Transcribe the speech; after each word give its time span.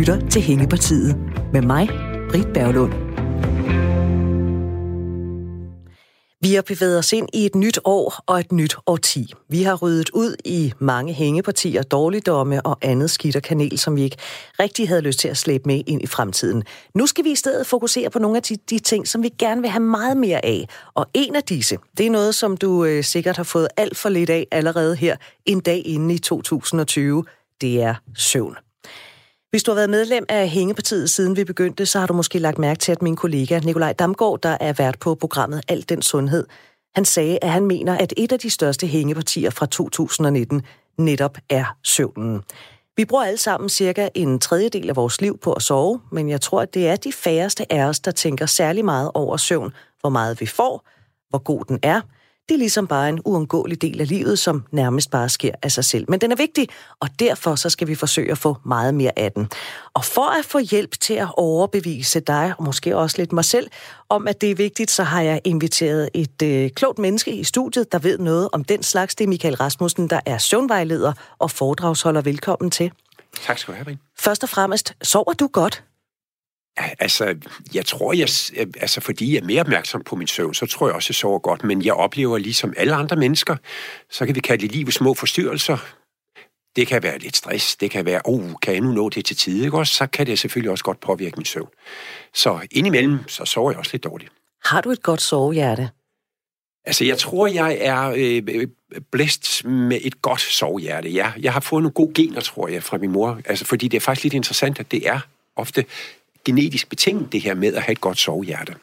lytter 0.00 0.28
til 0.28 0.42
Hængepartiet 0.42 1.16
med 1.52 1.62
mig, 1.62 1.88
Britt 2.30 2.52
Berglund. 2.54 2.92
Vi 6.40 6.54
har 6.54 6.62
bevæget 6.62 6.98
os 6.98 7.12
ind 7.12 7.28
i 7.34 7.46
et 7.46 7.54
nyt 7.54 7.78
år 7.84 8.24
og 8.26 8.40
et 8.40 8.52
nyt 8.52 8.76
årti. 8.86 9.32
Vi 9.48 9.62
har 9.62 9.76
ryddet 9.76 10.10
ud 10.10 10.36
i 10.44 10.72
mange 10.78 11.12
hængepartier, 11.12 11.82
dårligdomme 11.82 12.66
og 12.66 12.78
andet 12.82 13.10
skidt 13.10 13.36
og 13.36 13.42
kanel, 13.42 13.78
som 13.78 13.96
vi 13.96 14.02
ikke 14.02 14.16
rigtig 14.60 14.88
havde 14.88 15.00
lyst 15.00 15.18
til 15.18 15.28
at 15.28 15.36
slæbe 15.36 15.62
med 15.66 15.82
ind 15.86 16.02
i 16.02 16.06
fremtiden. 16.06 16.62
Nu 16.94 17.06
skal 17.06 17.24
vi 17.24 17.30
i 17.30 17.36
stedet 17.36 17.66
fokusere 17.66 18.10
på 18.10 18.18
nogle 18.18 18.36
af 18.36 18.42
de, 18.42 18.56
de 18.70 18.78
ting, 18.78 19.08
som 19.08 19.22
vi 19.22 19.28
gerne 19.28 19.60
vil 19.60 19.70
have 19.70 19.82
meget 19.82 20.16
mere 20.16 20.44
af. 20.44 20.68
Og 20.94 21.06
en 21.14 21.36
af 21.36 21.42
disse, 21.42 21.78
det 21.98 22.06
er 22.06 22.10
noget, 22.10 22.34
som 22.34 22.56
du 22.56 22.84
øh, 22.84 23.04
sikkert 23.04 23.36
har 23.36 23.44
fået 23.44 23.68
alt 23.76 23.96
for 23.96 24.08
lidt 24.08 24.30
af 24.30 24.46
allerede 24.50 24.96
her 24.96 25.16
en 25.46 25.60
dag 25.60 25.82
inde 25.84 26.14
i 26.14 26.18
2020. 26.18 27.24
Det 27.60 27.82
er 27.82 27.94
søvn. 28.14 28.56
Hvis 29.50 29.62
du 29.62 29.70
har 29.70 29.76
været 29.76 29.90
medlem 29.90 30.24
af 30.28 30.48
Hængepartiet 30.48 31.10
siden 31.10 31.36
vi 31.36 31.44
begyndte, 31.44 31.86
så 31.86 31.98
har 31.98 32.06
du 32.06 32.12
måske 32.12 32.38
lagt 32.38 32.58
mærke 32.58 32.78
til, 32.78 32.92
at 32.92 33.02
min 33.02 33.16
kollega 33.16 33.58
Nikolaj 33.58 33.92
Damgaard, 33.92 34.40
der 34.42 34.56
er 34.60 34.72
vært 34.72 34.98
på 34.98 35.14
programmet 35.14 35.62
Alt 35.68 35.88
den 35.88 36.02
Sundhed, 36.02 36.46
han 36.94 37.04
sagde, 37.04 37.38
at 37.42 37.50
han 37.50 37.66
mener, 37.66 37.98
at 37.98 38.12
et 38.16 38.32
af 38.32 38.38
de 38.38 38.50
største 38.50 38.86
hængepartier 38.86 39.50
fra 39.50 39.66
2019 39.66 40.62
netop 40.98 41.38
er 41.48 41.76
søvnen. 41.84 42.42
Vi 42.96 43.04
bruger 43.04 43.24
alle 43.24 43.38
sammen 43.38 43.68
cirka 43.68 44.08
en 44.14 44.38
tredjedel 44.38 44.88
af 44.88 44.96
vores 44.96 45.20
liv 45.20 45.38
på 45.38 45.52
at 45.52 45.62
sove, 45.62 46.00
men 46.12 46.28
jeg 46.28 46.40
tror, 46.40 46.60
at 46.60 46.74
det 46.74 46.88
er 46.88 46.96
de 46.96 47.12
færreste 47.12 47.72
af 47.72 47.84
os, 47.84 48.00
der 48.00 48.10
tænker 48.10 48.46
særlig 48.46 48.84
meget 48.84 49.10
over 49.14 49.36
søvn, 49.36 49.72
hvor 50.00 50.10
meget 50.10 50.40
vi 50.40 50.46
får, 50.46 50.88
hvor 51.28 51.38
god 51.38 51.64
den 51.68 51.78
er– 51.82 52.00
det 52.50 52.54
er 52.54 52.58
ligesom 52.58 52.86
bare 52.86 53.08
en 53.08 53.20
uundgåelig 53.24 53.82
del 53.82 54.00
af 54.00 54.08
livet, 54.08 54.38
som 54.38 54.64
nærmest 54.70 55.10
bare 55.10 55.28
sker 55.28 55.52
af 55.62 55.72
sig 55.72 55.84
selv. 55.84 56.04
Men 56.08 56.20
den 56.20 56.32
er 56.32 56.36
vigtig, 56.36 56.68
og 57.00 57.08
derfor 57.18 57.54
så 57.54 57.70
skal 57.70 57.88
vi 57.88 57.94
forsøge 57.94 58.30
at 58.30 58.38
få 58.38 58.56
meget 58.64 58.94
mere 58.94 59.18
af 59.18 59.32
den. 59.32 59.48
Og 59.94 60.04
for 60.04 60.38
at 60.38 60.44
få 60.44 60.58
hjælp 60.58 61.00
til 61.00 61.14
at 61.14 61.28
overbevise 61.36 62.20
dig, 62.20 62.54
og 62.58 62.64
måske 62.64 62.96
også 62.96 63.18
lidt 63.18 63.32
mig 63.32 63.44
selv, 63.44 63.70
om 64.08 64.28
at 64.28 64.40
det 64.40 64.50
er 64.50 64.54
vigtigt, 64.54 64.90
så 64.90 65.02
har 65.02 65.20
jeg 65.20 65.40
inviteret 65.44 66.08
et 66.14 66.42
øh, 66.42 66.70
klogt 66.70 66.98
menneske 66.98 67.32
i 67.32 67.44
studiet, 67.44 67.92
der 67.92 67.98
ved 67.98 68.18
noget 68.18 68.48
om 68.52 68.64
den 68.64 68.82
slags. 68.82 69.14
Det 69.14 69.24
er 69.24 69.28
Michael 69.28 69.54
Rasmussen, 69.54 70.10
der 70.10 70.20
er 70.26 70.38
søvnvejleder 70.38 71.12
og 71.38 71.50
foredragsholder. 71.50 72.20
Velkommen 72.20 72.70
til. 72.70 72.92
Tak 73.46 73.58
skal 73.58 73.74
du 73.74 73.84
have, 73.84 73.98
Først 74.18 74.42
og 74.42 74.48
fremmest, 74.48 74.94
sover 75.02 75.32
du 75.32 75.46
godt? 75.46 75.84
Altså, 76.76 77.36
jeg 77.74 77.86
tror, 77.86 78.12
jeg, 78.12 78.28
altså, 78.80 79.00
fordi 79.00 79.34
jeg 79.34 79.40
er 79.40 79.44
mere 79.44 79.60
opmærksom 79.60 80.02
på 80.02 80.16
min 80.16 80.26
søvn, 80.26 80.54
så 80.54 80.66
tror 80.66 80.86
jeg 80.86 80.94
også, 80.94 81.06
jeg 81.10 81.14
sover 81.14 81.38
godt. 81.38 81.64
Men 81.64 81.84
jeg 81.84 81.94
oplever 81.94 82.38
ligesom 82.38 82.74
alle 82.76 82.94
andre 82.94 83.16
mennesker, 83.16 83.56
så 84.10 84.26
kan 84.26 84.34
vi 84.34 84.40
kalde 84.40 84.62
det 84.62 84.72
livet 84.72 84.94
små 84.94 85.14
forstyrrelser. 85.14 85.76
Det 86.76 86.86
kan 86.86 87.02
være 87.02 87.18
lidt 87.18 87.36
stress, 87.36 87.76
det 87.76 87.90
kan 87.90 88.04
være, 88.04 88.20
oh, 88.24 88.52
kan 88.62 88.74
jeg 88.74 88.80
nu 88.80 88.92
nå 88.92 89.08
det 89.08 89.24
til 89.24 89.36
tide, 89.36 89.64
ikke 89.64 89.78
også? 89.78 89.94
Så 89.94 90.06
kan 90.06 90.26
det 90.26 90.38
selvfølgelig 90.38 90.70
også 90.70 90.84
godt 90.84 91.00
påvirke 91.00 91.36
min 91.36 91.44
søvn. 91.44 91.68
Så 92.34 92.60
indimellem, 92.70 93.28
så 93.28 93.44
sover 93.44 93.70
jeg 93.70 93.78
også 93.78 93.90
lidt 93.92 94.04
dårligt. 94.04 94.32
Har 94.64 94.80
du 94.80 94.90
et 94.90 95.02
godt 95.02 95.22
sovehjerte? 95.22 95.90
Altså, 96.84 97.04
jeg 97.04 97.18
tror, 97.18 97.46
jeg 97.46 97.78
er 97.80 98.14
øh, 98.16 98.66
blæst 99.10 99.64
med 99.64 99.98
et 100.02 100.22
godt 100.22 100.40
sovehjerte. 100.40 101.08
Ja, 101.10 101.32
jeg 101.40 101.52
har 101.52 101.60
fået 101.60 101.82
nogle 101.82 101.94
gode 101.94 102.14
gener, 102.14 102.40
tror 102.40 102.68
jeg, 102.68 102.82
fra 102.82 102.98
min 102.98 103.10
mor. 103.10 103.40
Altså, 103.44 103.64
fordi 103.64 103.88
det 103.88 103.96
er 103.96 104.00
faktisk 104.00 104.24
lidt 104.24 104.34
interessant, 104.34 104.80
at 104.80 104.90
det 104.90 105.08
er 105.08 105.20
ofte 105.56 105.84
genetisk 106.44 106.88
betinget, 106.88 107.32
det 107.32 107.40
her 107.40 107.54
med 107.54 107.74
at 107.74 107.82
have 107.82 107.92
et 107.92 108.00
godt 108.00 108.18
sovehjerte. 108.18 108.74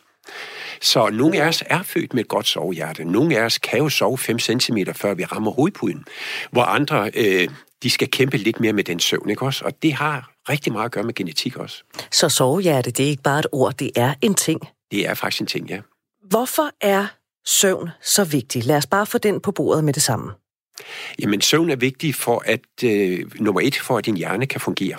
Så 0.82 1.10
nogle 1.10 1.42
af 1.42 1.48
os 1.48 1.64
er 1.66 1.84
født 1.84 2.14
med 2.14 2.24
et 2.24 2.28
godt 2.28 2.48
sovehjerte. 2.48 3.06
Nogle 3.06 3.38
af 3.38 3.46
os 3.46 3.58
kan 3.58 3.80
jo 3.80 3.90
sove 3.90 4.18
5 4.18 4.40
cm, 4.40 4.78
før 4.96 5.14
vi 5.14 5.26
rammer 5.26 5.52
hovedpuden. 5.52 6.06
Hvor 6.52 6.64
andre, 6.64 7.12
øh, 7.14 7.48
de 7.84 7.90
skal 7.90 8.08
kæmpe 8.12 8.38
lidt 8.38 8.60
mere 8.60 8.74
med 8.74 8.84
den 8.84 9.00
søvn, 9.00 9.30
ikke 9.30 9.46
også? 9.46 9.66
Og 9.66 9.84
det 9.84 9.94
har 9.94 10.32
rigtig 10.50 10.74
meget 10.74 10.86
at 10.86 10.92
gøre 10.92 11.04
med 11.04 11.14
genetik 11.14 11.58
også. 11.58 11.84
Så 12.12 12.30
sovehjerte, 12.30 12.92
det 12.92 13.06
er 13.06 13.10
ikke 13.10 13.24
bare 13.24 13.40
et 13.40 13.48
ord, 13.52 13.74
det 13.74 13.92
er 13.96 14.14
en 14.22 14.34
ting? 14.36 14.62
Det 14.92 15.08
er 15.08 15.14
faktisk 15.14 15.42
en 15.42 15.48
ting, 15.48 15.70
ja. 15.70 15.80
Hvorfor 16.30 16.72
er 16.82 17.08
søvn 17.46 17.90
så 18.02 18.24
vigtig? 18.24 18.66
Lad 18.66 18.78
os 18.78 18.88
bare 18.88 19.06
få 19.06 19.18
den 19.18 19.40
på 19.40 19.52
bordet 19.52 19.84
med 19.84 19.94
det 19.94 20.04
samme. 20.04 20.32
Jamen, 21.20 21.42
søvn 21.42 21.70
er 21.70 21.76
vigtig 21.76 22.16
for 22.16 22.44
at, 22.46 22.84
øh, 22.84 23.32
nummer 23.40 23.62
et, 23.62 23.76
for 23.76 23.98
at 23.98 24.06
din 24.06 24.18
hjerne 24.18 24.46
kan 24.46 24.62
fungere. 24.62 24.96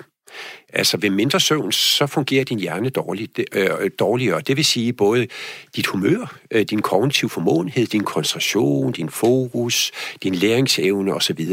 Altså 0.73 0.97
ved 0.97 1.09
mindre 1.09 1.39
søvn, 1.39 1.71
så 1.71 2.07
fungerer 2.07 2.43
din 2.43 2.59
hjerne 2.59 2.89
dårligt, 2.89 3.39
øh, 3.53 3.91
dårligere. 3.99 4.41
Det 4.41 4.57
vil 4.57 4.65
sige 4.65 4.93
både 4.93 5.27
dit 5.75 5.87
humør, 5.87 6.35
øh, 6.51 6.65
din 6.65 6.81
kognitiv 6.81 7.29
formåenhed, 7.29 7.85
din 7.85 8.03
koncentration, 8.03 8.91
din 8.91 9.09
fokus, 9.09 9.91
din 10.23 10.35
læringsevne 10.35 11.13
osv. 11.13 11.47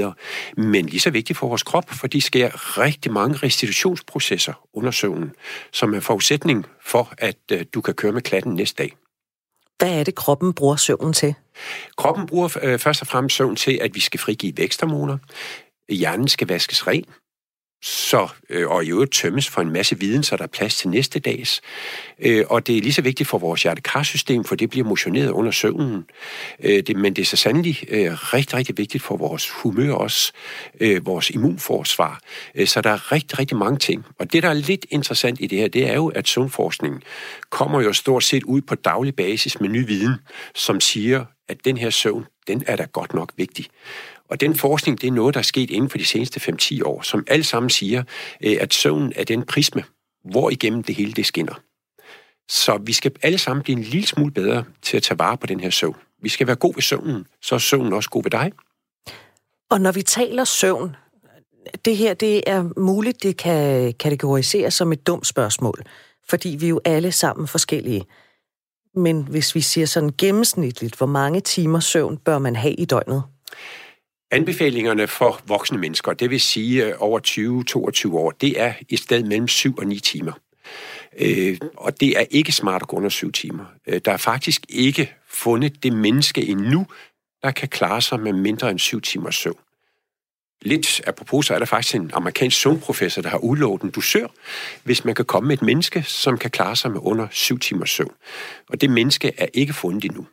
Men 0.57 0.87
lige 0.87 1.01
så 1.01 1.11
vigtigt 1.11 1.39
for 1.39 1.49
vores 1.49 1.63
krop, 1.63 1.91
for 1.91 2.07
de 2.07 2.21
sker 2.21 2.79
rigtig 2.79 3.13
mange 3.13 3.37
restitutionsprocesser 3.37 4.53
under 4.75 4.91
søvnen, 4.91 5.33
som 5.73 5.95
er 5.95 6.01
forudsætning 6.01 6.67
for, 6.85 7.15
at 7.19 7.39
øh, 7.53 7.65
du 7.75 7.81
kan 7.81 7.95
køre 7.95 8.13
med 8.13 8.23
klatten 8.23 8.55
næste 8.55 8.83
dag. 8.83 8.97
Hvad 9.79 10.01
er 10.01 10.05
det, 10.05 10.15
kroppen 10.15 10.53
bruger 10.53 10.77
søvnen 10.77 11.13
til? 11.13 11.35
Kroppen 11.97 12.27
bruger 12.27 12.59
øh, 12.63 12.79
først 12.79 13.01
og 13.01 13.07
fremmest 13.07 13.37
søvn 13.37 13.57
til, 13.57 13.79
at 13.83 13.95
vi 13.95 14.01
skal 14.01 14.21
frigive 14.21 14.53
væksthormoner. 14.57 15.19
Hjernen 15.89 16.29
skal 16.29 16.49
vaskes 16.49 16.87
ren 16.87 17.05
så, 17.83 18.29
øh, 18.51 18.69
og 18.69 18.85
i 18.85 18.91
øvrigt 18.91 19.13
tømmes 19.13 19.49
for 19.49 19.61
en 19.61 19.71
masse 19.71 19.99
viden, 19.99 20.23
så 20.23 20.37
der 20.37 20.43
er 20.43 20.49
plads 20.49 20.77
til 20.77 20.89
næste 20.89 21.19
dags. 21.19 21.61
Øh, 22.19 22.45
og 22.51 22.67
det 22.67 22.77
er 22.77 22.83
lige 22.83 22.93
så 22.93 23.03
vigtigt 23.03 23.29
for 23.29 23.39
vores 23.39 23.63
hjertekarsystem, 23.63 24.45
for 24.45 24.57
det 24.57 24.71
bliver 24.71 24.87
motioneret 24.87 25.31
under 25.31 25.51
søvnen. 25.51 26.05
Øh, 26.65 26.83
det, 26.83 26.97
men 26.97 27.17
det 27.17 27.23
er 27.23 27.27
så 27.27 27.37
sandelig 27.37 27.85
øh, 27.89 28.13
rigtig, 28.13 28.55
rigtig 28.55 28.79
vigtigt 28.79 29.05
for 29.05 29.17
vores 29.17 29.51
humør 29.51 29.93
også, 29.93 30.33
øh, 30.81 31.07
vores 31.07 31.31
immunforsvar. 31.31 32.21
Øh, 32.55 32.67
så 32.67 32.81
der 32.81 32.91
er 32.91 33.13
rigtig, 33.13 33.39
rigtig 33.39 33.57
mange 33.57 33.79
ting. 33.79 34.05
Og 34.19 34.33
det, 34.33 34.43
der 34.43 34.49
er 34.49 34.55
lidt 34.55 34.87
interessant 34.91 35.41
i 35.41 35.47
det 35.47 35.59
her, 35.59 35.69
det 35.69 35.89
er 35.89 35.95
jo, 35.95 36.09
at 36.09 36.29
søvnforskningen 36.29 37.03
kommer 37.51 37.81
jo 37.81 37.93
stort 37.93 38.25
set 38.25 38.45
ud 38.45 38.61
på 38.61 38.75
daglig 38.75 39.15
basis 39.15 39.61
med 39.61 39.69
ny 39.69 39.87
viden, 39.87 40.15
som 40.55 40.81
siger, 40.81 41.25
at 41.49 41.65
den 41.65 41.77
her 41.77 41.91
søvn, 41.91 42.27
den 42.49 42.63
er 42.67 42.77
da 42.77 42.87
godt 42.93 43.15
nok 43.15 43.33
vigtig. 43.37 43.67
Og 44.29 44.41
den 44.41 44.55
forskning, 44.55 45.01
det 45.01 45.07
er 45.07 45.13
noget, 45.13 45.35
der 45.35 45.39
er 45.39 45.45
sket 45.45 45.71
inden 45.71 45.91
for 45.91 45.99
de 45.99 46.05
seneste 46.05 46.53
5-10 46.53 46.83
år, 46.85 47.03
som 47.03 47.25
alle 47.27 47.45
sammen 47.45 47.71
siger, 47.71 48.03
øh, 48.45 48.57
at 48.61 48.75
søvn 48.75 49.13
er 49.17 49.25
den 49.25 49.43
prisme, 49.43 49.85
hvor 50.25 50.51
igennem 50.51 50.83
det 50.83 50.95
hele 50.95 51.13
det 51.13 51.27
skinner. 51.27 51.55
Så 52.49 52.79
vi 52.83 52.93
skal 52.93 53.13
alle 53.23 53.39
sammen 53.39 53.63
blive 53.63 53.79
en 53.79 53.85
lille 53.85 54.07
smule 54.07 54.33
bedre 54.33 54.65
til 54.83 54.97
at 54.97 55.03
tage 55.03 55.19
vare 55.19 55.37
på 55.37 55.47
den 55.47 55.61
her 55.61 55.71
søvn. 55.71 55.97
Vi 56.23 56.29
skal 56.29 56.47
være 56.47 56.57
god 56.57 56.75
ved 56.75 56.83
søvnen, 56.83 57.27
så 57.43 57.55
er 57.55 57.59
søvnen 57.59 57.93
også 57.93 58.11
god 58.11 58.23
ved 58.23 58.31
dig. 58.31 58.53
Og 59.71 59.81
når 59.81 59.93
vi 59.93 60.03
taler 60.03 60.45
søvn, 60.45 60.97
det 61.85 61.97
her 61.97 62.15
det 62.15 62.43
er 62.47 62.81
muligt, 62.81 63.23
det 63.23 63.37
kan 63.37 63.93
kategoriseres 63.93 64.75
som 64.75 64.93
et 64.93 65.07
dumt 65.07 65.27
spørgsmål, 65.27 65.83
fordi 66.29 66.49
vi 66.49 66.67
er 66.67 66.71
jo 66.71 66.81
alle 66.85 67.13
sammen 67.13 67.49
forskellige. 67.49 68.05
Men 68.95 69.23
hvis 69.23 69.55
vi 69.55 69.61
siger 69.61 69.87
sådan 69.87 70.13
gennemsnitligt, 70.19 70.97
hvor 70.97 71.07
mange 71.07 71.41
timer 71.41 71.81
søvn 71.81 72.17
bør 72.17 72.39
man 72.39 72.57
have 72.57 72.75
i 72.75 72.85
døgnet? 72.85 73.23
Anbefalingerne 74.31 75.07
for 75.07 75.41
voksne 75.47 75.79
mennesker, 75.79 76.13
det 76.13 76.31
vil 76.31 76.41
sige 76.41 76.87
øh, 76.87 76.95
over 76.99 77.21
20-22 78.11 78.17
år, 78.17 78.31
det 78.31 78.61
er 78.61 78.73
i 78.89 78.97
stedet 78.97 79.27
mellem 79.27 79.49
7 79.49 79.77
og 79.77 79.87
9 79.87 80.01
timer. 80.01 80.33
Øh, 81.19 81.59
og 81.77 82.01
det 82.01 82.19
er 82.19 82.25
ikke 82.31 82.53
smart 82.53 82.83
at 82.83 82.89
gå 82.89 82.97
under 82.97 83.09
7 83.09 83.33
timer. 83.33 83.65
Øh, 83.87 84.01
der 84.05 84.13
er 84.13 84.17
faktisk 84.17 84.63
ikke 84.69 85.15
fundet 85.29 85.83
det 85.83 85.93
menneske 85.93 86.47
endnu, 86.47 86.87
der 87.43 87.51
kan 87.51 87.69
klare 87.69 88.03
sig 88.03 88.21
med 88.21 88.33
mindre 88.33 88.71
end 88.71 88.79
7 88.79 89.01
timers 89.01 89.37
søvn. 89.37 89.59
Lidt 90.63 91.01
apropos, 91.07 91.47
så 91.47 91.55
er 91.55 91.59
der 91.59 91.67
faktisk 91.67 91.95
en 91.95 92.11
amerikansk 92.15 92.61
søvnprofessor, 92.61 93.23
der 93.23 93.29
har 93.29 93.39
udlovet 93.39 93.83
en 93.83 93.91
dusør, 93.91 94.27
hvis 94.85 95.05
man 95.05 95.15
kan 95.15 95.25
komme 95.25 95.47
med 95.47 95.57
et 95.57 95.63
menneske, 95.63 96.03
som 96.03 96.39
kan 96.39 96.51
klare 96.51 96.77
sig 96.77 96.91
med 96.91 97.01
under 97.03 97.29
7 97.31 97.59
timers 97.59 97.91
søvn. 97.91 98.15
Og 98.69 98.81
det 98.81 98.91
menneske 98.91 99.33
er 99.39 99.47
ikke 99.55 99.73
fundet 99.73 100.05
endnu. 100.05 100.27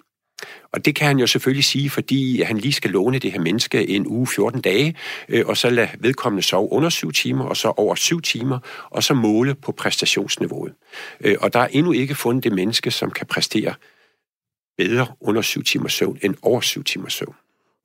Og 0.72 0.86
det 0.86 0.96
kan 0.96 1.08
han 1.08 1.20
jo 1.20 1.28
selvfølgelig 1.28 1.64
sige, 1.64 1.90
fordi 1.90 2.42
han 2.42 2.58
lige 2.58 2.74
skal 2.74 2.92
låne 2.92 3.20
det 3.20 3.32
her 3.32 3.40
menneske 3.40 3.90
en 3.90 4.08
uge 4.08 4.28
14 4.28 4.62
dage, 4.62 4.96
øh, 5.30 5.46
og 5.46 5.58
så 5.58 5.70
lade 5.70 5.90
vedkommende 6.00 6.44
sove 6.44 6.72
under 6.72 6.90
7 6.90 7.12
timer, 7.12 7.46
og 7.46 7.58
så 7.58 7.74
over 7.78 7.96
7 7.96 8.22
timer, 8.22 8.60
og 8.90 9.04
så 9.04 9.14
måle 9.14 9.56
på 9.56 9.72
præstationsniveauet. 9.72 10.74
Øh, 11.22 11.36
og 11.42 11.54
der 11.54 11.60
er 11.60 11.68
endnu 11.68 11.92
ikke 11.92 12.16
fundet 12.16 12.44
det 12.44 12.52
menneske, 12.52 12.92
som 12.92 13.12
kan 13.12 13.28
præstere 13.28 13.74
bedre 14.78 15.08
under 15.22 15.42
7 15.42 15.64
timer 15.64 15.88
søvn 15.88 16.18
end 16.22 16.36
over 16.42 16.62
7 16.62 16.84
timer 16.84 17.10
søvn. 17.10 17.36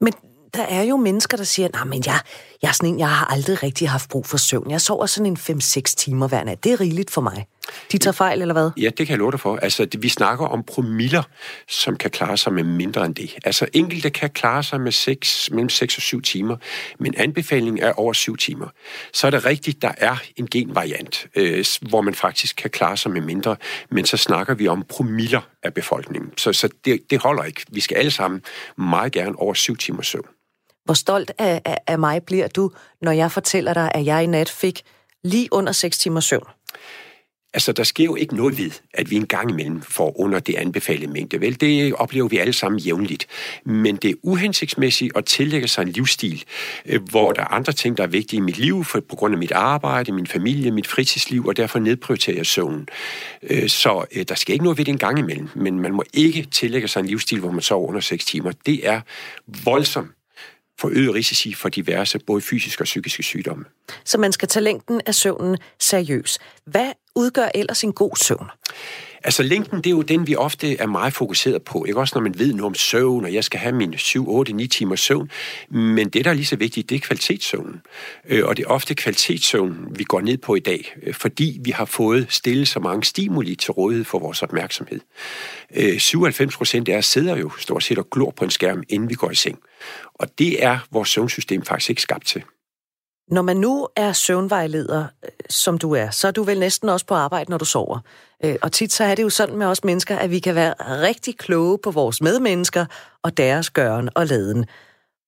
Men 0.00 0.12
der 0.54 0.62
er 0.62 0.82
jo 0.82 0.96
mennesker, 0.96 1.36
der 1.36 1.44
siger, 1.44 1.68
nej, 1.72 1.84
men 1.84 2.02
jeg, 2.06 2.20
jeg, 2.62 2.68
er 2.68 2.72
sådan 2.72 2.94
en, 2.94 2.98
jeg 2.98 3.10
har 3.10 3.26
aldrig 3.26 3.62
rigtig 3.62 3.88
haft 3.90 4.10
brug 4.10 4.26
for 4.26 4.36
søvn. 4.36 4.70
Jeg 4.70 4.80
sover 4.80 5.06
sådan 5.06 5.26
en 5.26 5.60
5-6 5.60 5.80
timer 5.82 6.28
hver 6.28 6.44
nat. 6.44 6.64
Det 6.64 6.72
er 6.72 6.80
rigeligt 6.80 7.10
for 7.10 7.20
mig. 7.20 7.46
De 7.92 7.98
tager 7.98 8.12
fejl, 8.12 8.40
eller 8.40 8.54
hvad? 8.54 8.70
Ja, 8.76 8.86
det 8.86 8.96
kan 8.96 9.08
jeg 9.08 9.18
love 9.18 9.30
dig 9.30 9.40
for. 9.40 9.56
Altså, 9.56 9.84
det, 9.84 10.02
vi 10.02 10.08
snakker 10.08 10.46
om 10.46 10.62
promiller, 10.62 11.22
som 11.68 11.96
kan 11.96 12.10
klare 12.10 12.36
sig 12.36 12.52
med 12.52 12.64
mindre 12.64 13.06
end 13.06 13.14
det. 13.14 13.36
Altså, 13.44 13.66
enkelte 13.72 14.10
kan 14.10 14.30
klare 14.30 14.62
sig 14.62 14.80
med 14.80 14.92
6, 14.92 15.50
mellem 15.50 15.68
6 15.68 15.96
og 15.96 16.02
7 16.02 16.22
timer, 16.22 16.56
men 16.98 17.14
anbefalingen 17.16 17.82
er 17.82 17.92
over 17.92 18.12
7 18.12 18.36
timer. 18.36 18.68
Så 19.12 19.26
er 19.26 19.30
det 19.30 19.44
rigtigt, 19.44 19.82
der 19.82 19.92
er 19.96 20.16
en 20.36 20.46
genvariant, 20.50 21.26
øh, 21.34 21.64
hvor 21.88 22.00
man 22.00 22.14
faktisk 22.14 22.56
kan 22.56 22.70
klare 22.70 22.96
sig 22.96 23.10
med 23.10 23.20
mindre, 23.20 23.56
men 23.90 24.04
så 24.04 24.16
snakker 24.16 24.54
vi 24.54 24.68
om 24.68 24.84
promiller 24.88 25.40
af 25.62 25.74
befolkningen. 25.74 26.32
Så, 26.36 26.52
så 26.52 26.68
det, 26.84 27.00
det 27.10 27.18
holder 27.18 27.44
ikke. 27.44 27.64
Vi 27.68 27.80
skal 27.80 27.96
alle 27.96 28.10
sammen 28.10 28.42
meget 28.78 29.12
gerne 29.12 29.38
over 29.38 29.54
7 29.54 29.76
timer 29.76 30.02
søvn. 30.02 30.26
Hvor 30.84 30.94
stolt 30.94 31.32
af, 31.38 31.62
af, 31.64 31.78
af 31.86 31.98
mig 31.98 32.22
bliver 32.22 32.48
du, 32.48 32.70
når 33.02 33.12
jeg 33.12 33.32
fortæller 33.32 33.74
dig, 33.74 33.90
at 33.94 34.04
jeg 34.04 34.22
i 34.22 34.26
nat 34.26 34.48
fik 34.48 34.82
lige 35.24 35.48
under 35.52 35.72
6 35.72 35.98
timer 35.98 36.20
søvn? 36.20 36.48
Altså, 37.54 37.72
der 37.72 37.82
sker 37.82 38.04
jo 38.04 38.14
ikke 38.14 38.36
noget 38.36 38.58
ved, 38.58 38.70
at 38.94 39.10
vi 39.10 39.16
en 39.16 39.26
gang 39.26 39.50
imellem 39.50 39.82
får 39.82 40.20
under 40.20 40.38
det 40.38 40.54
anbefalede 40.54 41.12
mængde. 41.12 41.40
Vel, 41.40 41.60
det 41.60 41.94
oplever 41.94 42.28
vi 42.28 42.38
alle 42.38 42.52
sammen 42.52 42.80
jævnligt. 42.80 43.26
Men 43.64 43.96
det 43.96 44.10
er 44.10 44.14
uhensigtsmæssigt 44.22 45.16
at 45.16 45.24
tillægge 45.24 45.68
sig 45.68 45.82
en 45.82 45.88
livsstil, 45.88 46.44
øh, 46.86 47.02
hvor 47.10 47.32
der 47.32 47.42
er 47.42 47.46
andre 47.46 47.72
ting, 47.72 47.96
der 47.96 48.02
er 48.02 48.06
vigtige 48.06 48.38
i 48.38 48.40
mit 48.40 48.58
liv, 48.58 48.84
for, 48.84 49.00
på 49.00 49.16
grund 49.16 49.34
af 49.34 49.38
mit 49.38 49.52
arbejde, 49.52 50.12
min 50.12 50.26
familie, 50.26 50.70
mit 50.70 50.86
fritidsliv, 50.86 51.46
og 51.46 51.56
derfor 51.56 51.78
nedprioriterer 51.78 52.36
jeg 52.36 52.46
søvnen. 52.46 52.88
Øh, 53.42 53.68
så 53.68 54.04
øh, 54.12 54.24
der 54.28 54.34
skal 54.34 54.52
ikke 54.52 54.64
noget 54.64 54.78
ved 54.78 54.84
det 54.84 54.92
en 54.92 54.98
gang 54.98 55.18
imellem, 55.18 55.48
men 55.54 55.80
man 55.80 55.92
må 55.92 56.02
ikke 56.12 56.42
tillægge 56.42 56.88
sig 56.88 57.00
en 57.00 57.06
livsstil, 57.06 57.40
hvor 57.40 57.50
man 57.50 57.62
sover 57.62 57.88
under 57.88 58.00
6 58.00 58.24
timer. 58.24 58.52
Det 58.66 58.88
er 58.88 59.00
voldsomt 59.64 60.10
forøget 60.80 61.14
risici 61.14 61.54
for 61.54 61.68
diverse, 61.68 62.18
både 62.18 62.40
fysiske 62.40 62.82
og 62.82 62.84
psykiske 62.84 63.22
sygdomme. 63.22 63.64
Så 64.04 64.18
man 64.18 64.32
skal 64.32 64.48
tage 64.48 64.64
længden 64.64 65.00
af 65.06 65.14
søvnen 65.14 65.58
seriøs. 65.80 66.38
Hvad 66.64 66.92
udgør 67.18 67.48
ellers 67.54 67.84
en 67.84 67.92
god 67.92 68.16
søvn? 68.16 68.46
Altså 69.24 69.42
længden, 69.42 69.78
det 69.78 69.86
er 69.86 69.90
jo 69.90 70.02
den, 70.02 70.26
vi 70.26 70.36
ofte 70.36 70.76
er 70.76 70.86
meget 70.86 71.12
fokuseret 71.12 71.62
på. 71.62 71.84
Ikke 71.84 72.00
også 72.00 72.12
når 72.16 72.22
man 72.22 72.38
ved 72.38 72.52
nu 72.52 72.66
om 72.66 72.74
søvn, 72.74 73.24
og 73.24 73.34
jeg 73.34 73.44
skal 73.44 73.60
have 73.60 73.74
min 73.74 73.98
7, 73.98 74.30
8, 74.30 74.52
9 74.52 74.66
timer 74.66 74.96
søvn. 74.96 75.30
Men 75.70 76.08
det, 76.08 76.24
der 76.24 76.30
er 76.30 76.34
lige 76.34 76.46
så 76.46 76.56
vigtigt, 76.56 76.90
det 76.90 76.96
er 76.96 77.00
kvalitetssøvnen. 77.00 77.80
Øh, 78.28 78.46
og 78.46 78.56
det 78.56 78.64
er 78.64 78.68
ofte 78.68 78.94
kvalitetssøvnen, 78.94 79.98
vi 79.98 80.04
går 80.04 80.20
ned 80.20 80.38
på 80.38 80.54
i 80.54 80.60
dag, 80.60 80.94
øh, 81.02 81.14
fordi 81.14 81.60
vi 81.64 81.70
har 81.70 81.84
fået 81.84 82.26
stillet 82.28 82.68
så 82.68 82.80
mange 82.80 83.04
stimuli 83.04 83.54
til 83.54 83.70
rådighed 83.70 84.04
for 84.04 84.18
vores 84.18 84.42
opmærksomhed. 84.42 85.00
Øh, 85.76 85.98
97 85.98 86.56
procent 86.56 86.88
af 86.88 86.98
os 86.98 87.06
sidder 87.06 87.36
jo 87.36 87.50
stort 87.58 87.82
set 87.82 87.98
og 87.98 88.10
glor 88.10 88.30
på 88.30 88.44
en 88.44 88.50
skærm, 88.50 88.82
inden 88.88 89.10
vi 89.10 89.14
går 89.14 89.30
i 89.30 89.34
seng. 89.34 89.58
Og 90.14 90.38
det 90.38 90.64
er 90.64 90.78
vores 90.90 91.08
søvnsystem 91.08 91.62
faktisk 91.64 91.90
ikke 91.90 92.02
skabt 92.02 92.26
til. 92.26 92.42
Når 93.30 93.42
man 93.42 93.56
nu 93.56 93.88
er 93.96 94.12
søvnvejleder, 94.12 95.06
øh, 95.24 95.30
som 95.48 95.78
du 95.78 95.92
er, 95.92 96.10
så 96.10 96.28
er 96.28 96.32
du 96.32 96.42
vel 96.42 96.58
næsten 96.58 96.88
også 96.88 97.06
på 97.06 97.14
arbejde, 97.14 97.50
når 97.50 97.58
du 97.58 97.64
sover. 97.64 97.98
Øh, 98.44 98.56
og 98.62 98.72
tit 98.72 98.92
så 98.92 99.04
er 99.04 99.14
det 99.14 99.22
jo 99.22 99.30
sådan 99.30 99.56
med 99.56 99.66
os 99.66 99.84
mennesker, 99.84 100.16
at 100.16 100.30
vi 100.30 100.38
kan 100.38 100.54
være 100.54 100.74
rigtig 100.78 101.38
kloge 101.38 101.78
på 101.78 101.90
vores 101.90 102.20
medmennesker 102.20 102.86
og 103.22 103.36
deres 103.36 103.70
gøren 103.70 104.08
og 104.14 104.26
laden. 104.26 104.66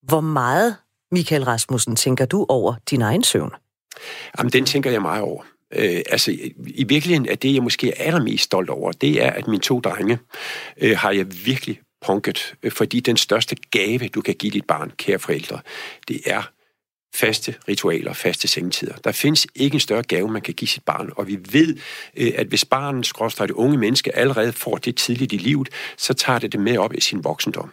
Hvor 0.03 0.21
meget, 0.21 0.77
Michael 1.13 1.45
Rasmussen, 1.45 1.97
tænker 1.97 2.25
du 2.27 2.47
over 2.49 2.75
din 2.91 3.03
egen 3.03 3.25
søvn? 3.25 3.51
Jamen, 4.39 4.53
den 4.53 4.67
tænker 4.67 4.91
jeg 4.91 5.03
meget 5.03 5.23
over. 5.23 5.43
Øh, 5.75 6.03
altså, 6.11 6.31
i 6.67 6.85
virkeligheden 6.85 7.29
er 7.29 7.35
det, 7.35 7.55
jeg 7.55 7.63
måske 7.63 7.89
er 7.89 8.05
allermest 8.05 8.45
stolt 8.45 8.71
over, 8.71 8.93
det 8.93 9.25
er, 9.25 9.31
at 9.31 9.47
mine 9.47 9.63
to 9.63 9.81
drenge 9.81 10.19
øh, 10.81 10.99
har 10.99 11.11
jeg 11.11 11.27
virkelig 11.47 11.81
punket, 12.07 12.55
øh, 12.63 12.73
fordi 12.73 13.01
den 13.01 13.17
største 13.17 13.57
gave, 13.71 14.09
du 14.09 14.21
kan 14.21 14.35
give 14.35 14.53
dit 14.53 14.65
barn, 14.65 14.93
kære 14.97 15.19
forældre, 15.19 15.61
det 16.09 16.21
er 16.27 16.51
faste 17.15 17.55
ritualer, 17.69 18.13
faste 18.13 18.49
sengetider. 18.49 18.95
Der 19.05 19.13
findes 19.13 19.47
ikke 19.55 19.75
en 19.75 19.81
større 19.81 20.03
gave, 20.03 20.29
man 20.29 20.43
kan 20.43 20.55
give 20.55 20.69
sit 20.69 20.85
barn, 20.85 21.11
og 21.17 21.27
vi 21.27 21.39
ved, 21.53 21.77
øh, 22.17 22.33
at 22.37 22.47
hvis 22.47 22.65
barnet, 22.65 23.07
skråstrej 23.07 23.47
det 23.47 23.55
unge 23.55 23.79
menneske, 23.79 24.17
allerede 24.17 24.53
får 24.53 24.77
det 24.77 24.97
tidligt 24.97 25.33
i 25.33 25.37
livet, 25.37 25.69
så 25.97 26.15
tager 26.15 26.39
det 26.39 26.53
det 26.53 26.61
med 26.61 26.79
op 26.79 26.95
i 26.95 27.01
sin 27.01 27.25
voksendom. 27.25 27.73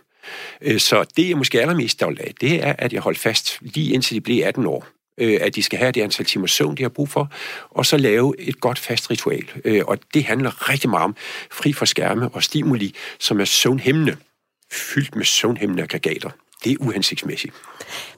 Øh, 0.62 0.80
så 0.80 1.06
det, 1.18 1.30
jeg 1.30 1.38
måske 1.38 1.62
allermest 1.62 1.94
stolt 1.94 2.20
af, 2.20 2.34
det 2.42 2.64
er, 2.64 2.74
at 2.78 2.94
jeg 2.94 3.02
holdt 3.02 3.20
fast 3.20 3.58
lige 3.62 3.94
indtil 3.94 4.16
de 4.16 4.22
blev 4.22 4.44
18 4.46 4.66
år 4.66 4.88
øh, 5.18 5.40
at 5.42 5.56
de 5.56 5.64
skal 5.64 5.80
have 5.80 5.92
det 5.92 6.02
antal 6.02 6.26
timer 6.26 6.48
søvn, 6.48 6.76
de 6.76 6.82
har 6.82 6.90
brug 6.90 7.10
for, 7.10 7.32
og 7.70 7.86
så 7.86 7.98
lave 7.98 8.36
et 8.40 8.60
godt 8.60 8.80
fast 8.80 9.12
ritual. 9.12 9.84
Og 9.88 10.00
det 10.14 10.24
handler 10.24 10.70
rigtig 10.70 10.90
meget 10.90 11.04
om 11.04 11.16
fri 11.52 11.74
for 11.74 11.86
skærme 11.86 12.30
og 12.30 12.44
stimuli, 12.44 12.96
som 13.20 13.40
er 13.40 13.46
søvnhæmmende, 13.46 14.18
fyldt 14.72 15.16
med 15.16 15.26
søvnhæmmende 15.26 15.84
aggregater 15.84 16.30
det 16.64 16.72
er 16.72 16.76
uhensigtsmæssigt. 16.80 17.54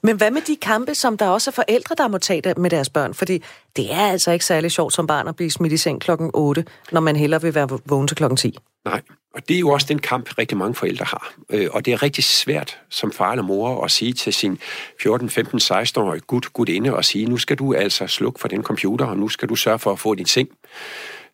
Men 0.04 0.18
hvad 0.18 0.32
med 0.32 0.42
de 0.42 0.56
kampe, 0.56 0.96
som 0.96 1.18
der 1.18 1.28
også 1.28 1.50
er 1.50 1.54
forældre, 1.54 1.96
der 1.98 2.08
må 2.08 2.18
tage 2.18 2.54
med 2.58 2.70
deres 2.70 2.90
børn? 2.90 3.14
Fordi 3.14 3.44
det 3.76 3.94
er 3.94 4.08
altså 4.08 4.32
ikke 4.32 4.46
særlig 4.46 4.72
sjovt 4.72 4.94
som 4.94 5.08
barn 5.08 5.28
at 5.28 5.36
blive 5.36 5.52
smidt 5.52 5.74
i 5.74 5.78
seng 5.78 6.02
klokken 6.02 6.32
8, 6.34 6.66
når 6.92 7.02
man 7.02 7.16
hellere 7.16 7.42
vil 7.42 7.56
være 7.56 7.80
vågen 7.86 8.08
til 8.08 8.18
klokken 8.18 8.38
10. 8.38 8.58
Nej, 8.86 9.02
og 9.36 9.50
det 9.50 9.56
er 9.56 9.60
jo 9.60 9.70
også 9.70 9.88
den 9.90 10.00
kamp, 10.00 10.38
rigtig 10.38 10.58
mange 10.58 10.76
forældre 10.76 11.06
har. 11.06 11.34
Øh, 11.50 11.68
og 11.72 11.86
det 11.86 11.94
er 11.94 12.04
rigtig 12.04 12.24
svært 12.24 12.80
som 12.90 13.12
far 13.12 13.32
eller 13.32 13.44
mor 13.44 13.84
at 13.84 13.92
sige 13.92 14.14
til 14.14 14.34
sin 14.34 14.60
14, 15.02 15.30
15, 15.30 15.60
16-årige 15.60 16.22
gut, 16.22 16.70
inde 16.70 16.96
og 16.96 17.06
sige, 17.06 17.26
nu 17.26 17.38
skal 17.38 17.58
du 17.58 17.74
altså 17.74 18.08
slukke 18.08 18.40
for 18.40 18.48
den 18.48 18.64
computer, 18.64 19.06
og 19.06 19.18
nu 19.18 19.30
skal 19.30 19.50
du 19.50 19.56
sørge 19.56 19.80
for 19.80 19.92
at 19.92 20.00
få 20.00 20.16
din 20.16 20.26
seng. 20.26 20.50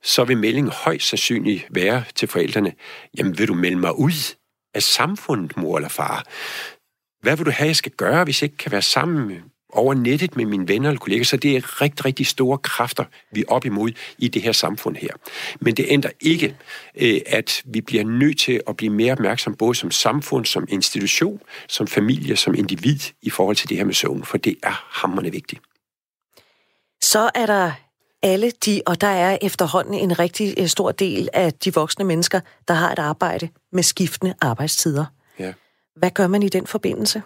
Så 0.03 0.23
vil 0.23 0.37
meldingen 0.37 0.71
højst 0.71 1.07
sandsynligt 1.07 1.65
være 1.69 2.03
til 2.15 2.27
forældrene, 2.27 2.73
jamen 3.17 3.37
vil 3.37 3.47
du 3.47 3.53
melde 3.53 3.77
mig 3.77 3.99
ud 3.99 4.35
af 4.73 4.83
samfundet, 4.83 5.57
mor 5.57 5.77
eller 5.77 5.89
far? 5.89 6.25
Hvad 7.25 7.37
vil 7.37 7.45
du 7.45 7.51
have, 7.51 7.67
jeg 7.67 7.75
skal 7.75 7.91
gøre, 7.91 8.23
hvis 8.23 8.41
jeg 8.41 8.45
ikke 8.45 8.57
kan 8.57 8.71
være 8.71 8.81
sammen 8.81 9.43
over 9.69 9.93
nettet 9.93 10.35
med 10.35 10.45
mine 10.45 10.67
venner 10.67 10.89
eller 10.89 10.99
kolleger, 10.99 11.23
så 11.23 11.37
det 11.37 11.55
er 11.55 11.81
rigtig, 11.81 12.05
rigtig 12.05 12.27
store 12.27 12.57
kræfter, 12.57 13.05
vi 13.31 13.41
er 13.41 13.45
op 13.47 13.65
imod 13.65 13.91
i 14.17 14.27
det 14.27 14.41
her 14.41 14.51
samfund 14.51 14.95
her. 14.95 15.09
Men 15.59 15.75
det 15.75 15.85
ændrer 15.89 16.11
ikke, 16.21 16.55
øh, 16.95 17.21
at 17.25 17.61
vi 17.65 17.81
bliver 17.81 18.03
nødt 18.03 18.39
til 18.39 18.61
at 18.67 18.77
blive 18.77 18.93
mere 18.93 19.11
opmærksom, 19.11 19.55
både 19.55 19.75
som 19.75 19.91
samfund, 19.91 20.45
som 20.45 20.65
institution, 20.69 21.41
som 21.67 21.87
familie, 21.87 22.35
som 22.35 22.55
individ, 22.55 22.99
i 23.21 23.29
forhold 23.29 23.55
til 23.55 23.69
det 23.69 23.77
her 23.77 23.85
med 23.85 23.93
søvn, 23.93 24.23
for 24.23 24.37
det 24.37 24.55
er 24.63 24.85
hammerende 24.91 25.31
vigtigt. 25.31 25.61
Så 27.01 27.29
er 27.35 27.45
der 27.45 27.71
alle 28.23 28.51
de, 28.65 28.81
og 28.85 29.01
der 29.01 29.07
er 29.07 29.37
efterhånden 29.41 29.93
en 29.93 30.19
rigtig 30.19 30.53
øh, 30.57 30.67
stor 30.67 30.91
del 30.91 31.29
af 31.33 31.53
de 31.53 31.73
voksne 31.73 32.05
mennesker, 32.05 32.39
der 32.67 32.73
har 32.73 32.91
et 32.91 32.99
arbejde 32.99 33.49
med 33.71 33.83
skiftende 33.83 34.33
arbejdstider. 34.41 35.05
Ja. 35.39 35.53
Hvad 35.95 36.11
gør 36.11 36.27
man 36.27 36.43
i 36.43 36.49
den 36.49 36.67
forbindelse? 36.67 37.21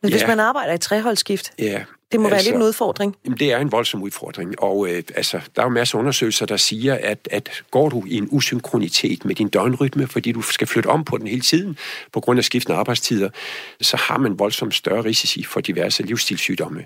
Hvis 0.00 0.22
ja. 0.22 0.26
man 0.26 0.40
arbejder 0.40 0.72
i 0.72 0.78
treholdsskift, 0.78 1.52
ja. 1.58 1.84
det 2.12 2.20
må 2.20 2.26
altså, 2.26 2.36
være 2.36 2.44
lidt 2.44 2.54
en 2.54 2.62
udfordring. 2.62 3.16
Jamen, 3.24 3.38
det 3.38 3.52
er 3.52 3.58
en 3.58 3.72
voldsom 3.72 4.02
udfordring, 4.02 4.62
og 4.62 4.88
øh, 4.88 5.02
altså, 5.16 5.40
der 5.56 5.62
er 5.62 5.66
jo 5.66 5.70
masser 5.70 5.98
af 5.98 6.00
undersøgelser, 6.00 6.46
der 6.46 6.56
siger, 6.56 6.98
at, 7.02 7.28
at 7.30 7.62
går 7.70 7.88
du 7.88 8.02
i 8.06 8.16
en 8.16 8.28
usynkronitet 8.30 9.24
med 9.24 9.34
din 9.34 9.48
døgnrytme, 9.48 10.06
fordi 10.06 10.32
du 10.32 10.42
skal 10.42 10.66
flytte 10.66 10.86
om 10.86 11.04
på 11.04 11.18
den 11.18 11.26
hele 11.26 11.40
tiden, 11.40 11.78
på 12.12 12.20
grund 12.20 12.38
af 12.38 12.44
skiftende 12.44 12.78
arbejdstider, 12.78 13.30
så 13.80 13.96
har 13.96 14.18
man 14.18 14.38
voldsomt 14.38 14.74
større 14.74 15.04
risici 15.04 15.44
for 15.44 15.60
diverse 15.60 16.02
livsstilssygdomme. 16.02 16.84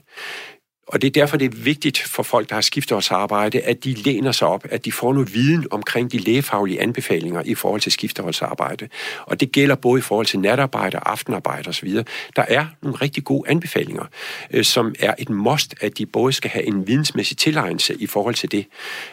Og 0.89 1.03
det 1.03 1.09
er 1.09 1.13
derfor, 1.13 1.37
det 1.37 1.55
er 1.55 1.57
vigtigt 1.57 1.99
for 1.99 2.23
folk, 2.23 2.49
der 2.49 2.55
har 2.55 2.61
skifteholdsarbejde, 2.61 3.61
at 3.61 3.85
de 3.85 3.95
læner 3.95 4.33
sig 4.33 4.49
op, 4.49 4.67
at 4.71 4.85
de 4.85 4.93
får 4.93 5.13
noget 5.13 5.35
viden 5.35 5.67
omkring 5.71 6.13
de 6.13 6.19
lægefaglige 6.19 6.83
anbefalinger 6.83 7.43
i 7.45 7.55
forhold 7.55 7.81
til 7.81 7.93
skifteholdsarbejde. 7.93 8.89
Og 9.23 9.41
det 9.41 9.53
gælder 9.53 9.75
både 9.75 9.99
i 9.99 10.03
forhold 10.03 10.27
til 10.27 10.41
natarbejde, 10.41 10.99
aftenarbejde 11.03 11.69
osv. 11.69 11.95
Der 12.37 12.45
er 12.49 12.67
nogle 12.83 12.97
rigtig 12.97 13.25
gode 13.25 13.51
anbefalinger, 13.51 14.05
øh, 14.51 14.65
som 14.65 14.95
er 14.99 15.15
et 15.19 15.31
must, 15.31 15.75
at 15.81 15.99
de 15.99 16.07
både 16.07 16.33
skal 16.33 16.51
have 16.51 16.67
en 16.67 16.87
vidensmæssig 16.87 17.37
tilegnelse 17.37 17.95
i 17.95 18.07
forhold 18.07 18.35
til 18.35 18.53
det. 18.53 18.67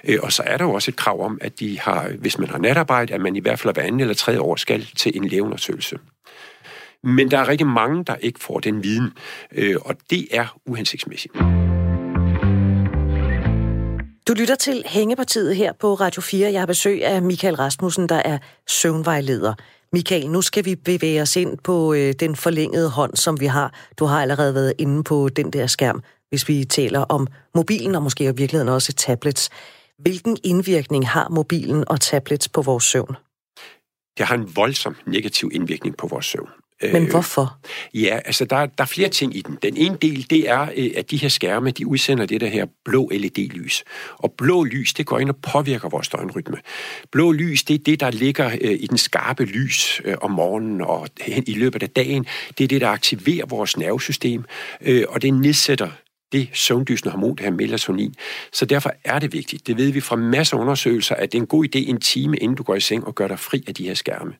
Øh, 0.03 0.19
og 0.23 0.31
så 0.31 0.43
er 0.45 0.57
der 0.57 0.65
jo 0.65 0.73
også 0.73 0.91
et 0.91 0.95
krav 0.95 1.25
om, 1.25 1.37
at 1.41 1.59
de 1.59 1.79
har, 1.79 2.09
hvis 2.19 2.39
man 2.39 2.49
har 2.49 2.57
natarbejde, 2.57 3.13
at 3.13 3.21
man 3.21 3.35
i 3.35 3.39
hvert 3.39 3.59
fald 3.59 3.73
hver 3.73 3.83
anden 3.83 4.01
eller 4.01 4.13
tredje 4.13 4.39
år 4.39 4.55
skal 4.55 4.87
til 4.95 5.11
en 5.17 5.27
lægeundersøgelse. 5.27 5.97
Men 7.03 7.31
der 7.31 7.37
er 7.37 7.47
rigtig 7.47 7.67
mange, 7.67 8.03
der 8.03 8.15
ikke 8.15 8.39
får 8.39 8.59
den 8.59 8.83
viden, 8.83 9.11
øh, 9.51 9.75
og 9.81 9.95
det 10.09 10.27
er 10.31 10.57
uhensigtsmæssigt. 10.65 11.33
Du 14.27 14.33
lytter 14.33 14.55
til 14.55 14.83
Hængepartiet 14.85 15.55
her 15.55 15.73
på 15.73 15.93
Radio 15.93 16.21
4. 16.21 16.51
Jeg 16.51 16.61
har 16.61 16.65
besøg 16.65 17.05
af 17.05 17.21
Michael 17.21 17.55
Rasmussen, 17.55 18.09
der 18.09 18.15
er 18.15 18.37
søvnvejleder. 18.67 19.53
Michael, 19.93 20.29
nu 20.29 20.41
skal 20.41 20.65
vi 20.65 20.75
bevæge 20.75 21.21
os 21.21 21.35
ind 21.35 21.57
på 21.57 21.93
øh, 21.93 22.13
den 22.19 22.35
forlængede 22.35 22.89
hånd, 22.89 23.15
som 23.15 23.39
vi 23.39 23.45
har. 23.45 23.73
Du 23.99 24.05
har 24.05 24.21
allerede 24.21 24.53
været 24.53 24.73
inde 24.77 25.03
på 25.03 25.29
den 25.29 25.53
der 25.53 25.67
skærm, 25.67 26.03
hvis 26.29 26.47
vi 26.47 26.65
taler 26.65 26.99
om 26.99 27.27
mobilen 27.55 27.95
og 27.95 28.03
måske 28.03 28.23
i 28.23 28.27
virkeligheden 28.27 28.69
også 28.69 28.93
tablets. 28.93 29.49
Hvilken 29.99 30.37
indvirkning 30.43 31.07
har 31.07 31.29
mobilen 31.29 31.83
og 31.87 32.01
tablets 32.01 32.49
på 32.49 32.61
vores 32.61 32.83
søvn? 32.83 33.15
Det 34.17 34.25
har 34.25 34.35
en 34.35 34.55
voldsom 34.55 34.95
negativ 35.05 35.51
indvirkning 35.53 35.97
på 35.97 36.07
vores 36.07 36.25
søvn. 36.25 36.49
Men 36.93 37.03
øh, 37.03 37.09
hvorfor? 37.09 37.57
Ja, 37.93 38.19
altså 38.25 38.45
der, 38.45 38.65
der 38.65 38.83
er 38.83 38.85
flere 38.85 39.09
ting 39.09 39.35
i 39.35 39.41
den. 39.41 39.57
Den 39.63 39.77
ene 39.77 39.97
del, 40.01 40.29
det 40.29 40.49
er, 40.49 40.67
øh, 40.75 40.91
at 40.95 41.11
de 41.11 41.17
her 41.17 41.29
skærme, 41.29 41.71
de 41.71 41.87
udsender 41.87 42.25
det 42.25 42.41
der 42.41 42.47
her 42.47 42.65
blå 42.85 43.09
LED-lys. 43.13 43.83
Og 44.17 44.31
blå 44.37 44.63
lys, 44.63 44.93
det 44.93 45.05
går 45.05 45.19
ind 45.19 45.29
og 45.29 45.35
påvirker 45.35 45.89
vores 45.89 46.09
døgnrytme. 46.09 46.57
Blå 47.11 47.31
lys, 47.31 47.63
det 47.63 47.73
er 47.73 47.83
det, 47.85 47.99
der 47.99 48.11
ligger 48.11 48.51
øh, 48.61 48.77
i 48.79 48.87
den 48.87 48.97
skarpe 48.97 49.45
lys 49.45 50.01
om 50.21 50.31
morgenen 50.31 50.81
og 50.81 51.07
i 51.27 51.53
løbet 51.53 51.83
af 51.83 51.89
dagen. 51.89 52.25
Det 52.57 52.63
er 52.63 52.67
det, 52.67 52.81
der 52.81 52.87
aktiverer 52.87 53.45
vores 53.45 53.77
nervesystem, 53.77 54.43
og 55.07 55.21
det 55.21 55.33
nedsætter 55.33 55.89
det 56.31 56.49
søvndysende 56.53 57.11
hormon, 57.11 57.35
det 57.35 57.43
her 57.43 57.51
melatonin. 57.51 58.15
Så 58.53 58.65
derfor 58.65 58.93
er 59.03 59.19
det 59.19 59.33
vigtigt. 59.33 59.67
Det 59.67 59.77
ved 59.77 59.91
vi 59.91 60.01
fra 60.01 60.15
masser 60.15 60.57
af 60.57 60.61
undersøgelser, 60.61 61.15
at 61.15 61.31
det 61.31 61.37
er 61.37 61.41
en 61.41 61.47
god 61.47 61.65
idé 61.65 61.79
en 61.79 61.99
time, 62.01 62.37
inden 62.37 62.55
du 62.55 62.63
går 62.63 62.75
i 62.75 62.79
seng 62.79 63.07
og 63.07 63.15
gør 63.15 63.27
dig 63.27 63.39
fri 63.39 63.63
af 63.67 63.75
de 63.75 63.87
her 63.87 63.93
skærme. 63.93 64.33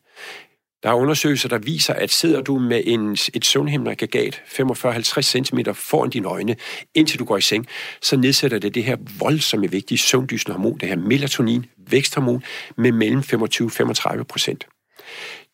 Der 0.82 0.88
er 0.88 0.94
undersøgelser, 0.94 1.48
der 1.48 1.58
viser, 1.58 1.94
at 1.94 2.10
sidder 2.10 2.40
du 2.40 2.58
med 2.58 2.82
en, 2.86 3.12
et 3.34 3.44
søvnhæmmeraggregat 3.44 4.42
45-50 4.46 5.20
cm 5.20 5.58
foran 5.74 6.10
dine 6.10 6.28
øjne, 6.28 6.56
indtil 6.94 7.18
du 7.18 7.24
går 7.24 7.36
i 7.36 7.40
seng, 7.40 7.66
så 8.02 8.16
nedsætter 8.16 8.58
det 8.58 8.74
det 8.74 8.84
her 8.84 8.96
voldsomme 9.18 9.70
vigtige 9.70 9.98
søvndysende 9.98 10.56
hormon, 10.56 10.78
det 10.78 10.88
her 10.88 10.96
melatonin, 10.96 11.66
væksthormon, 11.90 12.42
med 12.76 12.92
mellem 12.92 13.20
25-35 13.20 14.22
procent. 14.22 14.66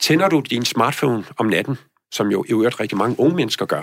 Tænder 0.01 0.29
du 0.29 0.41
din 0.41 0.65
smartphone 0.65 1.25
om 1.39 1.47
natten, 1.47 1.77
som 2.13 2.31
jo 2.31 2.45
i 2.49 2.53
øvrigt 2.53 2.81
rigtig 2.81 2.99
mange 2.99 3.21
unge 3.21 3.37
mennesker 3.37 3.67
gør. 3.67 3.83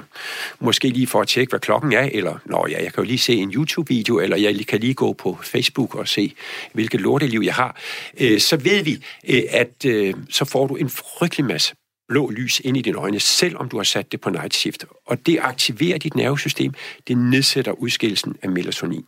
Måske 0.60 0.90
lige 0.90 1.08
for 1.08 1.22
at 1.22 1.28
tjekke, 1.28 1.50
hvad 1.50 1.60
klokken 1.60 1.94
er, 1.94 2.10
eller 2.14 2.38
nå 2.46 2.68
ja, 2.70 2.84
jeg 2.84 2.94
kan 2.94 3.04
jo 3.04 3.08
lige 3.08 3.18
se 3.18 3.34
en 3.34 3.52
YouTube-video, 3.52 4.20
eller 4.20 4.38
jeg 4.38 4.68
kan 4.68 4.80
lige 4.80 4.94
gå 4.94 5.14
på 5.14 5.38
Facebook 5.44 5.96
og 5.96 6.08
se, 6.08 6.34
hvilket 6.74 7.02
lorteliv 7.02 7.42
jeg 7.42 7.54
har. 7.54 7.80
Øh, 8.20 8.40
så 8.40 8.58
ved 8.58 8.84
vi, 8.84 9.06
øh, 9.30 9.44
at 9.50 9.86
øh, 9.86 10.14
så 10.30 10.46
får 10.46 10.68
du 10.68 10.76
en 10.76 10.90
frygtelig 10.90 11.46
masse 11.46 11.76
blå 12.10 12.30
lys 12.30 12.60
ind 12.60 12.78
i 12.78 12.82
dine 12.82 12.98
øjne, 12.98 13.20
selvom 13.20 13.70
du 13.70 13.78
har 13.78 13.84
sat 13.84 14.12
det 14.12 14.22
på 14.22 14.30
night 14.30 14.54
shift. 14.54 14.86
Og 15.06 15.26
det 15.26 15.40
aktiverer 15.42 15.98
dit 15.98 16.16
nervesystem, 16.16 16.74
det 17.08 17.18
nedsætter 17.18 17.72
udskillelsen 17.72 18.36
af 18.42 18.50
melatonin. 18.50 19.06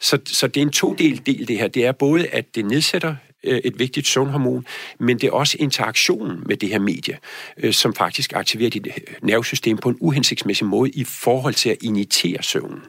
Så, 0.00 0.18
så 0.26 0.46
det 0.46 0.56
er 0.60 0.62
en 0.62 0.72
todel 0.72 1.22
del, 1.26 1.48
det 1.48 1.58
her. 1.58 1.68
Det 1.68 1.86
er 1.86 1.92
både, 1.92 2.26
at 2.26 2.54
det 2.54 2.64
nedsætter 2.64 3.16
et 3.44 3.78
vigtigt 3.78 4.06
søvnhormon, 4.06 4.66
men 5.00 5.18
det 5.18 5.26
er 5.26 5.32
også 5.32 5.56
interaktionen 5.60 6.42
med 6.46 6.56
det 6.56 6.68
her 6.68 6.78
medie, 6.78 7.18
øh, 7.56 7.72
som 7.72 7.94
faktisk 7.94 8.32
aktiverer 8.32 8.70
dit 8.70 8.86
øh, 8.86 9.14
nervesystem 9.22 9.76
på 9.76 9.88
en 9.88 9.96
uhensigtsmæssig 10.00 10.66
måde 10.66 10.90
i 10.90 11.04
forhold 11.04 11.54
til 11.54 11.70
at 11.70 11.76
initiere 11.80 12.42
søvnen. 12.42 12.80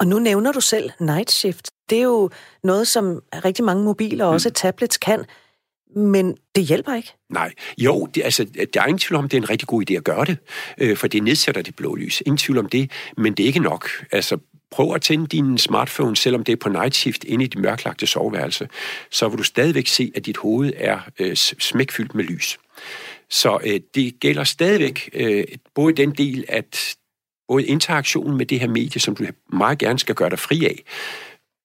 Og 0.00 0.06
nu 0.06 0.18
nævner 0.18 0.52
du 0.52 0.60
selv 0.60 0.90
night 1.00 1.30
shift. 1.30 1.70
Det 1.90 1.98
er 1.98 2.02
jo 2.02 2.30
noget, 2.64 2.88
som 2.88 3.22
rigtig 3.44 3.64
mange 3.64 3.84
mobiler 3.84 4.24
og 4.24 4.30
også 4.30 4.48
mm. 4.48 4.54
tablets 4.54 4.96
kan, 4.96 5.24
men 5.96 6.36
det 6.54 6.64
hjælper 6.64 6.94
ikke. 6.94 7.12
Nej, 7.30 7.52
jo, 7.78 8.06
det, 8.14 8.24
altså, 8.24 8.46
der 8.74 8.80
er 8.80 8.86
ingen 8.86 8.98
tvivl 8.98 9.18
om, 9.18 9.28
det 9.28 9.36
er 9.36 9.42
en 9.42 9.50
rigtig 9.50 9.68
god 9.68 9.90
idé 9.90 9.94
at 9.94 10.04
gøre 10.04 10.24
det, 10.24 10.38
øh, 10.78 10.96
for 10.96 11.06
det 11.06 11.22
nedsætter 11.22 11.62
det 11.62 11.76
blå 11.76 11.94
lys. 11.94 12.22
Ingen 12.26 12.38
tvivl 12.38 12.58
om 12.58 12.68
det, 12.68 12.90
men 13.16 13.34
det 13.34 13.42
er 13.42 13.46
ikke 13.46 13.60
nok. 13.60 13.88
Altså, 14.12 14.38
prøv 14.70 14.94
at 14.94 15.02
tænde 15.02 15.26
din 15.26 15.58
smartphone, 15.58 16.16
selvom 16.16 16.44
det 16.44 16.52
er 16.52 16.56
på 16.56 16.68
night 16.68 16.94
shift 16.94 17.24
inde 17.24 17.44
i 17.44 17.48
dit 17.48 17.60
mørklagte 17.60 18.06
soveværelse, 18.06 18.68
så 19.10 19.28
vil 19.28 19.38
du 19.38 19.42
stadigvæk 19.42 19.86
se, 19.86 20.12
at 20.14 20.26
dit 20.26 20.36
hoved 20.36 20.72
er 20.76 21.00
øh, 21.18 21.36
smækfyldt 21.36 22.14
med 22.14 22.24
lys. 22.24 22.58
Så 23.30 23.58
øh, 23.64 23.80
det 23.94 24.20
gælder 24.20 24.44
stadigvæk 24.44 25.10
øh, 25.12 25.44
både 25.74 25.92
den 25.92 26.10
del, 26.10 26.44
at 26.48 26.96
både 27.48 27.66
interaktionen 27.66 28.36
med 28.36 28.46
det 28.46 28.60
her 28.60 28.68
medie, 28.68 29.00
som 29.00 29.16
du 29.16 29.26
meget 29.52 29.78
gerne 29.78 29.98
skal 29.98 30.14
gøre 30.14 30.30
dig 30.30 30.38
fri 30.38 30.64
af, 30.64 30.82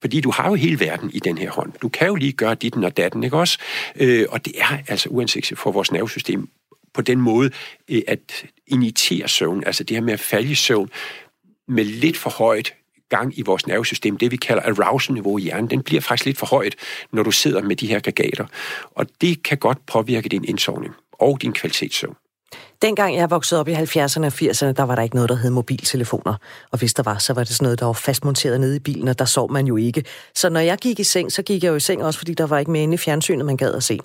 fordi 0.01 0.21
du 0.21 0.31
har 0.31 0.49
jo 0.49 0.55
hele 0.55 0.79
verden 0.79 1.11
i 1.13 1.19
den 1.19 1.37
her 1.37 1.51
hånd. 1.51 1.73
Du 1.81 1.89
kan 1.89 2.07
jo 2.07 2.15
lige 2.15 2.31
gøre 2.31 2.55
dit 2.55 2.75
og 2.75 2.97
datten, 2.97 3.23
ikke 3.23 3.37
også? 3.37 3.57
Øh, 3.95 4.25
og 4.29 4.45
det 4.45 4.61
er 4.61 4.77
altså 4.87 5.09
uanset 5.09 5.53
for 5.55 5.71
vores 5.71 5.91
nervesystem 5.91 6.49
på 6.93 7.01
den 7.01 7.21
måde, 7.21 7.51
øh, 7.89 8.01
at 8.07 8.45
initiere 8.67 9.27
søvn, 9.27 9.63
altså 9.65 9.83
det 9.83 9.97
her 9.97 10.01
med 10.01 10.13
at 10.13 10.19
falde 10.19 10.51
i 10.51 10.55
søvn 10.55 10.89
med 11.67 11.85
lidt 11.85 12.17
for 12.17 12.29
højt 12.29 12.73
gang 13.17 13.39
i 13.39 13.41
vores 13.41 13.67
nervesystem, 13.67 14.17
det 14.17 14.31
vi 14.31 14.37
kalder 14.37 14.63
arousal-niveau 14.63 15.37
i 15.37 15.41
hjernen, 15.41 15.69
den 15.69 15.83
bliver 15.83 16.01
faktisk 16.01 16.25
lidt 16.25 16.37
for 16.37 16.45
højt, 16.45 16.75
når 17.11 17.23
du 17.23 17.31
sidder 17.31 17.61
med 17.61 17.75
de 17.75 17.87
her 17.87 17.99
gagater. 17.99 18.45
Og 18.91 19.05
det 19.21 19.43
kan 19.43 19.57
godt 19.57 19.85
påvirke 19.85 20.29
din 20.29 20.45
indsovning 20.45 20.93
og 21.11 21.41
din 21.41 21.53
kvalitetssøvn. 21.53 22.15
Dengang 22.81 23.15
jeg 23.15 23.29
voksede 23.29 23.59
op 23.59 23.67
i 23.67 23.73
70'erne 23.73 24.25
og 24.25 24.33
80'erne, 24.33 24.71
der 24.71 24.83
var 24.83 24.95
der 24.95 25.03
ikke 25.03 25.15
noget, 25.15 25.29
der 25.29 25.35
hed 25.35 25.49
mobiltelefoner. 25.49 26.35
Og 26.71 26.79
hvis 26.79 26.93
der 26.93 27.03
var, 27.03 27.17
så 27.17 27.33
var 27.33 27.43
det 27.43 27.53
sådan 27.53 27.65
noget, 27.65 27.79
der 27.79 27.85
var 27.85 27.93
fastmonteret 27.93 28.59
nede 28.59 28.75
i 28.75 28.79
bilen, 28.79 29.07
og 29.07 29.19
der 29.19 29.25
sov 29.25 29.51
man 29.51 29.67
jo 29.67 29.75
ikke. 29.75 30.03
Så 30.35 30.49
når 30.49 30.59
jeg 30.59 30.77
gik 30.77 30.99
i 30.99 31.03
seng, 31.03 31.31
så 31.31 31.41
gik 31.43 31.63
jeg 31.63 31.69
jo 31.69 31.75
i 31.75 31.79
seng 31.79 32.03
også, 32.03 32.17
fordi 32.19 32.33
der 32.33 32.47
var 32.47 32.59
ikke 32.59 32.71
mere 32.71 32.83
inde 32.83 32.93
i 32.93 32.97
fjernsynet, 32.97 33.45
man 33.45 33.57
gad 33.57 33.73
at 33.73 33.83
se. 33.83 33.99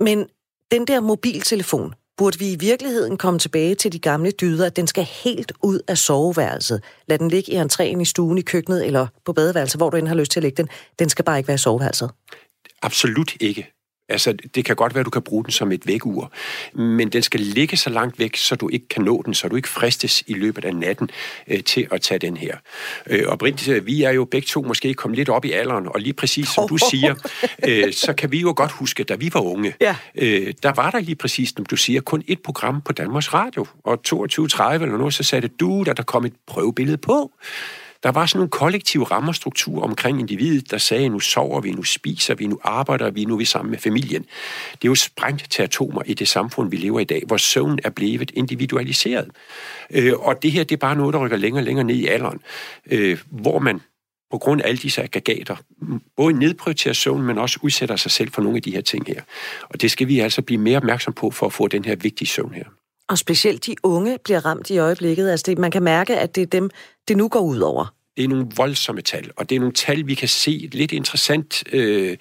Men 0.00 0.26
den 0.70 0.86
der 0.86 1.00
mobiltelefon, 1.00 1.94
burde 2.16 2.38
vi 2.38 2.52
i 2.52 2.56
virkeligheden 2.56 3.16
komme 3.16 3.38
tilbage 3.38 3.74
til 3.74 3.92
de 3.92 3.98
gamle 3.98 4.30
dyder, 4.30 4.66
at 4.66 4.76
den 4.76 4.86
skal 4.86 5.04
helt 5.04 5.52
ud 5.62 5.80
af 5.88 5.98
soveværelset. 5.98 6.82
Lad 7.06 7.18
den 7.18 7.28
ligge 7.28 7.52
i 7.52 7.56
entréen 7.56 8.00
i 8.00 8.04
stuen, 8.04 8.38
i 8.38 8.42
køkkenet 8.42 8.86
eller 8.86 9.06
på 9.24 9.32
badeværelset, 9.32 9.78
hvor 9.78 9.90
du 9.90 9.96
end 9.96 10.08
har 10.08 10.14
lyst 10.14 10.32
til 10.32 10.40
at 10.40 10.42
lægge 10.42 10.56
den. 10.56 10.68
Den 10.98 11.08
skal 11.08 11.24
bare 11.24 11.38
ikke 11.38 11.48
være 11.48 11.54
i 11.54 11.58
soveværelset. 11.58 12.10
Absolut 12.82 13.32
ikke. 13.40 13.73
Altså, 14.08 14.32
det 14.54 14.64
kan 14.64 14.76
godt 14.76 14.94
være, 14.94 15.00
at 15.00 15.04
du 15.04 15.10
kan 15.10 15.22
bruge 15.22 15.44
den 15.44 15.52
som 15.52 15.72
et 15.72 15.86
vækkeur, 15.86 16.32
men 16.78 17.08
den 17.08 17.22
skal 17.22 17.40
ligge 17.40 17.76
så 17.76 17.90
langt 17.90 18.18
væk, 18.18 18.36
så 18.36 18.56
du 18.56 18.68
ikke 18.68 18.88
kan 18.88 19.02
nå 19.02 19.22
den, 19.26 19.34
så 19.34 19.48
du 19.48 19.56
ikke 19.56 19.68
fristes 19.68 20.22
i 20.26 20.34
løbet 20.34 20.64
af 20.64 20.76
natten 20.76 21.10
øh, 21.48 21.64
til 21.64 21.86
at 21.90 22.00
tage 22.00 22.18
den 22.18 22.36
her. 22.36 22.56
Øh, 23.06 23.22
og 23.26 23.38
Britt, 23.38 23.68
øh, 23.68 23.86
vi 23.86 24.02
er 24.02 24.10
jo 24.10 24.24
begge 24.24 24.46
to 24.46 24.62
måske 24.62 24.94
kommet 24.94 25.16
lidt 25.16 25.28
op 25.28 25.44
i 25.44 25.52
alderen, 25.52 25.86
og 25.88 26.00
lige 26.00 26.12
præcis 26.12 26.48
som 26.48 26.68
du 26.68 26.76
siger, 26.90 27.14
øh, 27.68 27.92
så 27.92 28.12
kan 28.12 28.32
vi 28.32 28.40
jo 28.40 28.54
godt 28.56 28.72
huske, 28.72 29.04
da 29.04 29.14
vi 29.14 29.30
var 29.34 29.40
unge, 29.40 29.74
ja. 29.80 29.96
øh, 30.14 30.54
der 30.62 30.72
var 30.72 30.90
der 30.90 31.00
lige 31.00 31.16
præcis, 31.16 31.52
som 31.56 31.66
du 31.66 31.76
siger, 31.76 32.00
kun 32.00 32.22
et 32.26 32.42
program 32.42 32.82
på 32.82 32.92
Danmarks 32.92 33.34
Radio, 33.34 33.66
og 33.84 34.00
22.30 34.08 34.72
eller 34.72 34.98
noget, 34.98 35.14
så 35.14 35.22
satte 35.22 35.48
du, 35.48 35.82
da 35.86 35.92
der 35.92 36.02
kom 36.02 36.24
et 36.24 36.34
prøvebillede 36.46 36.98
på. 36.98 37.32
Der 38.04 38.12
var 38.12 38.26
sådan 38.26 38.38
nogle 38.38 38.50
kollektive 38.50 39.04
rammerstrukturer 39.04 39.82
omkring 39.82 40.20
individet, 40.20 40.70
der 40.70 40.78
sagde, 40.78 41.08
nu 41.08 41.20
sover 41.20 41.60
vi, 41.60 41.70
nu 41.70 41.82
spiser 41.82 42.34
vi, 42.34 42.46
nu 42.46 42.58
arbejder 42.62 43.10
vi, 43.10 43.24
nu 43.24 43.34
er 43.34 43.38
vi 43.38 43.44
sammen 43.44 43.70
med 43.70 43.78
familien. 43.78 44.22
Det 44.72 44.84
er 44.84 44.88
jo 44.88 44.94
sprængt 44.94 45.50
til 45.50 45.62
atomer 45.62 46.02
i 46.06 46.14
det 46.14 46.28
samfund, 46.28 46.70
vi 46.70 46.76
lever 46.76 47.00
i 47.00 47.04
dag, 47.04 47.22
hvor 47.26 47.36
søvn 47.36 47.78
er 47.84 47.90
blevet 47.90 48.30
individualiseret. 48.30 49.30
Øh, 49.90 50.12
og 50.18 50.42
det 50.42 50.52
her, 50.52 50.64
det 50.64 50.72
er 50.72 50.80
bare 50.80 50.96
noget, 50.96 51.12
der 51.12 51.24
rykker 51.24 51.36
længere 51.36 51.60
og 51.60 51.64
længere 51.64 51.84
ned 51.84 51.94
i 51.94 52.06
alderen, 52.06 52.40
øh, 52.90 53.18
hvor 53.30 53.58
man 53.58 53.80
på 54.30 54.38
grund 54.38 54.62
af 54.62 54.68
alle 54.68 54.78
disse 54.78 55.02
aggregater, 55.02 55.56
både 56.16 56.38
nedprioriterer 56.38 56.94
søvn, 56.94 57.22
men 57.22 57.38
også 57.38 57.58
udsætter 57.62 57.96
sig 57.96 58.10
selv 58.10 58.30
for 58.32 58.42
nogle 58.42 58.56
af 58.56 58.62
de 58.62 58.70
her 58.70 58.80
ting 58.80 59.06
her. 59.06 59.22
Og 59.68 59.80
det 59.80 59.90
skal 59.90 60.08
vi 60.08 60.20
altså 60.20 60.42
blive 60.42 60.60
mere 60.60 60.76
opmærksom 60.76 61.12
på 61.12 61.30
for 61.30 61.46
at 61.46 61.52
få 61.52 61.68
den 61.68 61.84
her 61.84 61.96
vigtige 61.96 62.28
søvn 62.28 62.54
her. 62.54 62.64
Og 63.08 63.18
specielt 63.18 63.66
de 63.66 63.74
unge 63.82 64.18
bliver 64.24 64.46
ramt 64.46 64.70
i 64.70 64.78
øjeblikket. 64.78 65.30
Altså 65.30 65.44
det, 65.46 65.58
man 65.58 65.70
kan 65.70 65.82
mærke, 65.82 66.16
at 66.18 66.34
det 66.34 66.42
er 66.42 66.46
dem, 66.46 66.70
det 67.08 67.16
nu 67.16 67.28
går 67.28 67.40
ud 67.40 67.58
over. 67.58 67.94
Det 68.16 68.24
er 68.24 68.28
nogle 68.28 68.46
voldsomme 68.56 69.02
tal, 69.02 69.30
og 69.36 69.50
det 69.50 69.56
er 69.56 69.60
nogle 69.60 69.74
tal, 69.74 70.06
vi 70.06 70.14
kan 70.14 70.28
se 70.28 70.68
lidt 70.72 70.92
interessant. 70.92 71.62
Øh, 71.72 72.16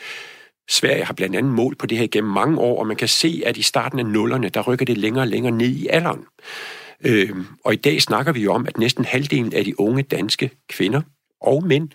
Sverige 0.70 1.04
har 1.04 1.14
blandt 1.14 1.36
andet 1.36 1.54
mål 1.54 1.76
på 1.76 1.86
det 1.86 1.98
her 1.98 2.08
gennem 2.08 2.32
mange 2.32 2.58
år, 2.60 2.80
og 2.80 2.88
man 2.88 2.96
kan 2.96 3.08
se, 3.08 3.44
at 3.46 3.58
i 3.58 3.62
starten 3.62 4.00
af 4.00 4.06
nullerne, 4.06 4.50
der 4.50 4.62
rykker 4.62 4.86
det 4.86 4.98
længere 4.98 5.24
og 5.24 5.28
længere 5.28 5.52
ned 5.52 5.70
i 5.70 5.88
alderen. 5.88 6.26
Øh, 7.06 7.30
og 7.66 7.74
i 7.74 7.76
dag 7.76 8.02
snakker 8.02 8.32
vi 8.32 8.42
jo 8.42 8.54
om, 8.54 8.68
at 8.68 8.78
næsten 8.78 9.06
halvdelen 9.06 9.54
af 9.54 9.66
de 9.66 9.80
unge 9.80 10.04
danske 10.04 10.50
kvinder 10.70 11.02
og 11.44 11.64
mænd 11.64 11.90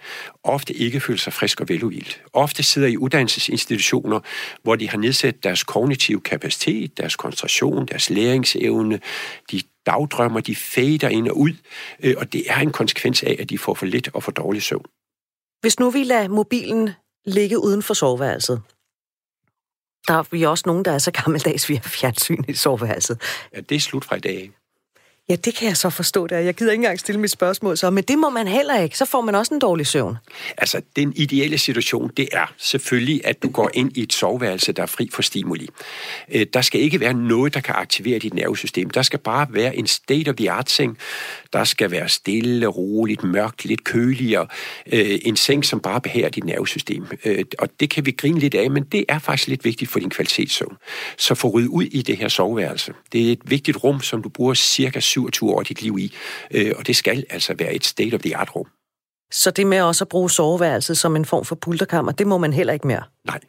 ofte 0.45 0.75
ikke 0.75 1.01
føler 1.01 1.19
sig 1.19 1.33
frisk 1.33 1.61
og 1.61 1.69
veludvilt. 1.69 2.23
Ofte 2.33 2.63
sidder 2.63 2.89
i 2.89 2.97
uddannelsesinstitutioner, 2.97 4.21
hvor 4.63 4.77
de 4.77 4.89
har 4.89 4.99
nedsat 4.99 5.45
deres 5.45 5.65
kognitive 5.65 6.21
kapacitet, 6.21 6.99
deres 6.99 7.17
koncentration, 7.17 7.87
deres 7.87 8.11
læringsevne, 8.11 9.01
de 9.51 9.63
dagdrømmer, 9.87 10.41
de 10.41 10.57
fader 10.57 11.09
ind 11.09 11.29
og 11.29 11.39
ud, 11.39 11.53
øh, 12.03 12.15
og 12.19 12.33
det 12.33 12.45
er 12.47 12.59
en 12.59 12.73
konsekvens 12.73 13.23
af, 13.23 13.37
at 13.39 13.51
de 13.51 13.59
får 13.59 13.75
for 13.75 13.87
lidt 13.87 14.11
og 14.15 14.23
for 14.23 14.33
dårlig 14.33 14.63
søvn. 14.63 14.85
Hvis 15.61 15.79
nu 15.81 15.91
vi 15.91 16.05
lader 16.05 16.29
mobilen 16.29 16.91
ligge 17.27 17.59
uden 17.59 17.83
for 17.83 17.95
soveværelset, 17.95 18.63
der 20.09 20.15
er 20.15 20.25
vi 20.31 20.43
også 20.43 20.63
nogen, 20.67 20.85
der 20.85 20.93
er 20.93 20.99
så 20.99 21.11
gammeldags, 21.11 21.69
vi 21.69 21.75
har 21.75 21.83
fjernsyn 21.83 22.45
i 22.49 22.55
soveværelset. 22.55 23.23
Ja, 23.55 23.61
det 23.61 23.75
er 23.75 23.81
slut 23.81 24.05
fra 24.05 24.17
i 24.17 24.21
dag. 24.21 24.51
Ja, 25.29 25.37
det 25.37 25.55
kan 25.55 25.69
jeg 25.69 25.77
så 25.77 25.91
forstå 25.91 26.27
der. 26.27 26.39
Jeg 26.39 26.55
gider 26.55 26.73
ikke 26.73 26.81
engang 26.81 27.01
stille 27.01 27.21
mit 27.21 27.31
spørgsmål 27.31 27.77
så, 27.77 27.91
men 27.91 28.05
det 28.05 28.19
må 28.19 28.31
man 28.31 28.49
heller 28.49 28.81
ikke. 28.81 28.99
Så 28.99 29.05
får 29.05 29.21
man 29.21 29.35
også 29.35 29.55
en 29.55 29.61
dårlig 29.61 29.87
søvn. 29.87 30.17
Altså, 30.59 30.81
den 30.97 31.13
ideelle 31.17 31.59
situation, 31.59 32.11
det 32.17 32.29
er 32.33 32.55
selvfølgelig, 32.57 33.21
at 33.25 33.43
du 33.43 33.49
går 33.49 33.71
ind 33.75 33.97
i 33.97 34.03
et 34.03 34.13
soveværelse, 34.13 34.73
der 34.73 34.83
er 34.83 34.87
fri 34.87 35.09
for 35.13 35.23
stimuli. 35.23 35.69
Øh, 36.35 36.47
der 36.53 36.61
skal 36.61 36.81
ikke 36.81 37.01
være 37.01 37.15
noget, 37.15 37.55
der 37.55 37.61
kan 37.61 37.75
aktivere 37.79 38.19
dit 38.19 38.35
nervesystem. 38.35 38.91
Der 38.91 39.03
skal 39.03 39.19
bare 39.19 39.47
være 39.51 39.77
en 39.77 39.87
state-of-the-art-seng, 39.87 40.99
der 41.53 41.65
skal 41.65 41.91
være 41.91 42.09
stille, 42.09 42.67
roligt, 42.67 43.25
mørkt, 43.25 43.65
lidt 43.65 43.85
køligere. 43.85 44.47
Øh, 44.93 45.19
en 45.23 45.37
seng, 45.37 45.65
som 45.65 45.81
bare 45.81 46.01
behager 46.01 46.29
dit 46.29 46.45
nervesystem. 46.45 47.07
Øh, 47.25 47.45
og 47.59 47.69
det 47.81 47.91
kan 47.91 48.07
vi 48.07 48.11
grine 48.11 48.39
lidt 48.39 48.55
af, 48.55 48.71
men 48.71 48.85
det 48.85 49.05
er 49.09 49.19
faktisk 49.19 49.49
lidt 49.49 49.65
vigtigt 49.65 49.91
for 49.91 49.99
din 49.99 50.11
kvalitetssøvn. 50.11 50.77
Så 51.19 51.35
få 51.35 51.49
ryddet 51.49 51.69
ud 51.69 51.85
i 51.85 52.03
det 52.03 52.17
her 52.17 52.29
soveværelse. 52.29 52.95
Det 53.13 53.29
er 53.29 53.33
et 53.33 53.43
vigtigt 53.45 53.85
rum, 53.85 54.01
som 54.01 54.23
du 54.23 54.29
bruger 54.29 54.55
cirka 54.55 55.01
27 55.01 55.51
år 55.51 55.61
af 55.61 55.67
dit 55.67 55.83
liv 55.83 55.99
i, 55.99 56.15
øh, 56.51 56.73
og 56.79 56.87
det 56.87 56.97
skal 56.97 57.25
altså 57.31 57.55
være 57.59 57.75
et 57.75 57.85
state-of-the-art-rum. 57.85 58.67
Så 59.31 59.51
det 59.51 59.67
med 59.67 59.81
også 59.81 60.05
at 60.05 60.09
bruge 60.09 60.31
soveværelset 60.31 60.99
som 60.99 61.17
en 61.17 61.25
form 61.25 61.45
for 61.45 61.55
pulterkammer, 61.55 62.13
det 62.13 62.27
må 62.27 62.39
man 62.39 62.53
heller 62.53 62.73
ikke 62.73 62.87
mere? 62.87 63.03
Nej. 63.27 63.41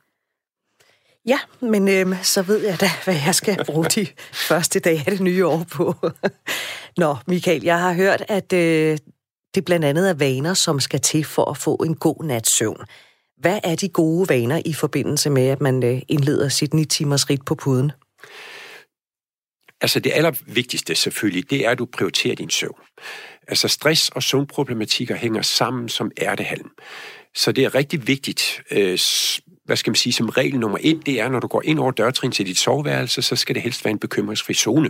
Ja, 1.28 1.40
men 1.62 1.88
øhm, 1.88 2.14
så 2.24 2.42
ved 2.42 2.66
jeg 2.66 2.82
da, 2.82 2.90
hvad 3.04 3.16
jeg 3.26 3.36
skal 3.36 3.66
bruge 3.66 3.86
de 3.86 4.08
første 4.34 4.80
dage 4.80 5.04
af 5.08 5.12
det 5.12 5.22
nye 5.22 5.46
år 5.46 5.66
på. 5.72 5.96
Nå, 6.98 7.16
Michael, 7.28 7.64
jeg 7.64 7.80
har 7.80 7.94
hørt, 7.94 8.24
at 8.28 8.54
øh, 8.54 8.98
det 9.56 9.66
blandt 9.66 9.86
andet 9.86 10.10
er 10.10 10.14
vaner, 10.14 10.54
som 10.54 10.80
skal 10.80 11.02
til 11.02 11.24
for 11.24 11.46
at 11.52 11.58
få 11.58 11.76
en 11.76 11.96
god 11.96 12.24
nats 12.24 12.52
søvn. 12.52 12.82
Hvad 13.38 13.60
er 13.64 13.76
de 13.76 13.90
gode 13.90 14.30
vaner 14.30 14.62
i 14.66 14.74
forbindelse 14.74 15.30
med, 15.30 15.48
at 15.48 15.62
man 15.62 15.84
øh, 15.84 16.02
indleder 16.08 16.50
sit 16.50 16.74
9 16.74 16.86
timers 16.86 17.30
rit 17.30 17.46
på 17.46 17.56
puden? 17.56 17.92
Altså 19.82 20.00
det 20.00 20.12
allervigtigste 20.16 20.96
selvfølgelig, 20.96 21.50
det 21.50 21.66
er, 21.66 21.70
at 21.70 21.80
du 21.80 21.86
prioriterer 21.86 22.36
din 22.36 22.50
søvn. 22.50 22.80
Altså 23.48 23.68
stress 23.68 24.10
og 24.10 24.24
søvnproblematikker 24.24 25.16
hænger 25.16 25.42
sammen 25.42 25.90
som 25.90 26.12
ærtehalm. 26.22 26.70
Så 27.36 27.52
det 27.52 27.64
er 27.64 27.76
rigtig 27.76 28.08
vigtigt, 28.08 28.62
øh, 28.72 28.98
hvad 29.70 29.78
skal 29.78 29.92
man 29.92 29.96
sige, 29.96 30.14
som 30.14 30.30
regel 30.30 30.60
nummer 30.60 30.78
et, 30.82 31.06
det 31.06 31.20
er, 31.20 31.30
når 31.30 31.40
du 31.40 31.48
går 31.48 31.62
ind 31.66 31.80
over 31.80 31.92
dørtrin 31.92 32.32
til 32.32 32.46
dit 32.46 32.58
soveværelse, 32.58 33.22
så 33.22 33.36
skal 33.36 33.56
det 33.56 33.64
helst 33.64 33.86
være 33.86 33.92
en 33.92 34.00
bekymringsfri 34.00 34.54
zone. 34.54 34.90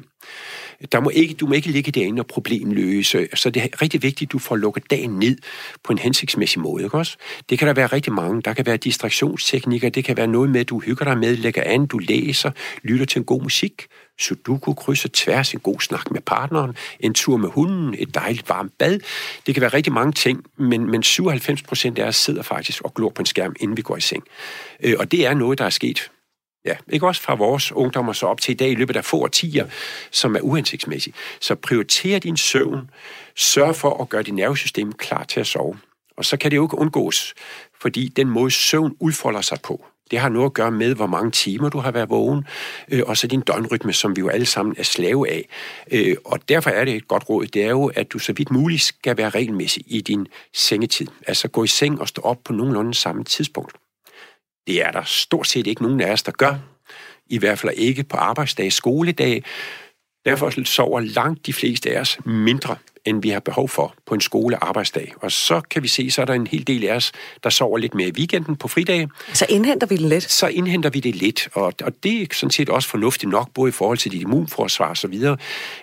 Der 0.91 0.99
må 0.99 1.09
ikke, 1.09 1.33
du 1.33 1.47
må 1.47 1.53
ikke 1.53 1.67
ligge 1.67 1.91
derinde 1.91 2.19
og 2.19 2.27
problemløse. 2.27 3.27
Så 3.33 3.49
det 3.49 3.63
er 3.63 3.81
rigtig 3.81 4.03
vigtigt, 4.03 4.27
at 4.27 4.31
du 4.31 4.39
får 4.39 4.55
lukket 4.55 4.91
dagen 4.91 5.19
ned 5.19 5.37
på 5.83 5.91
en 5.93 5.97
hensigtsmæssig 5.97 6.61
måde. 6.61 6.83
Ikke 6.83 6.97
også? 6.97 7.17
Det 7.49 7.59
kan 7.59 7.67
der 7.67 7.73
være 7.73 7.87
rigtig 7.87 8.13
mange. 8.13 8.41
Der 8.41 8.53
kan 8.53 8.65
være 8.65 8.77
distraktionsteknikker. 8.77 9.89
Det 9.89 10.05
kan 10.05 10.17
være 10.17 10.27
noget 10.27 10.49
med, 10.49 10.59
at 10.59 10.69
du 10.69 10.79
hygger 10.79 11.05
dig 11.05 11.17
med, 11.17 11.35
lægger 11.35 11.63
an, 11.65 11.85
du 11.85 11.97
læser, 11.97 12.51
lytter 12.83 13.05
til 13.05 13.19
en 13.19 13.25
god 13.25 13.41
musik, 13.41 13.87
sudoku, 14.19 14.73
krydser 14.73 15.09
tværs, 15.13 15.53
en 15.53 15.59
god 15.59 15.79
snak 15.79 16.11
med 16.11 16.21
partneren, 16.21 16.75
en 16.99 17.13
tur 17.13 17.37
med 17.37 17.49
hunden, 17.49 17.95
et 17.99 18.15
dejligt 18.15 18.49
varmt 18.49 18.77
bad. 18.77 18.99
Det 19.45 19.55
kan 19.55 19.61
være 19.61 19.73
rigtig 19.73 19.93
mange 19.93 20.13
ting, 20.13 20.45
men, 20.57 20.91
men 20.91 21.03
97 21.03 21.61
procent 21.61 21.99
af 21.99 22.07
os 22.07 22.15
sidder 22.15 22.41
faktisk 22.41 22.81
og 22.81 22.93
glor 22.93 23.09
på 23.09 23.21
en 23.21 23.25
skærm, 23.25 23.55
inden 23.59 23.77
vi 23.77 23.81
går 23.81 23.97
i 23.97 24.01
seng. 24.01 24.23
Øh, 24.83 24.95
og 24.99 25.11
det 25.11 25.25
er 25.25 25.33
noget, 25.33 25.59
der 25.59 25.65
er 25.65 25.69
sket 25.69 26.11
Ja, 26.65 26.75
ikke 26.89 27.07
også 27.07 27.21
fra 27.21 27.35
vores 27.35 27.71
ungdommer 27.71 28.13
så 28.13 28.25
op 28.25 28.41
til 28.41 28.51
i 28.51 28.55
dag 28.55 28.71
i 28.71 28.75
løbet 28.75 28.95
af 28.95 29.05
få 29.05 29.17
årtier, 29.17 29.67
som 30.11 30.35
er 30.35 30.39
uhensigtsmæssigt. 30.39 31.15
Så 31.41 31.55
prioriter 31.55 32.19
din 32.19 32.37
søvn. 32.37 32.89
Sørg 33.35 33.75
for 33.75 34.01
at 34.01 34.09
gøre 34.09 34.23
dit 34.23 34.33
nervesystem 34.33 34.93
klar 34.93 35.23
til 35.23 35.39
at 35.39 35.47
sove. 35.47 35.77
Og 36.17 36.25
så 36.25 36.37
kan 36.37 36.51
det 36.51 36.57
jo 36.57 36.65
ikke 36.65 36.77
undgås, 36.77 37.33
fordi 37.81 38.07
den 38.07 38.29
måde 38.29 38.51
søvn 38.51 38.95
udfolder 38.99 39.41
sig 39.41 39.57
på, 39.63 39.85
det 40.11 40.19
har 40.19 40.29
noget 40.29 40.45
at 40.45 40.53
gøre 40.53 40.71
med, 40.71 40.95
hvor 40.95 41.07
mange 41.07 41.31
timer 41.31 41.69
du 41.69 41.77
har 41.77 41.91
været 41.91 42.09
vågen, 42.09 42.45
øh, 42.89 43.03
og 43.05 43.17
så 43.17 43.27
din 43.27 43.41
døgnrytme, 43.41 43.93
som 43.93 44.15
vi 44.15 44.19
jo 44.19 44.29
alle 44.29 44.45
sammen 44.45 44.75
er 44.77 44.83
slave 44.83 45.29
af. 45.29 45.49
Øh, 45.91 46.15
og 46.25 46.49
derfor 46.49 46.69
er 46.69 46.85
det 46.85 46.95
et 46.95 47.07
godt 47.07 47.29
råd, 47.29 47.45
det 47.45 47.63
er 47.63 47.69
jo, 47.69 47.85
at 47.95 48.11
du 48.11 48.19
så 48.19 48.33
vidt 48.33 48.51
muligt 48.51 48.81
skal 48.81 49.17
være 49.17 49.29
regelmæssig 49.29 49.83
i 49.87 50.01
din 50.01 50.27
sengetid. 50.53 51.07
Altså 51.27 51.47
gå 51.47 51.63
i 51.63 51.67
seng 51.67 52.01
og 52.01 52.07
stå 52.07 52.21
op 52.21 52.37
på 52.45 52.53
nogenlunde 52.53 52.93
samme 52.93 53.23
tidspunkt. 53.23 53.73
Det 54.67 54.85
er 54.85 54.91
der 54.91 55.03
stort 55.03 55.47
set 55.47 55.67
ikke 55.67 55.83
nogen 55.83 56.01
af 56.01 56.11
os, 56.11 56.23
der 56.23 56.31
gør. 56.31 56.55
I 57.27 57.37
hvert 57.37 57.59
fald 57.59 57.73
ikke 57.77 58.03
på 58.03 58.17
arbejdsdag, 58.17 58.73
skoledag. 58.73 59.43
Derfor 60.25 60.63
sover 60.65 60.99
langt 60.99 61.45
de 61.45 61.53
fleste 61.53 61.95
af 61.95 62.01
os 62.01 62.17
mindre 62.25 62.75
end 63.05 63.21
vi 63.21 63.29
har 63.29 63.39
behov 63.39 63.69
for 63.69 63.93
på 64.05 64.13
en 64.13 64.21
skole 64.21 64.63
arbejdsdag. 64.63 65.13
Og 65.21 65.31
så 65.31 65.61
kan 65.61 65.83
vi 65.83 65.87
se, 65.87 66.11
så 66.11 66.21
er 66.21 66.25
der 66.25 66.33
en 66.33 66.47
hel 66.47 66.67
del 66.67 66.87
af 66.87 66.95
os, 66.95 67.11
der 67.43 67.49
sover 67.49 67.77
lidt 67.77 67.93
mere 67.93 68.07
i 68.07 68.11
weekenden 68.11 68.55
på 68.55 68.67
fridage. 68.67 69.09
Så 69.33 69.45
indhenter 69.49 69.87
vi 69.87 69.95
det 69.95 70.09
lidt? 70.09 70.31
Så 70.31 70.47
indhenter 70.47 70.89
vi 70.89 70.99
det 70.99 71.15
lidt, 71.15 71.49
og, 71.53 71.73
og 71.83 72.03
det 72.03 72.21
er 72.21 72.25
sådan 72.33 72.51
set 72.51 72.69
også 72.69 72.89
fornuftigt 72.89 73.31
nok, 73.31 73.49
både 73.53 73.69
i 73.69 73.71
forhold 73.71 73.97
til 73.97 74.11
dit 74.11 74.21
immunforsvar 74.21 74.89
og 74.89 74.97
så 74.97 75.07
videre. 75.07 75.37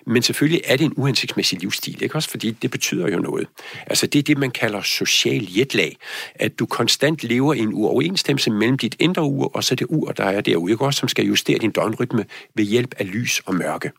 Men 0.06 0.22
selvfølgelig 0.22 0.62
er 0.64 0.76
det 0.76 0.84
en 0.84 0.94
uhensigtsmæssig 0.96 1.60
livsstil, 1.60 2.02
ikke 2.02 2.14
også? 2.14 2.30
Fordi 2.30 2.50
det 2.50 2.70
betyder 2.70 3.08
jo 3.08 3.18
noget. 3.18 3.46
Altså 3.86 4.06
det 4.06 4.18
er 4.18 4.22
det, 4.22 4.38
man 4.38 4.50
kalder 4.50 4.82
social 4.82 5.48
jetlag. 5.56 5.96
At 6.34 6.58
du 6.58 6.66
konstant 6.66 7.24
lever 7.24 7.54
i 7.54 7.58
en 7.58 7.74
uoverensstemmelse 7.74 8.50
mellem 8.50 8.78
dit 8.78 8.96
indre 8.98 9.22
ur 9.22 9.50
og 9.54 9.64
så 9.64 9.74
det 9.74 9.86
ur, 9.90 10.12
der 10.12 10.24
er 10.24 10.40
derude, 10.40 10.72
ikke 10.72 10.84
også? 10.84 10.98
Som 10.98 11.08
skal 11.08 11.24
justere 11.24 11.58
din 11.58 11.70
døgnrytme 11.70 12.24
ved 12.54 12.64
hjælp 12.64 12.94
af 12.98 13.12
lys 13.12 13.42
og 13.46 13.54
mørke. 13.54 13.90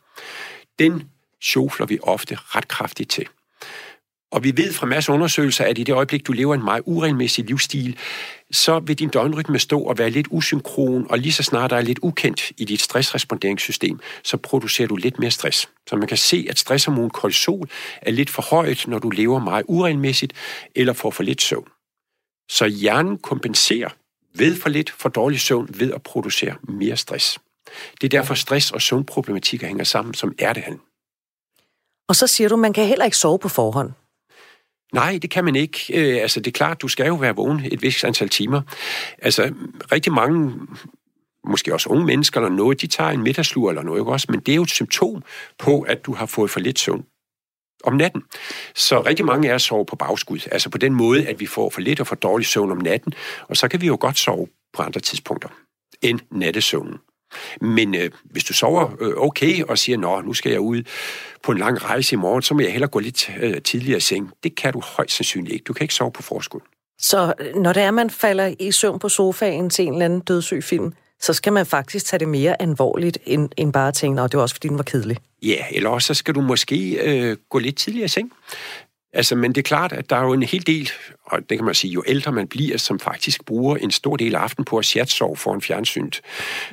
Den 0.80 1.04
sjofler 1.44 1.86
vi 1.86 2.00
ofte 2.04 2.36
ret 2.36 2.68
kraftigt 2.68 3.10
til. 3.10 3.28
Og 4.32 4.44
vi 4.44 4.58
ved 4.58 4.74
fra 4.74 4.86
masser 4.86 5.14
af 5.14 5.16
undersøgelser, 5.16 5.66
at 5.66 5.78
i 5.78 5.84
det 5.84 5.94
øjeblik, 5.94 6.28
du 6.28 6.32
lever 6.32 6.56
en 6.56 6.64
meget 6.64 6.84
uregelmæssig 6.86 7.46
livsstil, 7.46 7.98
så 8.52 8.80
vil 8.80 9.00
din 9.00 9.10
døgnrytme 9.10 9.60
stå 9.60 9.80
og 9.80 9.98
være 9.98 10.10
lidt 10.10 10.28
usynkron, 10.32 11.08
og 11.10 11.20
lige 11.20 11.34
så 11.34 11.44
snart 11.44 11.70
der 11.70 11.78
er 11.78 11.82
lidt 11.82 12.00
ukendt 12.02 12.52
i 12.58 12.66
dit 12.66 12.82
stressresponderingssystem, 12.82 14.00
så 14.24 14.38
producerer 14.38 14.88
du 14.88 14.96
lidt 14.96 15.20
mere 15.20 15.32
stress. 15.32 15.70
Så 15.90 15.96
man 15.96 16.08
kan 16.08 16.18
se, 16.18 16.48
at 16.50 16.60
stresshormon 16.60 17.10
kortisol 17.10 17.70
er 18.02 18.12
lidt 18.12 18.30
for 18.30 18.42
højt, 18.42 18.88
når 18.88 19.00
du 19.00 19.10
lever 19.10 19.40
meget 19.40 19.66
uregelmæssigt 19.68 20.34
eller 20.76 20.94
får 20.94 21.12
for 21.12 21.24
lidt 21.24 21.42
søvn. 21.42 21.68
Så 22.50 22.66
hjernen 22.66 23.18
kompenserer 23.18 23.90
ved 24.36 24.56
for 24.56 24.70
lidt 24.70 24.90
for 24.90 25.10
dårlig 25.10 25.40
søvn 25.40 25.70
ved 25.80 25.94
at 25.94 26.04
producere 26.04 26.56
mere 26.64 26.98
stress. 26.98 27.40
Det 28.02 28.14
er 28.14 28.20
derfor 28.20 28.34
stress 28.34 28.72
og 28.72 28.82
søvnproblematikker 28.82 29.68
hænger 29.68 29.84
sammen 29.84 30.14
som 30.14 30.36
ærtehandel. 30.40 30.80
Og 32.08 32.16
så 32.16 32.28
siger 32.28 32.50
du, 32.50 32.56
man 32.56 32.74
kan 32.74 32.86
heller 32.86 33.06
ikke 33.06 33.18
sove 33.18 33.40
på 33.40 33.50
forhånd. 33.50 33.92
Nej, 34.94 35.20
det 35.22 35.30
kan 35.30 35.46
man 35.46 35.56
ikke. 35.56 35.80
Øh, 35.94 36.22
altså, 36.22 36.40
det 36.40 36.48
er 36.48 36.52
klart, 36.52 36.82
du 36.82 36.88
skal 36.88 37.08
jo 37.08 37.16
være 37.16 37.36
vågen 37.36 37.62
et 37.72 37.82
vist 37.82 38.04
antal 38.04 38.30
timer. 38.30 38.62
Altså, 39.22 39.54
rigtig 39.92 40.14
mange 40.14 40.54
måske 41.48 41.74
også 41.74 41.90
unge 41.90 42.06
mennesker 42.06 42.42
eller 42.42 42.56
noget, 42.56 42.82
de 42.82 42.88
tager 42.88 43.10
en 43.10 43.24
middagslur 43.24 43.70
eller 43.70 43.84
noget, 43.84 44.02
ikke 44.02 44.12
også? 44.12 44.28
Men 44.30 44.40
det 44.40 44.52
er 44.52 44.56
jo 44.56 44.64
et 44.64 44.70
symptom 44.70 45.24
på, 45.60 45.82
at 45.82 46.06
du 46.06 46.14
har 46.14 46.26
fået 46.26 46.52
for 46.52 46.60
lidt 46.60 46.80
søvn 46.80 47.06
om 47.84 47.94
natten. 47.94 48.24
Så 48.76 49.02
rigtig 49.02 49.26
mange 49.26 49.50
af 49.50 49.54
os 49.54 49.64
sover 49.64 49.84
på 49.84 49.96
bagskud. 49.96 50.40
Altså 50.52 50.70
på 50.70 50.78
den 50.78 50.94
måde, 50.94 51.28
at 51.28 51.40
vi 51.40 51.46
får 51.46 51.70
for 51.70 51.82
lidt 51.82 52.00
og 52.00 52.08
for 52.08 52.16
dårlig 52.16 52.48
søvn 52.48 52.72
om 52.72 52.78
natten, 52.78 53.14
og 53.48 53.58
så 53.58 53.68
kan 53.68 53.82
vi 53.82 53.88
jo 53.88 53.98
godt 54.00 54.18
sove 54.18 54.48
på 54.74 54.82
andre 54.82 55.02
tidspunkter 55.02 55.50
end 56.02 56.20
nattesøvnen. 56.32 56.98
Men 57.62 57.96
øh, 57.96 58.12
hvis 58.24 58.44
du 58.44 58.54
sover 58.54 58.90
øh, 59.02 59.14
okay 59.18 59.64
og 59.64 59.78
siger, 59.78 59.98
nå, 59.98 60.22
nu 60.22 60.34
skal 60.34 60.52
jeg 60.52 60.60
ud 60.60 60.84
på 61.44 61.52
en 61.52 61.58
lang 61.58 61.84
rejse 61.84 62.14
i 62.14 62.18
morgen, 62.18 62.42
så 62.42 62.54
må 62.54 62.62
jeg 62.62 62.72
hellere 62.72 62.90
gå 62.90 63.00
lidt 63.00 63.30
øh, 63.42 63.62
tidligere 63.62 63.98
i 63.98 64.02
seng. 64.02 64.32
Det 64.44 64.56
kan 64.56 64.74
du 64.74 64.82
højst 64.86 65.16
sandsynligt 65.16 65.54
ikke. 65.54 65.64
Du 65.64 65.74
kan 65.74 65.84
ikke 65.84 65.94
sove 65.94 66.12
på 66.12 66.22
forskud. 66.22 66.60
Så 67.00 67.34
øh, 67.40 67.56
når 67.56 67.74
det 67.74 67.84
er, 67.84 67.92
man 67.92 68.10
falder 68.10 68.56
i 68.60 68.72
søvn 68.72 69.00
på 69.00 69.10
sofaen 69.10 69.70
til 69.70 69.86
en 69.86 69.94
eller 69.94 70.06
anden 70.06 70.20
dødssyg 70.20 70.64
film, 70.64 70.94
så 71.20 71.34
skal 71.34 71.54
man 71.54 71.66
faktisk 71.66 72.06
tage 72.06 72.20
det 72.20 72.28
mere 72.28 72.62
alvorligt, 72.62 73.18
end, 73.26 73.50
end 73.58 73.74
bare 73.74 73.88
at 73.88 73.94
tænke, 73.94 74.22
at 74.22 74.32
det 74.32 74.38
var 74.38 74.42
også 74.42 74.56
fordi, 74.56 74.68
den 74.68 74.78
var 74.78 74.84
kedelig. 74.84 75.18
Ja, 75.44 75.66
eller 75.72 75.90
også 75.90 76.08
så 76.08 76.14
skal 76.14 76.36
du 76.36 76.42
måske 76.42 76.92
øh, 77.04 77.38
gå 77.50 77.60
lidt 77.60 77.78
tidligere 77.78 78.06
i 78.06 78.10
seng. 78.10 78.32
Altså, 79.14 79.36
men 79.36 79.52
det 79.52 79.58
er 79.58 79.68
klart, 79.68 79.94
at 79.94 80.10
der 80.10 80.16
er 80.16 80.24
jo 80.24 80.34
en 80.34 80.44
hel 80.44 80.68
del, 80.68 80.90
og 81.26 81.50
det 81.50 81.58
kan 81.58 81.66
man 81.66 81.76
sige, 81.76 81.92
jo 81.92 82.04
ældre 82.08 82.32
man 82.32 82.48
bliver, 82.48 82.78
som 82.78 83.00
faktisk 83.00 83.46
bruger 83.46 83.78
en 83.78 83.92
stor 83.92 84.16
del 84.16 84.36
af 84.36 84.40
aften 84.40 84.66
på 84.66 84.78
at 84.78 84.86
chatsove 84.86 85.38
foran 85.38 85.62
fjernsynet. 85.62 86.22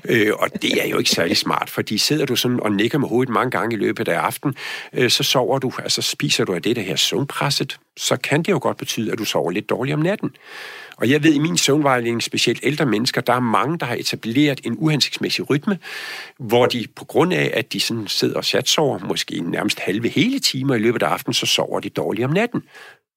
Øh, 0.04 0.32
og 0.38 0.62
det 0.62 0.84
er 0.84 0.88
jo 0.88 0.98
ikke 0.98 1.10
særlig 1.10 1.36
smart, 1.36 1.70
fordi 1.70 1.98
sidder 1.98 2.26
du 2.26 2.36
sådan 2.36 2.60
og 2.60 2.72
nikker 2.72 2.98
med 2.98 3.08
hovedet 3.08 3.34
mange 3.34 3.50
gange 3.50 3.76
i 3.76 3.78
løbet 3.78 4.08
af 4.08 4.18
aften, 4.18 4.54
øh, 4.92 5.10
så 5.10 5.22
sover 5.22 5.58
du, 5.58 5.72
altså 5.78 6.02
spiser 6.02 6.44
du 6.44 6.54
af 6.54 6.62
det 6.62 6.76
der 6.76 6.82
her 6.82 6.96
søvnpresset, 6.96 7.78
så 7.96 8.16
kan 8.16 8.42
det 8.42 8.52
jo 8.52 8.58
godt 8.62 8.76
betyde, 8.76 9.12
at 9.12 9.18
du 9.18 9.24
sover 9.24 9.50
lidt 9.50 9.70
dårligt 9.70 9.94
om 9.94 10.00
natten. 10.00 10.30
Og 10.96 11.11
jeg 11.11 11.22
ved, 11.22 11.35
i 11.35 11.38
min 11.38 11.57
søvnvejledning, 11.57 12.22
specielt 12.22 12.61
ældre 12.62 12.87
mennesker, 12.87 13.20
der 13.20 13.33
er 13.33 13.40
mange, 13.40 13.78
der 13.78 13.87
har 13.87 13.94
etableret 13.94 14.61
en 14.64 14.76
uhensigtsmæssig 14.78 15.50
rytme, 15.50 15.78
hvor 16.38 16.66
de 16.66 16.87
på 16.96 17.04
grund 17.04 17.33
af, 17.33 17.50
at 17.54 17.72
de 17.72 17.80
sådan 17.80 18.07
sidder 18.07 18.37
og 18.37 18.44
chatsover, 18.44 18.98
måske 18.98 19.40
nærmest 19.40 19.78
halve 19.78 20.09
hele 20.09 20.38
timer 20.38 20.74
i 20.74 20.78
løbet 20.78 21.02
af 21.02 21.07
aftenen, 21.07 21.35
så 21.35 21.46
sover 21.46 21.80
de 21.80 21.88
dårligt 21.88 22.24
om 22.24 22.33
natten. 22.33 22.62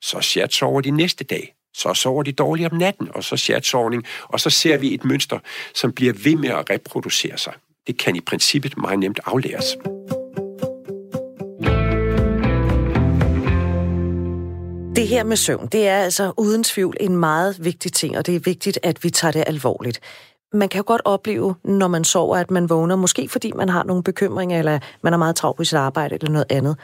Så 0.01 0.21
chatsover 0.21 0.81
de 0.81 0.91
næste 0.91 1.23
dag. 1.23 1.53
Så 1.73 1.93
sover 1.93 2.23
de 2.23 2.31
dårligt 2.31 2.71
om 2.71 2.77
natten, 2.77 3.07
og 3.15 3.23
så 3.23 3.37
chatsovning. 3.37 4.03
Og 4.23 4.39
så 4.39 4.49
ser 4.49 4.77
vi 4.77 4.93
et 4.93 5.05
mønster, 5.05 5.39
som 5.75 5.91
bliver 5.91 6.13
ved 6.23 6.35
med 6.35 6.49
at 6.49 6.69
reproducere 6.69 7.37
sig. 7.37 7.53
Det 7.87 7.99
kan 7.99 8.15
i 8.15 8.21
princippet 8.21 8.77
meget 8.77 8.99
nemt 8.99 9.19
aflæres. 9.25 9.77
Det 14.97 15.07
her 15.07 15.23
med 15.23 15.37
søvn, 15.37 15.67
det 15.67 15.87
er 15.87 15.97
altså 15.97 16.33
uden 16.37 16.63
tvivl 16.63 16.97
en 16.99 17.17
meget 17.17 17.65
vigtig 17.65 17.93
ting, 17.93 18.17
og 18.17 18.25
det 18.25 18.35
er 18.35 18.39
vigtigt, 18.39 18.79
at 18.83 19.03
vi 19.03 19.09
tager 19.09 19.31
det 19.31 19.43
alvorligt. 19.47 19.99
Man 20.53 20.69
kan 20.69 20.79
jo 20.79 20.83
godt 20.87 21.01
opleve, 21.05 21.55
når 21.63 21.87
man 21.87 22.03
sover, 22.03 22.37
at 22.37 22.51
man 22.51 22.69
vågner, 22.69 22.95
måske 22.95 23.29
fordi 23.29 23.51
man 23.55 23.69
har 23.69 23.83
nogle 23.83 24.03
bekymringer, 24.03 24.59
eller 24.59 24.79
man 25.03 25.13
er 25.13 25.17
meget 25.17 25.35
travlt 25.35 25.57
på 25.57 25.63
sit 25.63 25.77
arbejde, 25.77 26.15
eller 26.15 26.29
noget 26.29 26.45
andet. 26.49 26.77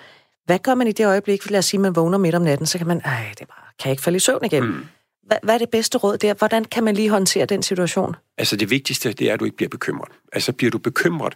Hvad 0.46 0.60
gør 0.60 0.76
man 0.76 0.88
i 0.88 0.92
det 0.92 1.06
øjeblik? 1.06 1.50
Lad 1.50 1.60
os 1.60 1.66
sige, 1.66 1.78
at 1.78 1.82
man 1.82 1.96
vågner 1.96 2.18
midt 2.18 2.36
om 2.36 2.42
natten, 2.42 2.68
så 2.68 2.78
kan 2.78 2.88
man, 2.88 3.02
ej, 3.06 3.26
det 3.40 3.48
bare, 3.48 3.66
kan 3.80 3.86
jeg 3.90 3.92
ikke 3.92 4.04
falde 4.04 4.16
i 4.16 4.20
søvn 4.20 4.46
igen. 4.46 4.64
Mm. 4.64 4.86
Hvad, 5.28 5.38
hvad 5.44 5.54
er 5.54 5.58
det 5.58 5.70
bedste 5.70 5.98
råd 5.98 6.18
der? 6.18 6.34
Hvordan 6.34 6.66
kan 6.66 6.84
man 6.84 6.96
lige 6.96 7.10
håndtere 7.10 7.46
den 7.46 7.64
situation? 7.64 8.16
Altså 8.38 8.56
det 8.56 8.70
vigtigste, 8.70 9.14
det 9.14 9.30
er, 9.30 9.34
at 9.34 9.40
du 9.40 9.46
ikke 9.46 9.58
bliver 9.58 9.70
bekymret. 9.70 10.12
Altså 10.34 10.52
bliver 10.52 10.72
du 10.72 10.78
bekymret 10.78 11.34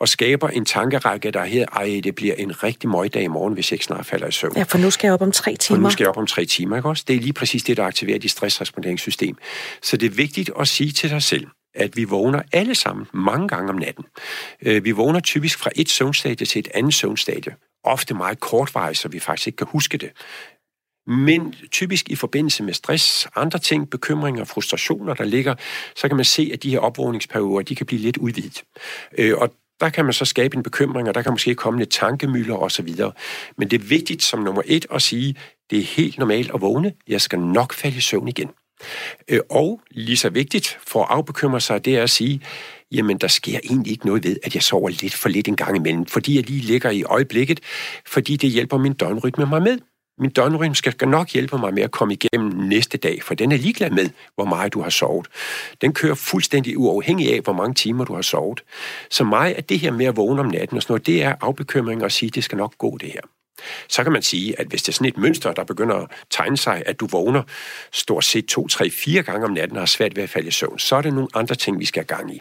og 0.00 0.08
skaber 0.08 0.48
en 0.48 0.64
tankerække, 0.64 1.30
der 1.30 1.44
her, 1.44 1.66
ej, 1.66 2.00
det 2.04 2.14
bliver 2.14 2.34
en 2.34 2.62
rigtig 2.62 2.90
møgdag 2.90 3.22
i 3.22 3.26
morgen, 3.26 3.54
hvis 3.54 3.70
jeg 3.70 3.74
ikke 3.74 3.84
snart 3.84 4.06
falder 4.06 4.26
i 4.26 4.32
søvn. 4.32 4.56
Ja, 4.56 4.62
for 4.62 4.78
nu 4.78 4.90
skal 4.90 5.08
jeg 5.08 5.14
op 5.14 5.22
om 5.22 5.32
tre 5.32 5.56
timer. 5.56 5.76
For 5.76 5.82
nu 5.82 5.90
skal 5.90 6.04
jeg 6.04 6.08
op 6.08 6.16
om 6.16 6.26
tre 6.26 6.44
timer, 6.44 6.76
ikke 6.76 6.88
også? 6.88 7.04
Det 7.08 7.16
er 7.16 7.20
lige 7.20 7.32
præcis 7.32 7.62
det, 7.62 7.76
der 7.76 7.84
aktiverer 7.84 8.18
dit 8.18 8.30
stressresponderingssystem. 8.30 9.36
Så 9.82 9.96
det 9.96 10.06
er 10.06 10.14
vigtigt 10.14 10.50
at 10.60 10.68
sige 10.68 10.92
til 10.92 11.10
dig 11.10 11.22
selv, 11.22 11.46
at 11.74 11.96
vi 11.96 12.04
vågner 12.04 12.42
alle 12.52 12.74
sammen 12.74 13.06
mange 13.14 13.48
gange 13.48 13.70
om 13.70 13.76
natten. 13.76 14.04
Øh, 14.62 14.84
vi 14.84 14.90
vågner 14.90 15.20
typisk 15.20 15.58
fra 15.58 15.70
et 15.76 15.88
søvnstadie 15.88 16.46
til 16.46 16.58
et 16.58 16.68
andet 16.74 16.94
søvnstadie. 16.94 17.54
Ofte 17.84 18.14
meget 18.14 18.40
kortvarigt, 18.40 18.98
så 18.98 19.08
vi 19.08 19.18
faktisk 19.18 19.46
ikke 19.46 19.56
kan 19.56 19.66
huske 19.70 19.98
det. 19.98 20.10
Men 21.08 21.54
typisk 21.70 22.08
i 22.08 22.14
forbindelse 22.14 22.62
med 22.62 22.74
stress, 22.74 23.28
andre 23.36 23.58
ting, 23.58 23.90
bekymringer 23.90 24.44
frustrationer, 24.44 25.14
der 25.14 25.24
ligger, 25.24 25.54
så 25.96 26.08
kan 26.08 26.16
man 26.16 26.24
se, 26.24 26.50
at 26.52 26.62
de 26.62 26.70
her 26.70 26.78
opvågningsperioder, 26.78 27.62
de 27.62 27.74
kan 27.74 27.86
blive 27.86 28.00
lidt 28.00 28.16
udvidet. 28.16 28.62
Øh, 29.18 29.34
og 29.36 29.52
der 29.80 29.88
kan 29.88 30.04
man 30.04 30.14
så 30.14 30.24
skabe 30.24 30.56
en 30.56 30.62
bekymring, 30.62 31.08
og 31.08 31.14
der 31.14 31.22
kan 31.22 31.32
måske 31.32 31.54
komme 31.54 31.78
lidt 31.78 31.90
tankemøller 31.90 32.56
osv. 32.56 32.94
Men 33.56 33.70
det 33.70 33.80
er 33.80 33.84
vigtigt 33.84 34.22
som 34.22 34.40
nummer 34.40 34.62
et 34.64 34.86
at 34.90 35.02
sige, 35.02 35.36
det 35.70 35.78
er 35.78 35.82
helt 35.82 36.18
normalt 36.18 36.50
at 36.54 36.60
vågne. 36.60 36.92
Jeg 37.08 37.20
skal 37.20 37.38
nok 37.38 37.72
falde 37.74 37.96
i 37.96 38.00
søvn 38.00 38.28
igen. 38.28 38.50
Øh, 39.28 39.40
og 39.50 39.80
lige 39.90 40.16
så 40.16 40.30
vigtigt 40.30 40.78
for 40.86 41.02
at 41.02 41.08
afbekymre 41.10 41.60
sig, 41.60 41.84
det 41.84 41.96
er 41.96 42.02
at 42.02 42.10
sige, 42.10 42.40
jamen 42.92 43.18
der 43.18 43.28
sker 43.28 43.58
egentlig 43.64 43.92
ikke 43.92 44.06
noget 44.06 44.24
ved, 44.24 44.36
at 44.42 44.54
jeg 44.54 44.62
sover 44.62 44.88
lidt 44.88 45.14
for 45.14 45.28
lidt 45.28 45.48
en 45.48 45.56
gang 45.56 45.76
imellem, 45.76 46.06
fordi 46.06 46.36
jeg 46.36 46.50
lige 46.50 46.60
ligger 46.60 46.90
i 46.90 47.02
øjeblikket, 47.02 47.60
fordi 48.06 48.36
det 48.36 48.50
hjælper 48.50 48.78
min 48.78 48.92
døgnrytme 48.92 49.46
mig 49.46 49.62
med. 49.62 49.78
Min 50.20 50.30
døgnrytme 50.30 50.74
skal 50.74 51.08
nok 51.08 51.30
hjælpe 51.30 51.58
mig 51.58 51.74
med 51.74 51.82
at 51.82 51.90
komme 51.90 52.14
igennem 52.14 52.52
næste 52.68 52.98
dag, 52.98 53.22
for 53.22 53.34
den 53.34 53.52
er 53.52 53.56
ligeglad 53.56 53.90
med, 53.90 54.10
hvor 54.34 54.44
meget 54.44 54.72
du 54.72 54.82
har 54.82 54.90
sovet. 54.90 55.26
Den 55.80 55.92
kører 55.92 56.14
fuldstændig 56.14 56.78
uafhængig 56.78 57.34
af, 57.34 57.40
hvor 57.40 57.52
mange 57.52 57.74
timer 57.74 58.04
du 58.04 58.14
har 58.14 58.22
sovet. 58.22 58.64
Så 59.10 59.24
mig 59.24 59.54
er 59.56 59.60
det 59.60 59.78
her 59.78 59.92
med 59.92 60.06
at 60.06 60.16
vågne 60.16 60.40
om 60.40 60.46
natten 60.46 60.76
og 60.76 60.82
sådan 60.82 60.92
noget, 60.92 61.06
det 61.06 61.22
er 61.22 61.34
afbekymring 61.40 62.02
at 62.02 62.12
sige, 62.12 62.30
det 62.30 62.44
skal 62.44 62.58
nok 62.58 62.78
gå 62.78 62.98
det 62.98 63.12
her. 63.12 63.20
Så 63.88 64.02
kan 64.02 64.12
man 64.12 64.22
sige, 64.22 64.60
at 64.60 64.66
hvis 64.66 64.82
det 64.82 64.88
er 64.88 64.92
sådan 64.92 65.08
et 65.08 65.16
mønster, 65.16 65.52
der 65.52 65.64
begynder 65.64 65.96
at 65.96 66.10
tegne 66.30 66.56
sig, 66.56 66.82
at 66.86 67.00
du 67.00 67.06
vågner 67.06 67.42
stort 67.92 68.24
set 68.24 68.46
to, 68.46 68.68
tre, 68.68 68.90
fire 68.90 69.22
gange 69.22 69.46
om 69.46 69.52
natten 69.52 69.76
og 69.76 69.80
har 69.80 69.86
svært 69.86 70.16
ved 70.16 70.22
at 70.22 70.30
falde 70.30 70.48
i 70.48 70.50
søvn, 70.50 70.78
så 70.78 70.96
er 70.96 71.02
det 71.02 71.12
nogle 71.12 71.28
andre 71.34 71.54
ting, 71.54 71.80
vi 71.80 71.84
skal 71.84 72.04
have 72.08 72.16
gang 72.16 72.34
i 72.34 72.40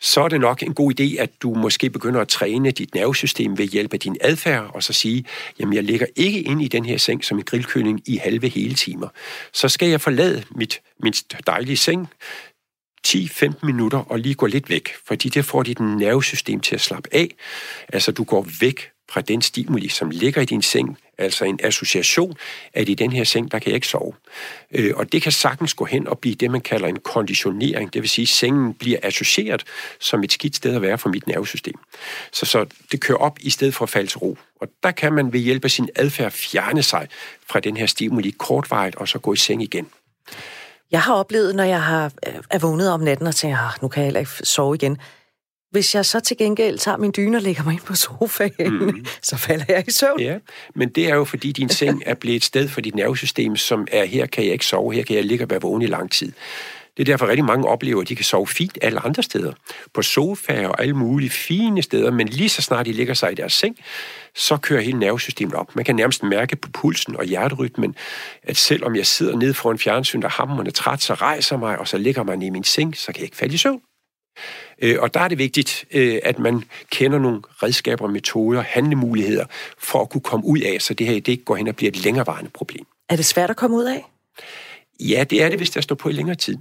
så 0.00 0.20
er 0.20 0.28
det 0.28 0.40
nok 0.40 0.62
en 0.62 0.74
god 0.74 1.00
idé, 1.00 1.16
at 1.18 1.30
du 1.42 1.54
måske 1.54 1.90
begynder 1.90 2.20
at 2.20 2.28
træne 2.28 2.70
dit 2.70 2.94
nervesystem 2.94 3.58
ved 3.58 3.66
hjælp 3.66 3.92
af 3.92 4.00
din 4.00 4.16
adfærd, 4.20 4.70
og 4.74 4.82
så 4.82 4.92
sige, 4.92 5.24
jamen 5.58 5.74
jeg 5.74 5.84
ligger 5.84 6.06
ikke 6.16 6.40
ind 6.42 6.62
i 6.62 6.68
den 6.68 6.84
her 6.84 6.98
seng 6.98 7.24
som 7.24 7.38
en 7.38 7.44
grillkylling 7.44 8.02
i 8.06 8.16
halve 8.16 8.48
hele 8.48 8.74
timer. 8.74 9.08
Så 9.52 9.68
skal 9.68 9.88
jeg 9.88 10.00
forlade 10.00 10.44
mit, 10.50 10.80
min 11.02 11.12
dejlige 11.46 11.76
seng, 11.76 12.08
10-15 13.06 13.52
minutter 13.62 13.98
og 13.98 14.18
lige 14.18 14.34
gå 14.34 14.46
lidt 14.46 14.70
væk, 14.70 14.88
fordi 15.06 15.28
det 15.28 15.44
får 15.44 15.62
dit 15.62 15.80
nervesystem 15.80 16.60
til 16.60 16.74
at 16.74 16.80
slappe 16.80 17.08
af. 17.12 17.34
Altså 17.88 18.12
du 18.12 18.24
går 18.24 18.46
væk 18.60 18.90
fra 19.10 19.20
den 19.20 19.42
stimuli, 19.42 19.88
som 19.88 20.10
ligger 20.10 20.42
i 20.42 20.44
din 20.44 20.62
seng, 20.62 20.98
altså 21.20 21.44
en 21.44 21.60
association, 21.62 22.36
at 22.74 22.88
i 22.88 22.94
den 22.94 23.12
her 23.12 23.24
seng, 23.24 23.52
der 23.52 23.58
kan 23.58 23.68
jeg 23.68 23.74
ikke 23.74 23.86
sove. 23.86 24.12
Øh, 24.72 24.92
og 24.96 25.12
det 25.12 25.22
kan 25.22 25.32
sagtens 25.32 25.74
gå 25.74 25.84
hen 25.84 26.08
og 26.08 26.18
blive 26.18 26.34
det, 26.34 26.50
man 26.50 26.60
kalder 26.60 26.88
en 26.88 26.98
konditionering, 26.98 27.92
det 27.92 28.02
vil 28.02 28.08
sige, 28.08 28.24
at 28.24 28.28
sengen 28.28 28.74
bliver 28.74 28.98
associeret 29.02 29.64
som 30.00 30.24
et 30.24 30.32
skidt 30.32 30.56
sted 30.56 30.74
at 30.74 30.82
være 30.82 30.98
for 30.98 31.08
mit 31.08 31.26
nervesystem. 31.26 31.74
Så, 32.32 32.46
så 32.46 32.66
det 32.92 33.00
kører 33.00 33.18
op 33.18 33.38
i 33.40 33.50
stedet 33.50 33.74
for 33.74 33.84
at 33.84 33.90
falde 33.90 34.10
til 34.10 34.18
ro. 34.18 34.38
Og 34.60 34.68
der 34.82 34.90
kan 34.90 35.12
man 35.12 35.32
ved 35.32 35.40
hjælp 35.40 35.64
af 35.64 35.70
sin 35.70 35.88
adfærd 35.96 36.32
fjerne 36.32 36.82
sig 36.82 37.08
fra 37.46 37.60
den 37.60 37.76
her 37.76 37.86
stimuli 37.86 38.30
kortvarigt, 38.30 38.96
og 38.96 39.08
så 39.08 39.18
gå 39.18 39.32
i 39.32 39.36
seng 39.36 39.62
igen. 39.62 39.86
Jeg 40.90 41.02
har 41.02 41.14
oplevet, 41.14 41.54
når 41.54 41.64
jeg 41.64 41.82
har 41.82 42.12
øh, 42.26 42.34
er 42.50 42.58
vågnet 42.58 42.92
om 42.92 43.00
natten 43.00 43.26
og 43.26 43.34
tænker, 43.34 43.58
ah, 43.58 43.72
nu 43.82 43.88
kan 43.88 44.00
jeg 44.00 44.06
heller 44.06 44.20
ikke 44.20 44.32
sove 44.42 44.74
igen, 44.74 44.98
hvis 45.70 45.94
jeg 45.94 46.06
så 46.06 46.20
til 46.20 46.36
gengæld 46.36 46.78
tager 46.78 46.96
min 46.96 47.12
dyne 47.16 47.36
og 47.36 47.42
lægger 47.42 47.64
mig 47.64 47.72
ind 47.72 47.82
på 47.82 47.94
sofaen, 47.94 48.72
mm. 48.78 49.06
så 49.22 49.36
falder 49.36 49.64
jeg 49.68 49.84
i 49.88 49.90
søvn. 49.90 50.20
Ja, 50.20 50.38
men 50.74 50.88
det 50.88 51.08
er 51.08 51.14
jo 51.14 51.24
fordi 51.24 51.52
din 51.52 51.68
seng 51.68 52.02
er 52.06 52.14
blevet 52.14 52.36
et 52.36 52.44
sted 52.44 52.68
for 52.68 52.80
dit 52.80 52.94
nervesystem, 52.94 53.56
som 53.56 53.86
er, 53.92 54.04
her 54.04 54.26
kan 54.26 54.44
jeg 54.44 54.52
ikke 54.52 54.66
sove, 54.66 54.94
her 54.94 55.02
kan 55.02 55.16
jeg 55.16 55.24
ligge 55.24 55.44
og 55.44 55.50
være 55.50 55.60
vågen 55.60 55.82
i 55.82 55.86
lang 55.86 56.10
tid. 56.10 56.32
Det 56.96 57.08
er 57.08 57.12
derfor 57.12 57.26
rigtig 57.26 57.44
mange 57.44 57.68
oplever, 57.68 58.02
at 58.02 58.08
de 58.08 58.16
kan 58.16 58.24
sove 58.24 58.46
fint 58.46 58.78
alle 58.82 59.00
andre 59.00 59.22
steder. 59.22 59.52
På 59.94 60.02
sofaer 60.02 60.68
og 60.68 60.80
alle 60.82 60.94
mulige 60.96 61.30
fine 61.30 61.82
steder, 61.82 62.10
men 62.10 62.28
lige 62.28 62.48
så 62.48 62.62
snart 62.62 62.86
de 62.86 62.92
ligger 62.92 63.14
sig 63.14 63.32
i 63.32 63.34
deres 63.34 63.52
seng, 63.52 63.76
så 64.34 64.56
kører 64.56 64.80
hele 64.80 64.98
nervesystemet 64.98 65.54
op. 65.54 65.76
Man 65.76 65.84
kan 65.84 65.96
nærmest 65.96 66.22
mærke 66.22 66.56
på 66.56 66.68
pulsen 66.72 67.16
og 67.16 67.24
hjerterytmen, 67.24 67.94
at 68.42 68.56
selvom 68.56 68.96
jeg 68.96 69.06
sidder 69.06 69.36
nede 69.36 69.54
foran 69.54 69.78
fjernsyn, 69.78 70.22
der 70.22 70.28
hammerende 70.28 70.70
træt, 70.70 71.02
så 71.02 71.14
rejser 71.14 71.56
mig, 71.56 71.78
og 71.78 71.88
så 71.88 71.98
ligger 71.98 72.22
man 72.22 72.42
i 72.42 72.50
min 72.50 72.64
seng, 72.64 72.96
så 72.96 73.06
kan 73.06 73.16
jeg 73.16 73.24
ikke 73.24 73.36
falde 73.36 73.54
i 73.54 73.58
søvn. 73.58 73.80
Øh, 74.82 74.96
og 75.00 75.14
der 75.14 75.20
er 75.20 75.28
det 75.28 75.38
vigtigt, 75.38 75.84
øh, 75.90 76.18
at 76.22 76.38
man 76.38 76.64
kender 76.90 77.18
nogle 77.18 77.42
redskaber, 77.62 78.08
metoder, 78.08 78.62
handlemuligheder 78.62 79.44
for 79.78 80.02
at 80.02 80.10
kunne 80.10 80.20
komme 80.20 80.46
ud 80.46 80.58
af, 80.58 80.82
så 80.82 80.94
det 80.94 81.06
her 81.06 81.14
det 81.14 81.28
ikke 81.28 81.44
går 81.44 81.56
hen 81.56 81.68
og 81.68 81.76
bliver 81.76 81.90
et 81.90 82.04
længerevarende 82.04 82.50
problem. 82.50 82.86
Er 83.08 83.16
det 83.16 83.24
svært 83.24 83.50
at 83.50 83.56
komme 83.56 83.76
ud 83.76 83.84
af? 83.84 84.04
Ja, 85.00 85.24
det 85.24 85.42
er 85.42 85.48
det, 85.48 85.58
hvis 85.58 85.70
der 85.70 85.80
står 85.80 85.94
på 85.94 86.08
i 86.08 86.12
længere 86.12 86.36
tid. 86.36 86.56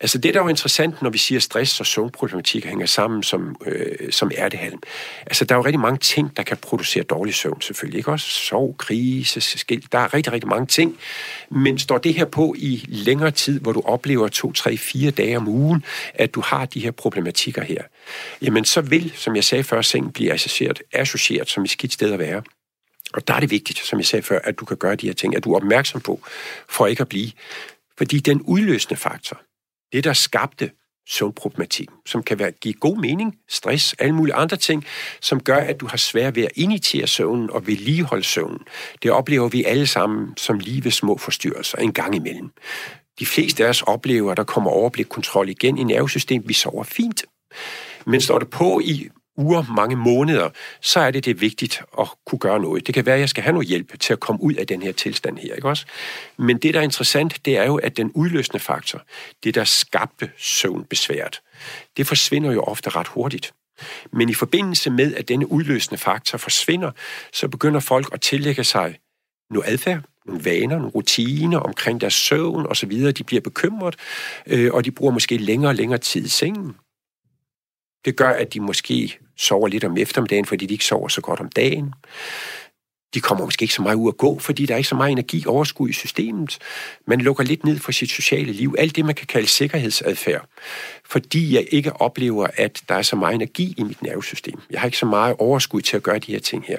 Altså 0.00 0.18
det, 0.18 0.34
der 0.34 0.40
er 0.40 0.44
jo 0.44 0.48
interessant, 0.48 1.02
når 1.02 1.10
vi 1.10 1.18
siger 1.18 1.40
stress 1.40 1.80
og 1.80 1.86
søvnproblematik 1.86 2.64
hænger 2.64 2.86
sammen 2.86 3.22
som, 3.22 3.56
øh, 3.66 4.12
som 4.12 4.30
ærtehalm. 4.38 4.78
Altså 5.26 5.44
der 5.44 5.54
er 5.54 5.58
jo 5.58 5.64
rigtig 5.64 5.80
mange 5.80 5.98
ting, 5.98 6.36
der 6.36 6.42
kan 6.42 6.56
producere 6.56 7.02
dårlig 7.02 7.34
søvn 7.34 7.60
selvfølgelig. 7.60 7.98
Ikke 7.98 8.10
også 8.10 8.28
sov, 8.28 8.76
krise, 8.76 9.40
skil. 9.40 9.86
Der 9.92 9.98
er 9.98 10.14
rigtig, 10.14 10.32
rigtig 10.32 10.48
mange 10.48 10.66
ting. 10.66 10.98
Men 11.50 11.78
står 11.78 11.98
det 11.98 12.14
her 12.14 12.24
på 12.24 12.54
i 12.58 12.84
længere 12.88 13.30
tid, 13.30 13.60
hvor 13.60 13.72
du 13.72 13.82
oplever 13.84 14.28
to, 14.28 14.52
tre, 14.52 14.76
fire 14.76 15.10
dage 15.10 15.36
om 15.36 15.48
ugen, 15.48 15.84
at 16.14 16.34
du 16.34 16.40
har 16.40 16.66
de 16.66 16.80
her 16.80 16.90
problematikker 16.90 17.62
her, 17.62 17.82
jamen 18.42 18.64
så 18.64 18.80
vil, 18.80 19.12
som 19.16 19.36
jeg 19.36 19.44
sagde 19.44 19.64
før, 19.64 19.82
sengen 19.82 20.12
blive 20.12 20.32
associeret, 20.32 20.82
associeret 20.92 21.48
som 21.48 21.62
et 21.62 21.70
skidt 21.70 21.92
sted 21.92 22.12
at 22.12 22.18
være. 22.18 22.42
Og 23.14 23.28
der 23.28 23.34
er 23.34 23.40
det 23.40 23.50
vigtigt, 23.50 23.78
som 23.78 23.98
jeg 23.98 24.06
sagde 24.06 24.22
før, 24.22 24.38
at 24.44 24.58
du 24.60 24.64
kan 24.64 24.76
gøre 24.76 24.94
de 24.94 25.06
her 25.06 25.14
ting, 25.14 25.36
at 25.36 25.44
du 25.44 25.52
er 25.52 25.56
opmærksom 25.56 26.00
på, 26.00 26.20
for 26.68 26.86
ikke 26.86 27.00
at 27.00 27.08
blive. 27.08 27.30
Fordi 27.98 28.18
den 28.18 28.42
udløsende 28.42 28.96
faktor, 28.96 29.40
det 29.92 30.04
der 30.04 30.12
skabte 30.12 30.70
søvnproblematik, 31.08 31.88
som 32.06 32.22
kan 32.22 32.38
være, 32.38 32.50
give 32.50 32.74
god 32.74 32.96
mening, 32.96 33.38
stress, 33.48 33.94
alle 33.98 34.14
mulige 34.14 34.34
andre 34.34 34.56
ting, 34.56 34.84
som 35.20 35.40
gør, 35.40 35.56
at 35.56 35.80
du 35.80 35.86
har 35.86 35.96
svært 35.96 36.36
ved 36.36 36.42
at 36.42 36.52
initiere 36.54 37.06
søvnen 37.06 37.50
og 37.50 37.66
vedligeholde 37.66 38.24
søvnen. 38.24 38.60
Det 39.02 39.10
oplever 39.10 39.48
vi 39.48 39.64
alle 39.64 39.86
sammen 39.86 40.36
som 40.36 40.58
lige 40.58 40.84
ved 40.84 40.90
små 40.90 41.18
forstyrrelser 41.18 41.78
en 41.78 41.92
gang 41.92 42.14
imellem. 42.14 42.50
De 43.18 43.26
fleste 43.26 43.64
af 43.64 43.68
os 43.68 43.82
oplever, 43.82 44.30
at 44.30 44.36
der 44.36 44.44
kommer 44.44 44.70
overblik 44.70 45.06
kontrol 45.06 45.48
igen 45.48 45.78
i 45.78 45.84
nervesystemet. 45.84 46.48
Vi 46.48 46.54
sover 46.54 46.84
fint. 46.84 47.24
Men 48.06 48.20
står 48.20 48.38
det 48.38 48.50
på 48.50 48.80
i 48.84 49.08
uger, 49.36 49.74
mange 49.76 49.96
måneder, 49.96 50.50
så 50.80 51.00
er 51.00 51.10
det 51.10 51.24
det 51.24 51.40
vigtigt 51.40 51.82
at 52.00 52.08
kunne 52.26 52.38
gøre 52.38 52.60
noget. 52.60 52.86
Det 52.86 52.94
kan 52.94 53.06
være, 53.06 53.14
at 53.14 53.20
jeg 53.20 53.28
skal 53.28 53.42
have 53.42 53.52
noget 53.52 53.68
hjælp 53.68 54.00
til 54.00 54.12
at 54.12 54.20
komme 54.20 54.42
ud 54.42 54.54
af 54.54 54.66
den 54.66 54.82
her 54.82 54.92
tilstand 54.92 55.38
her, 55.38 55.54
ikke 55.54 55.68
også? 55.68 55.86
Men 56.38 56.58
det, 56.58 56.74
der 56.74 56.80
er 56.80 56.84
interessant, 56.84 57.44
det 57.44 57.58
er 57.58 57.64
jo, 57.64 57.76
at 57.76 57.96
den 57.96 58.10
udløsende 58.14 58.58
faktor, 58.58 59.02
det 59.44 59.54
der 59.54 59.64
skabte 59.64 60.30
søvnbesværet, 60.38 61.40
det 61.96 62.06
forsvinder 62.06 62.52
jo 62.52 62.62
ofte 62.62 62.90
ret 62.90 63.08
hurtigt. 63.08 63.54
Men 64.12 64.28
i 64.28 64.34
forbindelse 64.34 64.90
med, 64.90 65.14
at 65.14 65.28
denne 65.28 65.52
udløsende 65.52 65.98
faktor 65.98 66.38
forsvinder, 66.38 66.90
så 67.32 67.48
begynder 67.48 67.80
folk 67.80 68.08
at 68.12 68.20
tillægge 68.20 68.64
sig 68.64 68.98
noget 69.50 69.68
adfærd, 69.68 70.00
nogle 70.26 70.44
vaner, 70.44 70.76
nogle 70.76 70.88
rutiner 70.88 71.58
omkring 71.58 72.00
deres 72.00 72.14
søvn 72.14 72.66
osv. 72.66 73.12
De 73.12 73.24
bliver 73.24 73.40
bekymret, 73.40 73.96
øh, 74.46 74.74
og 74.74 74.84
de 74.84 74.90
bruger 74.90 75.12
måske 75.12 75.36
længere 75.36 75.70
og 75.70 75.74
længere 75.74 75.98
tid 75.98 76.24
i 76.24 76.28
sengen. 76.28 76.76
Det 78.04 78.16
gør, 78.16 78.30
at 78.30 78.54
de 78.54 78.60
måske 78.60 79.18
sover 79.36 79.68
lidt 79.68 79.84
om 79.84 79.96
eftermiddagen, 79.96 80.44
fordi 80.44 80.66
de 80.66 80.74
ikke 80.74 80.84
sover 80.84 81.08
så 81.08 81.20
godt 81.20 81.40
om 81.40 81.48
dagen. 81.48 81.94
De 83.14 83.20
kommer 83.20 83.44
måske 83.44 83.62
ikke 83.62 83.74
så 83.74 83.82
meget 83.82 83.96
ud 83.96 84.08
at 84.08 84.16
gå, 84.16 84.38
fordi 84.38 84.66
der 84.66 84.74
er 84.74 84.78
ikke 84.78 84.88
så 84.88 84.94
meget 84.94 85.12
energi 85.12 85.44
overskud 85.46 85.88
i 85.88 85.92
systemet. 85.92 86.58
Man 87.06 87.20
lukker 87.20 87.44
lidt 87.44 87.64
ned 87.64 87.78
for 87.78 87.92
sit 87.92 88.10
sociale 88.10 88.52
liv. 88.52 88.74
Alt 88.78 88.96
det, 88.96 89.04
man 89.04 89.14
kan 89.14 89.26
kalde 89.26 89.48
sikkerhedsadfærd. 89.48 90.46
Fordi 91.04 91.54
jeg 91.54 91.66
ikke 91.70 91.92
oplever, 91.92 92.46
at 92.54 92.82
der 92.88 92.94
er 92.94 93.02
så 93.02 93.16
meget 93.16 93.34
energi 93.34 93.74
i 93.78 93.82
mit 93.82 94.02
nervesystem. 94.02 94.60
Jeg 94.70 94.80
har 94.80 94.86
ikke 94.86 94.98
så 94.98 95.06
meget 95.06 95.36
overskud 95.38 95.80
til 95.80 95.96
at 95.96 96.02
gøre 96.02 96.18
de 96.18 96.32
her 96.32 96.40
ting 96.40 96.64
her. 96.64 96.78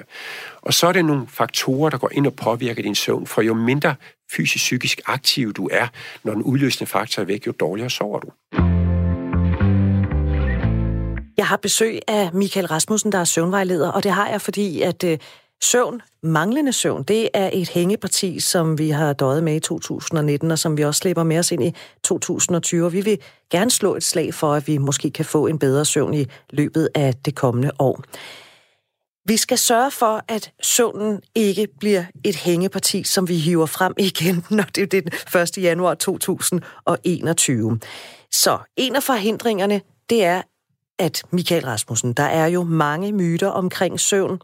Og 0.62 0.74
så 0.74 0.86
er 0.86 0.92
det 0.92 1.04
nogle 1.04 1.26
faktorer, 1.28 1.90
der 1.90 1.98
går 1.98 2.10
ind 2.12 2.26
og 2.26 2.34
påvirker 2.34 2.82
din 2.82 2.94
søvn. 2.94 3.26
For 3.26 3.42
jo 3.42 3.54
mindre 3.54 3.94
fysisk-psykisk 4.32 5.00
aktiv 5.06 5.52
du 5.52 5.68
er, 5.72 5.86
når 6.24 6.32
den 6.32 6.42
udløsende 6.42 6.86
faktor 6.86 7.22
er 7.22 7.26
væk, 7.26 7.46
jo 7.46 7.52
dårligere 7.52 7.90
sover 7.90 8.20
du. 8.20 8.30
Jeg 11.44 11.48
har 11.48 11.56
besøg 11.56 12.00
af 12.08 12.30
Michael 12.32 12.66
Rasmussen, 12.66 13.12
der 13.12 13.18
er 13.18 13.24
søvnvejleder, 13.24 13.88
og 13.88 14.02
det 14.02 14.10
har 14.10 14.28
jeg, 14.28 14.40
fordi 14.40 14.82
at 14.82 15.04
øh, 15.04 15.18
søvn, 15.62 16.02
manglende 16.22 16.72
søvn, 16.72 17.02
det 17.02 17.28
er 17.34 17.50
et 17.52 17.68
hængeparti, 17.68 18.40
som 18.40 18.78
vi 18.78 18.90
har 18.90 19.12
døjet 19.12 19.44
med 19.44 19.56
i 19.56 19.60
2019, 19.60 20.50
og 20.50 20.58
som 20.58 20.76
vi 20.76 20.84
også 20.84 20.98
slipper 20.98 21.22
med 21.22 21.38
os 21.38 21.52
ind 21.52 21.64
i 21.64 21.74
2020. 22.04 22.84
Og 22.84 22.92
vi 22.92 23.00
vil 23.00 23.18
gerne 23.50 23.70
slå 23.70 23.96
et 23.96 24.04
slag 24.04 24.34
for, 24.34 24.54
at 24.54 24.66
vi 24.66 24.78
måske 24.78 25.10
kan 25.10 25.24
få 25.24 25.46
en 25.46 25.58
bedre 25.58 25.84
søvn 25.84 26.14
i 26.14 26.26
løbet 26.50 26.88
af 26.94 27.14
det 27.14 27.34
kommende 27.34 27.70
år. 27.78 28.02
Vi 29.28 29.36
skal 29.36 29.58
sørge 29.58 29.90
for, 29.90 30.24
at 30.28 30.52
søvnen 30.62 31.20
ikke 31.34 31.68
bliver 31.80 32.04
et 32.24 32.36
hængeparti, 32.36 33.02
som 33.02 33.28
vi 33.28 33.36
hiver 33.36 33.66
frem 33.66 33.94
igen, 33.98 34.44
når 34.56 34.64
det 34.74 34.82
er 34.94 35.00
den 35.00 35.40
1. 35.58 35.58
januar 35.58 35.94
2021. 35.94 37.78
Så 38.32 38.58
en 38.76 38.96
af 38.96 39.02
forhindringerne, 39.02 39.80
det 40.10 40.24
er, 40.24 40.42
at 40.98 41.22
Michael 41.30 41.64
Rasmussen, 41.64 42.12
der 42.12 42.22
er 42.22 42.46
jo 42.46 42.62
mange 42.62 43.12
myter 43.12 43.48
omkring 43.48 44.00
søvn. 44.00 44.40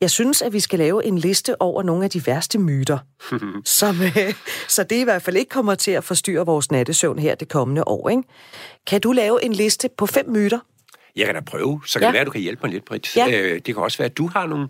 Jeg 0.00 0.10
synes, 0.10 0.42
at 0.42 0.52
vi 0.52 0.60
skal 0.60 0.78
lave 0.78 1.04
en 1.04 1.18
liste 1.18 1.62
over 1.62 1.82
nogle 1.82 2.04
af 2.04 2.10
de 2.10 2.26
værste 2.26 2.58
myter, 2.58 2.98
som, 3.78 4.02
øh, 4.02 4.34
så 4.68 4.82
det 4.84 4.96
i 4.96 5.04
hvert 5.04 5.22
fald 5.22 5.36
ikke 5.36 5.48
kommer 5.48 5.74
til 5.74 5.90
at 5.90 6.04
forstyrre 6.04 6.46
vores 6.46 6.70
nattesøvn 6.70 7.18
her 7.18 7.34
det 7.34 7.48
kommende 7.48 7.88
år. 7.88 8.08
Ikke? 8.08 8.22
Kan 8.86 9.00
du 9.00 9.12
lave 9.12 9.44
en 9.44 9.52
liste 9.52 9.88
på 9.98 10.06
fem 10.06 10.28
myter, 10.28 10.58
jeg 11.16 11.26
kan 11.26 11.34
da 11.34 11.40
prøve, 11.40 11.80
så 11.86 11.98
kan 11.98 12.02
ja. 12.02 12.06
det 12.06 12.12
være, 12.12 12.20
at 12.20 12.26
du 12.26 12.30
kan 12.30 12.40
hjælpe 12.40 12.60
mig 12.62 12.72
lidt, 12.72 12.84
Britt. 12.84 13.16
Ja. 13.16 13.28
Øh, 13.30 13.54
det 13.54 13.64
kan 13.64 13.76
også 13.76 13.98
være, 13.98 14.06
at 14.06 14.18
du 14.18 14.26
har 14.26 14.46
nogle 14.46 14.68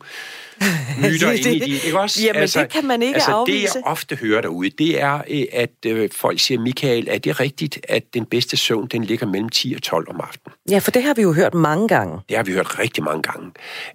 myter 1.03 1.31
inde 1.31 1.57
i 1.57 1.59
de, 1.59 1.87
ikke 1.87 2.01
også? 2.01 2.23
Jamen, 2.23 2.41
altså, 2.43 2.61
det 2.61 2.69
kan 2.69 2.87
man 2.87 3.03
ikke 3.03 3.15
altså, 3.15 3.31
afvise. 3.31 3.67
Det, 3.67 3.75
jeg 3.75 3.83
ofte 3.85 4.17
hører 4.17 4.41
derude, 4.41 4.71
det 4.71 5.01
er, 5.03 5.23
øh, 5.31 5.45
at 5.53 5.71
øh, 5.87 6.11
folk 6.17 6.41
siger, 6.41 6.61
Michael, 6.61 7.09
er 7.11 7.19
det 7.19 7.41
rigtigt, 7.41 7.81
at 7.89 8.15
den 8.15 8.27
bedste 8.27 8.57
søvn, 8.57 8.87
den 8.87 9.05
ligger 9.05 9.27
mellem 9.27 9.49
10 9.49 9.75
og 9.75 9.83
12 9.83 10.07
om 10.11 10.21
aftenen? 10.21 10.55
Ja, 10.71 10.79
for 10.79 10.91
det 10.91 11.03
har 11.03 11.15
vi 11.15 11.23
jo 11.23 11.33
hørt 11.33 11.55
mange 11.55 11.89
gange. 11.89 12.19
Det 12.29 12.37
har 12.37 12.45
vi 12.45 12.53
hørt 12.53 12.79
rigtig 12.79 13.05
mange 13.05 13.23
gange. 13.23 13.51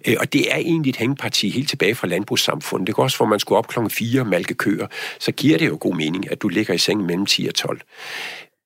Øh, 0.06 0.16
og 0.20 0.32
det 0.32 0.52
er 0.52 0.56
egentlig 0.56 0.90
et 0.90 0.96
hængeparti 0.96 1.50
helt 1.50 1.68
tilbage 1.68 1.94
fra 1.94 2.06
landbrugssamfundet. 2.06 2.86
Det 2.86 2.94
går 2.94 3.02
også, 3.02 3.16
hvor 3.16 3.26
man 3.26 3.40
skulle 3.40 3.58
op 3.58 3.68
klokken 3.68 3.90
4 3.90 4.20
og 4.20 4.26
malke 4.26 4.54
køer. 4.54 4.86
Så 5.18 5.32
giver 5.32 5.58
det 5.58 5.66
jo 5.66 5.78
god 5.80 5.94
mening, 5.94 6.30
at 6.30 6.42
du 6.42 6.48
ligger 6.48 6.74
i 6.74 6.78
sengen 6.78 7.06
mellem 7.06 7.26
10 7.26 7.46
og 7.46 7.54
12. 7.54 7.80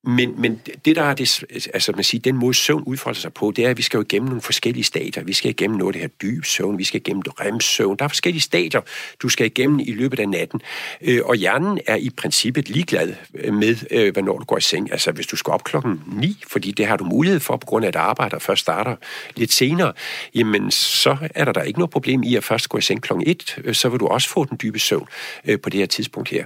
Men, 0.04 0.40
men 0.40 0.60
det, 0.84 0.96
der 0.96 1.02
er 1.02 1.14
det, 1.14 1.44
altså 1.74 1.92
man 1.94 2.04
siger, 2.04 2.22
den 2.22 2.36
måde 2.36 2.54
søvn 2.54 2.82
udfolder 2.86 3.20
sig 3.20 3.32
på, 3.32 3.52
det 3.56 3.64
er, 3.64 3.70
at 3.70 3.76
vi 3.76 3.82
skal 3.82 3.98
jo 3.98 4.02
igennem 4.02 4.28
nogle 4.28 4.42
forskellige 4.42 4.84
stadier. 4.84 5.24
Vi 5.24 5.32
skal 5.32 5.50
igennem 5.50 5.78
noget 5.78 5.88
af 5.88 5.92
det 5.92 6.00
her 6.00 6.08
dyb 6.08 6.44
søvn, 6.44 6.78
vi 6.78 6.84
skal 6.84 7.00
igennem 7.00 7.22
remsøvn. 7.40 7.96
Der 7.96 8.04
er 8.04 8.08
forskellige 8.08 8.42
stadier, 8.42 8.80
du 9.22 9.28
skal 9.28 9.46
igennem 9.46 9.80
i 9.80 9.92
løbet 9.92 10.20
af 10.20 10.28
natten. 10.28 10.60
Øh, 11.02 11.20
og 11.24 11.34
hjernen 11.34 11.80
er 11.86 11.96
i 11.96 12.10
princippet 12.16 12.68
ligeglad 12.68 13.14
øh, 13.34 13.54
med, 13.54 13.76
øh, 13.90 14.12
hvornår 14.12 14.38
du 14.38 14.44
går 14.44 14.58
i 14.58 14.60
seng. 14.60 14.92
Altså 14.92 15.12
hvis 15.12 15.26
du 15.26 15.36
skal 15.36 15.50
op 15.50 15.64
klokken 15.64 16.02
9, 16.06 16.42
fordi 16.48 16.70
det 16.70 16.86
har 16.86 16.96
du 16.96 17.04
mulighed 17.04 17.40
for, 17.40 17.56
på 17.56 17.66
grund 17.66 17.84
af 17.84 17.88
at 17.88 17.96
arbejder 17.96 18.38
først 18.38 18.60
starter 18.60 18.96
lidt 19.36 19.52
senere, 19.52 19.92
jamen 20.34 20.70
så 20.70 21.16
er 21.34 21.44
der 21.44 21.52
der 21.52 21.62
ikke 21.62 21.78
noget 21.78 21.90
problem 21.90 22.22
i 22.22 22.36
at 22.36 22.44
først 22.44 22.68
gå 22.68 22.78
i 22.78 22.82
seng 22.82 23.02
klokken 23.02 23.26
1, 23.26 23.58
øh, 23.64 23.74
så 23.74 23.88
vil 23.88 24.00
du 24.00 24.06
også 24.06 24.28
få 24.28 24.44
den 24.44 24.58
dybe 24.62 24.78
søvn 24.78 25.08
øh, 25.44 25.60
på 25.60 25.70
det 25.70 25.80
her 25.80 25.86
tidspunkt 25.86 26.28
her. 26.28 26.44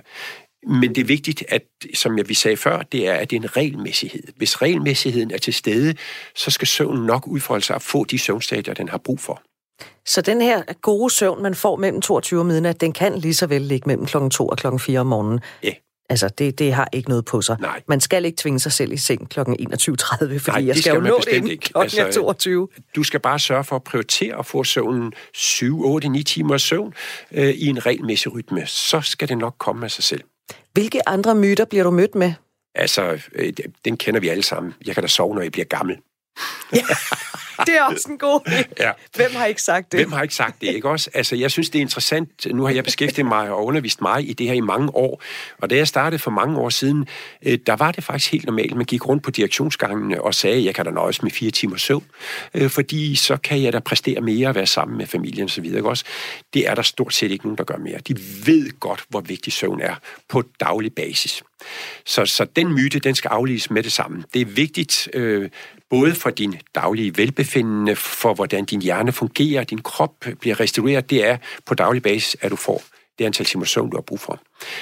Men 0.67 0.95
det 0.95 1.01
er 1.01 1.05
vigtigt, 1.05 1.45
at, 1.49 1.63
som 1.95 2.19
jeg 2.19 2.29
vi 2.29 2.35
sagde 2.35 2.57
før, 2.57 2.83
det 2.83 3.09
er, 3.09 3.15
at 3.15 3.31
det 3.31 3.37
er 3.37 3.41
en 3.41 3.57
regelmæssighed. 3.57 4.23
Hvis 4.37 4.63
regelmæssigheden 4.63 5.31
er 5.31 5.39
til 5.39 5.55
stede, 5.55 5.95
så 6.35 6.51
skal 6.51 6.69
søvnen 6.69 7.07
nok 7.07 7.27
udfolde 7.27 7.65
sig 7.65 7.77
og 7.77 7.83
få 7.83 8.05
de 8.05 8.19
søvnstadier, 8.19 8.75
den 8.75 8.89
har 8.89 8.99
brug 8.99 9.21
for. 9.21 9.43
Så 10.07 10.21
den 10.21 10.41
her 10.41 10.63
gode 10.83 11.11
søvn, 11.11 11.43
man 11.43 11.55
får 11.55 11.77
mellem 11.77 12.01
22 12.01 12.41
og 12.41 12.47
midnat, 12.47 12.81
den 12.81 12.93
kan 12.93 13.19
lige 13.19 13.35
så 13.35 13.47
vel 13.47 13.63
ligge 13.63 13.87
mellem 13.87 14.07
klokken 14.07 14.31
2 14.31 14.49
og 14.49 14.57
klokken 14.57 14.81
4 14.81 15.01
om 15.01 15.07
morgenen? 15.07 15.41
Ja. 15.63 15.73
Altså, 16.11 16.29
det, 16.29 16.59
det 16.59 16.73
har 16.73 16.89
ikke 16.93 17.09
noget 17.09 17.25
på 17.25 17.43
sig. 17.43 17.57
Nej. 17.61 17.83
Man 17.89 18.01
skal 18.01 18.25
ikke 18.25 18.37
tvinge 18.37 18.61
sig 18.61 18.73
selv 18.73 18.93
i 18.93 18.97
seng 18.97 19.31
kl. 19.31 19.41
21.30, 19.41 19.45
fordi 19.47 20.51
Nej, 20.51 20.67
jeg 20.67 20.75
skal, 20.75 20.83
skal 20.83 20.95
jo 20.95 21.01
nå 21.01 21.21
det 21.25 21.33
inden 21.33 21.59
kl. 21.59 21.73
Altså, 21.77 22.11
22. 22.13 22.69
Du 22.97 23.03
skal 23.03 23.21
bare 23.21 23.39
sørge 23.39 23.65
for 23.65 23.77
at 23.77 23.85
prioritere 23.85 24.39
at 24.39 24.47
få 24.47 24.65
søvnen 24.65 25.13
7, 25.35 25.85
8, 25.85 26.09
9 26.09 26.23
timer 26.23 26.59
søvn 26.59 26.95
øh, 27.33 27.49
i 27.49 27.67
en 27.67 27.87
regelmæssig 27.87 28.35
rytme. 28.35 28.67
Så 28.67 29.01
skal 29.01 29.29
det 29.29 29.39
nok 29.39 29.55
komme 29.59 29.85
af 29.85 29.91
sig 29.91 30.05
selv. 30.05 30.21
Hvilke 30.75 31.09
andre 31.09 31.35
myter 31.35 31.65
bliver 31.65 31.85
du 31.85 31.91
mødt 31.91 32.15
med? 32.15 32.33
Altså, 32.75 33.21
øh, 33.35 33.53
den 33.85 33.97
kender 33.97 34.21
vi 34.21 34.29
alle 34.29 34.43
sammen. 34.43 34.75
Jeg 34.87 34.95
kan 34.95 35.03
da 35.03 35.09
sove, 35.09 35.35
når 35.35 35.43
jeg 35.43 35.53
bliver 35.53 35.65
gammel. 35.65 35.97
Ja, 36.73 36.85
det 37.67 37.75
er 37.77 37.83
også 37.83 38.09
en 38.11 38.19
god 38.19 38.41
ja. 38.81 38.91
Hvem 39.17 39.31
har 39.35 39.47
ikke 39.47 39.63
sagt 39.63 39.93
det? 39.93 40.01
Hvem 40.01 40.13
har 40.13 40.23
ikke 40.23 40.35
sagt 40.35 40.61
det, 40.61 40.67
ikke 40.67 40.89
også? 40.89 41.11
Altså, 41.15 41.37
jeg 41.37 41.51
synes, 41.51 41.71
det 41.71 41.79
er 41.79 41.83
interessant. 41.83 42.47
Nu 42.47 42.65
har 42.65 42.71
jeg 42.71 42.85
beskæftiget 42.85 43.27
mig 43.27 43.51
og 43.51 43.65
undervist 43.65 44.01
mig 44.01 44.29
i 44.29 44.33
det 44.33 44.47
her 44.47 44.55
i 44.55 44.61
mange 44.61 44.97
år. 44.97 45.23
Og 45.59 45.71
da 45.71 45.77
jeg 45.77 45.89
startede 45.89 46.19
for 46.19 46.31
mange 46.31 46.59
år 46.59 46.69
siden, 46.69 47.09
øh, 47.43 47.59
der 47.67 47.77
var 47.77 47.93
det 47.93 48.05
faktisk 48.05 48.33
helt 48.33 48.47
normalt. 48.47 48.77
Man 48.77 48.85
gik 48.85 49.09
rundt 49.09 49.23
på 49.23 49.31
direktionsgangene 49.31 50.23
og 50.23 50.35
sagde, 50.35 50.65
jeg 50.65 50.75
kan 50.75 50.85
da 50.85 50.91
nøjes 50.91 51.23
med 51.23 51.31
fire 51.31 51.51
timer 51.51 51.77
søvn, 51.77 52.05
øh, 52.55 52.71
fordi 52.71 53.17
så 53.17 53.37
kan 53.37 53.63
jeg 53.63 53.73
da 53.73 53.79
præstere 53.79 54.21
mere 54.21 54.49
og 54.49 54.55
være 54.55 54.67
sammen 54.67 54.99
med 54.99 55.07
familien 55.07 55.45
osv. 55.45 55.65
Ikke 55.65 55.89
også? 55.89 56.05
Det 56.55 56.69
er 56.69 56.75
der 56.75 56.83
stort 56.83 57.15
set 57.15 57.31
ikke 57.31 57.45
nogen, 57.45 57.59
der 57.59 57.65
gør 57.65 57.77
mere. 57.77 57.99
De 58.09 58.17
ved 58.47 58.81
godt, 58.81 59.05
hvor 59.09 59.21
vigtig 59.21 59.53
søvn 59.53 59.81
er 59.81 59.95
på 60.29 60.43
daglig 60.61 60.95
basis. 60.95 61.43
Så, 62.07 62.27
så 62.27 62.45
den 62.57 62.73
myte, 62.73 62.99
den 62.99 63.15
skal 63.15 63.29
afliges 63.29 63.71
med 63.71 63.83
det 63.83 63.93
samme. 63.93 64.25
Det 64.35 64.41
er 64.41 64.47
vigtigt, 64.47 65.09
øh, 65.13 65.51
både 65.95 66.15
for 66.15 66.31
din 66.31 66.55
daglige 66.75 67.17
velbefindende, 67.17 67.97
for 67.97 68.35
hvordan 68.35 68.65
din 68.65 68.83
hjerne 68.83 69.13
fungerer, 69.13 69.65
din 69.65 69.83
krop 69.83 70.25
bliver 70.41 70.61
restaureret, 70.61 71.11
det 71.11 71.27
er 71.27 71.37
på 71.67 71.75
daglig 71.75 72.03
basis, 72.03 72.37
at 72.41 72.51
du 72.51 72.57
får 72.57 72.83
det 73.19 73.25
antal 73.25 73.47
timer 73.47 73.65
søvn, 73.65 73.91
du 73.91 73.97
har 73.97 74.03
brug 74.03 74.21
for. 74.21 74.41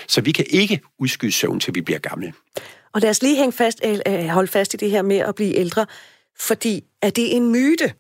Så 0.09 0.21
vi 0.21 0.33
kan 0.33 0.45
ikke 0.51 0.81
udskyde 0.99 1.33
søvn, 1.33 1.61
til 1.61 1.75
vi 1.75 1.81
bliver 1.81 1.99
gamle. 1.99 2.33
Og 2.93 3.01
lad 3.01 3.11
os 3.11 3.23
lige 3.23 3.37
hænge 3.37 3.53
fast, 3.53 3.81
øh, 3.85 3.99
øh, 4.07 4.27
holde 4.27 4.49
fast 4.49 4.75
i 4.75 4.77
det 4.77 4.91
her 4.91 5.03
med 5.03 5.17
at 5.17 5.35
blive 5.35 5.55
ældre, 5.55 5.87
fordi 6.41 6.85
er 7.03 7.11
det 7.11 7.37
en 7.37 7.53
myte, 7.53 7.93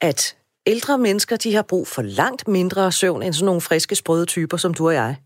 at 0.00 0.36
ældre 0.66 0.98
mennesker, 0.98 1.36
de 1.36 1.54
har 1.54 1.62
brug 1.62 1.88
for 1.88 2.02
langt 2.02 2.48
mindre 2.48 2.92
søvn 2.92 3.22
end 3.22 3.34
sådan 3.34 3.46
nogle 3.46 3.60
friske, 3.60 3.94
sprøde 3.94 4.26
typer, 4.26 4.56
som 4.56 4.74
du 4.74 4.86
og 4.86 4.94
jeg. 4.94 5.16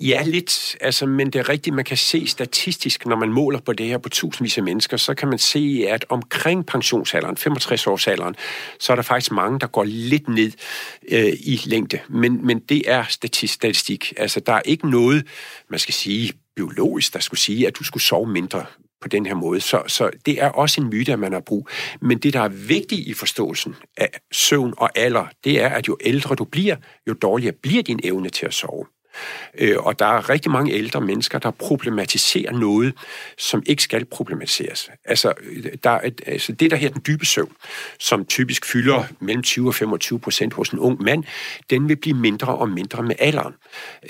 Ja, 0.00 0.22
lidt. 0.26 0.76
Altså, 0.80 1.06
men 1.06 1.26
det 1.26 1.38
er 1.38 1.48
rigtigt, 1.48 1.76
man 1.76 1.84
kan 1.84 1.96
se 1.96 2.26
statistisk, 2.26 3.06
når 3.06 3.16
man 3.16 3.28
måler 3.32 3.60
på 3.60 3.72
det 3.72 3.86
her 3.86 3.98
på 3.98 4.08
tusindvis 4.08 4.58
af 4.58 4.64
mennesker, 4.64 4.96
så 4.96 5.14
kan 5.14 5.28
man 5.28 5.38
se, 5.38 5.86
at 5.88 6.04
omkring 6.08 6.66
pensionsalderen, 6.66 7.36
65-årsalderen, 7.36 8.34
så 8.80 8.92
er 8.92 8.96
der 8.96 9.02
faktisk 9.02 9.32
mange, 9.32 9.60
der 9.60 9.66
går 9.66 9.84
lidt 9.84 10.28
ned 10.28 10.52
øh, 11.08 11.32
i 11.40 11.60
længde. 11.64 11.98
Men, 12.08 12.46
men 12.46 12.58
det 12.58 12.90
er 12.90 13.04
statistik. 13.08 14.12
Altså, 14.16 14.40
der 14.40 14.52
er 14.52 14.62
ikke 14.64 14.90
noget, 14.90 15.26
man 15.70 15.78
skal 15.78 15.94
sige, 15.94 16.32
biologisk, 16.56 17.14
der 17.14 17.20
skulle 17.20 17.40
sige, 17.40 17.66
at 17.66 17.78
du 17.78 17.84
skulle 17.84 18.02
sove 18.02 18.26
mindre 18.26 18.64
på 19.04 19.08
den 19.08 19.26
her 19.26 19.34
måde. 19.34 19.60
Så, 19.60 19.82
så 19.86 20.10
det 20.26 20.42
er 20.42 20.48
også 20.48 20.80
en 20.80 20.88
myte, 20.88 21.12
at 21.12 21.18
man 21.18 21.32
har 21.32 21.40
brug. 21.40 21.68
Men 22.00 22.18
det, 22.18 22.32
der 22.32 22.40
er 22.40 22.48
vigtigt 22.48 23.00
i 23.00 23.12
forståelsen 23.12 23.74
af 23.96 24.08
søvn 24.32 24.74
og 24.76 24.98
alder, 24.98 25.26
det 25.44 25.62
er, 25.62 25.68
at 25.68 25.88
jo 25.88 25.96
ældre 26.00 26.34
du 26.34 26.44
bliver, 26.44 26.76
jo 27.08 27.12
dårligere 27.12 27.54
bliver 27.62 27.82
din 27.82 28.00
evne 28.04 28.28
til 28.28 28.46
at 28.46 28.54
sove. 28.54 28.86
Øh, 29.58 29.76
og 29.78 29.98
der 29.98 30.06
er 30.06 30.30
rigtig 30.30 30.52
mange 30.52 30.72
ældre 30.72 31.00
mennesker, 31.00 31.38
der 31.38 31.50
problematiserer 31.50 32.52
noget, 32.52 32.94
som 33.38 33.62
ikke 33.66 33.82
skal 33.82 34.04
problematiseres. 34.04 34.90
Altså, 35.04 35.32
øh, 35.42 35.64
der 35.84 35.90
er, 35.90 36.10
altså 36.26 36.52
det, 36.52 36.70
der 36.70 36.76
her 36.76 36.88
den 36.88 37.02
dybe 37.06 37.26
søvn, 37.26 37.52
som 38.00 38.24
typisk 38.24 38.66
fylder 38.66 39.04
mellem 39.20 39.42
20 39.42 39.68
og 39.68 39.74
25 39.74 40.20
procent 40.20 40.54
hos 40.54 40.68
en 40.68 40.78
ung 40.78 41.02
mand, 41.02 41.24
den 41.70 41.88
vil 41.88 41.96
blive 41.96 42.16
mindre 42.16 42.54
og 42.54 42.68
mindre 42.68 43.02
med 43.02 43.14
alderen. 43.18 43.54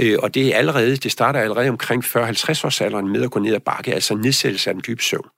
Øh, 0.00 0.18
og 0.22 0.34
det 0.34 0.54
er 0.54 0.56
allerede, 0.56 0.96
det 0.96 1.12
starter 1.12 1.40
allerede 1.40 1.68
omkring 1.68 2.04
40-50 2.04 2.66
års 2.66 2.80
alderen 2.80 3.08
med 3.08 3.22
at 3.22 3.30
gå 3.30 3.40
ned 3.40 3.54
ad 3.54 3.60
bakke, 3.60 3.94
altså 3.94 4.14
nedsættelse 4.14 4.70
af 4.70 4.74
den 4.74 4.82
dybe 4.86 5.02
søvn. 5.02 5.28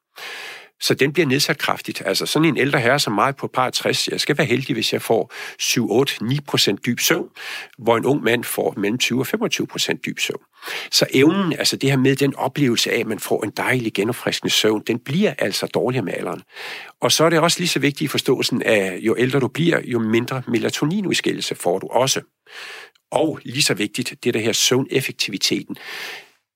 Så 0.80 0.94
den 0.94 1.12
bliver 1.12 1.26
nedsat 1.26 1.58
kraftigt. 1.58 2.02
Altså 2.06 2.26
sådan 2.26 2.48
en 2.48 2.56
ældre 2.56 2.80
herre 2.80 2.98
som 2.98 3.12
mig 3.12 3.36
på 3.36 3.46
par 3.46 3.70
60, 3.70 4.08
jeg 4.08 4.20
skal 4.20 4.38
være 4.38 4.46
heldig, 4.46 4.74
hvis 4.74 4.92
jeg 4.92 5.02
får 5.02 5.32
7, 5.58 5.90
8, 5.90 6.24
9 6.24 6.40
procent 6.40 6.86
dyb 6.86 7.00
søvn, 7.00 7.28
hvor 7.78 7.96
en 7.96 8.04
ung 8.04 8.22
mand 8.22 8.44
får 8.44 8.74
mellem 8.76 8.98
20 8.98 9.20
og 9.20 9.26
25 9.26 9.66
procent 9.66 10.04
dyb 10.06 10.18
søvn. 10.18 10.42
Så 10.90 11.06
evnen, 11.14 11.52
altså 11.52 11.76
det 11.76 11.90
her 11.90 11.96
med 11.96 12.16
den 12.16 12.34
oplevelse 12.34 12.92
af, 12.92 13.00
at 13.00 13.06
man 13.06 13.18
får 13.18 13.44
en 13.44 13.50
dejlig 13.56 13.92
genopfriskende 13.92 14.54
søvn, 14.54 14.82
den 14.86 14.98
bliver 14.98 15.34
altså 15.38 15.66
dårligere 15.66 16.04
med 16.04 16.12
alderen. 16.12 16.42
Og 17.00 17.12
så 17.12 17.24
er 17.24 17.30
det 17.30 17.38
også 17.38 17.60
lige 17.60 17.68
så 17.68 17.78
vigtigt 17.78 18.02
i 18.02 18.08
forståelsen 18.08 18.62
af, 18.62 18.98
jo 19.02 19.16
ældre 19.18 19.40
du 19.40 19.48
bliver, 19.48 19.80
jo 19.84 19.98
mindre 19.98 20.42
melatoninudskillelse 20.48 21.54
får 21.54 21.78
du 21.78 21.86
også. 21.86 22.20
Og 23.10 23.40
lige 23.44 23.62
så 23.62 23.74
vigtigt, 23.74 24.14
det 24.24 24.34
der 24.34 24.40
her 24.40 24.52
søvneffektiviteten. 24.52 25.76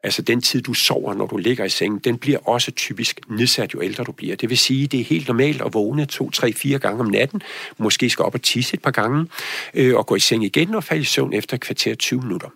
Altså 0.02 0.22
den 0.22 0.40
tid, 0.40 0.62
du 0.62 0.74
sover, 0.74 1.14
når 1.14 1.26
du 1.26 1.36
ligger 1.36 1.64
i 1.64 1.68
sengen, 1.68 1.98
den 1.98 2.18
bliver 2.18 2.38
også 2.38 2.70
typisk 2.70 3.20
nedsat, 3.28 3.74
jo 3.74 3.82
ældre 3.82 4.04
du 4.04 4.12
bliver. 4.12 4.36
Det 4.36 4.50
vil 4.50 4.58
sige, 4.58 4.86
det 4.86 5.00
er 5.00 5.04
helt 5.04 5.28
normalt 5.28 5.62
at 5.62 5.74
vågne 5.74 6.06
to, 6.06 6.30
tre, 6.30 6.52
fire 6.52 6.78
gange 6.78 7.00
om 7.00 7.06
natten, 7.06 7.42
måske 7.78 8.10
skal 8.10 8.24
op 8.24 8.34
og 8.34 8.42
tisse 8.42 8.74
et 8.74 8.82
par 8.82 8.90
gange, 8.90 9.26
øh, 9.74 9.96
og 9.96 10.06
gå 10.06 10.14
i 10.14 10.20
seng 10.20 10.44
igen 10.44 10.74
og 10.74 10.84
falde 10.84 11.02
i 11.02 11.04
søvn 11.04 11.32
efter 11.32 11.54
et 11.54 11.60
kvarter 11.60 11.94
20 11.94 12.20
minutter. 12.20 12.48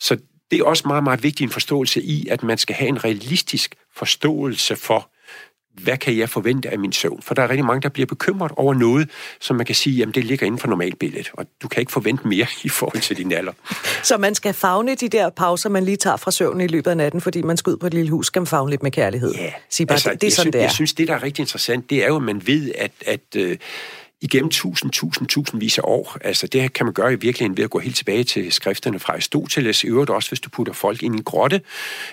Så 0.00 0.16
det 0.50 0.60
er 0.60 0.64
også 0.64 0.88
meget, 0.88 1.04
meget 1.04 1.22
vigtigt 1.22 1.48
en 1.48 1.52
forståelse 1.52 2.02
i, 2.02 2.26
at 2.28 2.42
man 2.42 2.58
skal 2.58 2.74
have 2.74 2.88
en 2.88 3.04
realistisk 3.04 3.74
forståelse 3.96 4.76
for, 4.76 5.11
hvad 5.74 5.96
kan 5.96 6.18
jeg 6.18 6.28
forvente 6.28 6.70
af 6.70 6.78
min 6.78 6.92
søvn? 6.92 7.22
For 7.22 7.34
der 7.34 7.42
er 7.42 7.50
rigtig 7.50 7.64
mange, 7.64 7.80
der 7.80 7.88
bliver 7.88 8.06
bekymret 8.06 8.52
over 8.56 8.74
noget, 8.74 9.10
som 9.40 9.56
man 9.56 9.66
kan 9.66 9.74
sige, 9.74 9.96
jamen 9.96 10.14
det 10.14 10.24
ligger 10.24 10.46
inden 10.46 10.58
for 10.58 10.68
normalbilledet, 10.68 11.30
og 11.32 11.46
du 11.62 11.68
kan 11.68 11.80
ikke 11.80 11.92
forvente 11.92 12.28
mere 12.28 12.46
i 12.64 12.68
forhold 12.68 13.00
til 13.00 13.16
din 13.16 13.32
alder. 13.32 13.52
Så 14.02 14.16
man 14.16 14.34
skal 14.34 14.54
fagne 14.54 14.94
de 14.94 15.08
der 15.08 15.30
pauser, 15.30 15.68
man 15.68 15.84
lige 15.84 15.96
tager 15.96 16.16
fra 16.16 16.30
søvnen 16.30 16.60
i 16.60 16.66
løbet 16.66 16.90
af 16.90 16.96
natten, 16.96 17.20
fordi 17.20 17.42
man 17.42 17.56
skal 17.56 17.70
ud 17.70 17.76
på 17.76 17.86
et 17.86 17.94
lille 17.94 18.10
hus, 18.10 18.26
skal 18.26 18.40
man 18.40 18.46
fagne 18.46 18.70
lidt 18.70 18.82
med 18.82 18.90
kærlighed? 18.90 19.34
Ja, 19.34 19.52
Sig 19.70 19.86
bare, 19.86 19.94
altså, 19.94 20.10
det, 20.10 20.20
det 20.20 20.26
er 20.26 20.30
sådan, 20.30 20.42
synes, 20.42 20.52
det 20.52 20.58
er. 20.58 20.62
Jeg 20.62 20.70
synes, 20.70 20.92
det 20.94 21.08
der 21.08 21.14
er 21.14 21.22
rigtig 21.22 21.42
interessant, 21.42 21.90
det 21.90 22.04
er 22.04 22.06
jo, 22.06 22.16
at 22.16 22.22
man 22.22 22.46
ved, 22.46 22.72
at, 22.78 22.92
at 23.06 23.20
øh, 23.36 23.56
igennem 24.22 24.50
tusind, 24.50 24.90
tusind, 24.90 25.28
tusindvis 25.28 25.78
af 25.78 25.82
år. 25.84 26.16
Altså 26.20 26.46
det 26.46 26.72
kan 26.72 26.86
man 26.86 26.94
gøre 26.94 27.12
i 27.12 27.16
virkeligheden 27.16 27.56
ved 27.56 27.64
at 27.64 27.70
gå 27.70 27.78
helt 27.78 27.96
tilbage 27.96 28.24
til 28.24 28.52
skrifterne 28.52 28.98
fra 28.98 29.12
Aristoteles. 29.12 29.84
I 29.84 29.86
øvrigt 29.86 30.10
også, 30.10 30.30
hvis 30.30 30.40
du 30.40 30.50
putter 30.50 30.72
folk 30.72 31.02
ind 31.02 31.14
i 31.14 31.18
en 31.18 31.24
grotte 31.24 31.60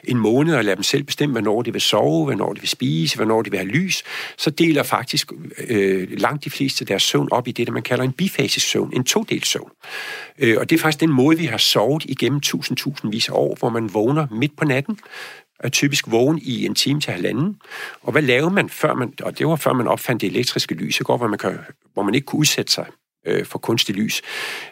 en 0.03 0.17
måned 0.17 0.55
og 0.55 0.63
lader 0.63 0.75
dem 0.75 0.83
selv 0.83 1.03
bestemme, 1.03 1.33
hvornår 1.33 1.61
de 1.61 1.71
vil 1.71 1.81
sove, 1.81 2.25
hvornår 2.25 2.53
de 2.53 2.59
vil 2.59 2.69
spise, 2.69 3.15
hvornår 3.15 3.41
de 3.41 3.51
vil 3.51 3.59
have 3.59 3.71
lys, 3.71 4.03
så 4.37 4.49
deler 4.49 4.83
faktisk 4.83 5.31
øh, 5.67 6.07
langt 6.11 6.45
de 6.45 6.49
fleste 6.49 6.85
deres 6.85 7.03
søvn 7.03 7.27
op 7.31 7.47
i 7.47 7.51
det, 7.51 7.67
der 7.67 7.73
man 7.73 7.83
kalder 7.83 8.03
en 8.03 8.11
bifasisk 8.11 8.67
søvn, 8.67 8.93
en 8.93 9.03
todelt 9.03 9.47
søvn. 9.47 9.71
Øh, 10.39 10.57
og 10.59 10.69
det 10.69 10.75
er 10.75 10.79
faktisk 10.79 10.99
den 10.99 11.11
måde, 11.11 11.37
vi 11.37 11.45
har 11.45 11.57
sovet 11.57 12.05
igennem 12.05 12.41
tusind, 12.41 12.77
tusindvis 12.77 13.29
af 13.29 13.33
år, 13.33 13.55
hvor 13.59 13.69
man 13.69 13.93
vågner 13.93 14.27
midt 14.31 14.57
på 14.57 14.65
natten, 14.65 14.99
er 15.59 15.69
typisk 15.69 16.11
vågen 16.11 16.39
i 16.41 16.65
en 16.65 16.75
time 16.75 17.01
til 17.01 17.13
halvanden. 17.13 17.57
Og 18.01 18.11
hvad 18.11 18.21
lavede 18.21 18.51
man 18.51 18.69
før 18.69 18.93
man, 18.93 19.13
og 19.21 19.39
det 19.39 19.47
var 19.47 19.55
før 19.55 19.73
man 19.73 19.87
opfandt 19.87 20.21
det 20.21 20.27
elektriske 20.27 20.75
lys, 20.75 20.99
går, 20.99 21.17
hvor 21.17 21.27
man, 21.27 21.39
kan, 21.39 21.59
hvor 21.93 22.03
man 22.03 22.15
ikke 22.15 22.25
kunne 22.25 22.39
udsætte 22.39 22.71
sig 22.71 22.85
øh, 23.25 23.45
for 23.45 23.59
kunstig 23.59 23.95
lys. 23.95 24.21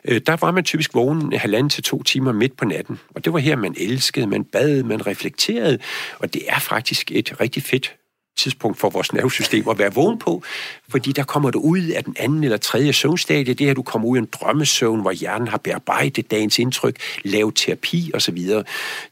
Øh, 0.06 0.21
der 0.28 0.36
var 0.36 0.52
man 0.52 0.63
typisk 0.63 0.93
vågen 0.93 1.34
halvanden 1.34 1.69
til 1.69 1.84
to 1.84 2.04
timer 2.04 2.32
midt 2.32 2.58
på 2.58 2.65
natten. 2.65 3.00
Og 3.15 3.26
det 3.26 3.34
var 3.34 3.39
her, 3.39 3.56
man 3.56 3.76
elskede, 3.78 4.28
man 4.28 4.43
bad, 4.43 4.84
man 4.84 5.08
reflekterede. 5.08 5.80
Og 6.19 6.34
det 6.34 6.41
er 6.47 6.60
faktisk 6.60 7.12
et 7.12 7.41
rigtig 7.41 7.63
fedt 7.63 7.95
tidspunkt 8.38 8.80
for 8.80 8.89
vores 8.89 9.13
nervesystem 9.13 9.69
at 9.69 9.80
være 9.80 9.93
vågen 9.93 10.19
på, 10.19 10.43
fordi 10.89 11.12
der 11.12 11.23
kommer 11.23 11.52
du 11.52 11.60
ud 11.60 11.82
af 11.82 12.04
den 12.04 12.15
anden 12.19 12.43
eller 12.43 12.58
tredje 12.58 12.93
søvnstadie, 12.93 13.54
det 13.54 13.67
er, 13.67 13.71
at 13.71 13.78
du 13.78 13.84
kommer 13.84 14.08
ud 14.08 14.17
i 14.17 14.19
en 14.19 14.30
drømmesøvn, 14.32 15.02
hvor 15.02 15.12
hjernen 15.12 15.47
har 15.47 15.58
bearbejdet 15.58 16.32
dagens 16.32 16.60
indtryk, 16.60 16.97
lavet 17.23 17.56
terapi 17.56 18.12
osv. 18.13 18.38
Det 18.38 18.65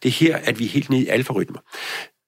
er 0.05 0.09
her, 0.09 0.37
at 0.43 0.59
vi 0.59 0.65
er 0.65 0.69
helt 0.69 0.89
ned 0.89 0.99
i 0.99 1.07
alfarytmer. 1.07 1.59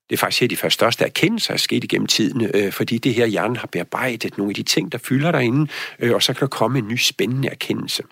Det 0.09 0.15
er 0.15 0.17
faktisk 0.17 0.41
her, 0.41 0.47
de 0.47 0.57
første 0.57 0.73
største 0.73 1.05
erkendelser 1.05 1.53
er 1.53 1.57
sket 1.57 1.83
igennem 1.83 2.07
tiden, 2.07 2.49
øh, 2.53 2.71
fordi 2.71 2.97
det 2.97 3.13
her 3.13 3.25
hjernen 3.25 3.55
har 3.55 3.67
bearbejdet 3.67 4.37
nogle 4.37 4.51
af 4.51 4.55
de 4.55 4.63
ting, 4.63 4.91
der 4.91 4.97
fylder 4.97 5.31
derinde, 5.31 5.71
øh, 5.99 6.13
og 6.13 6.23
så 6.23 6.33
kan 6.33 6.39
der 6.39 6.47
komme 6.47 6.79
en 6.79 6.87
ny 6.87 6.97
spændende 6.97 7.49
erkendelse. 7.49 8.03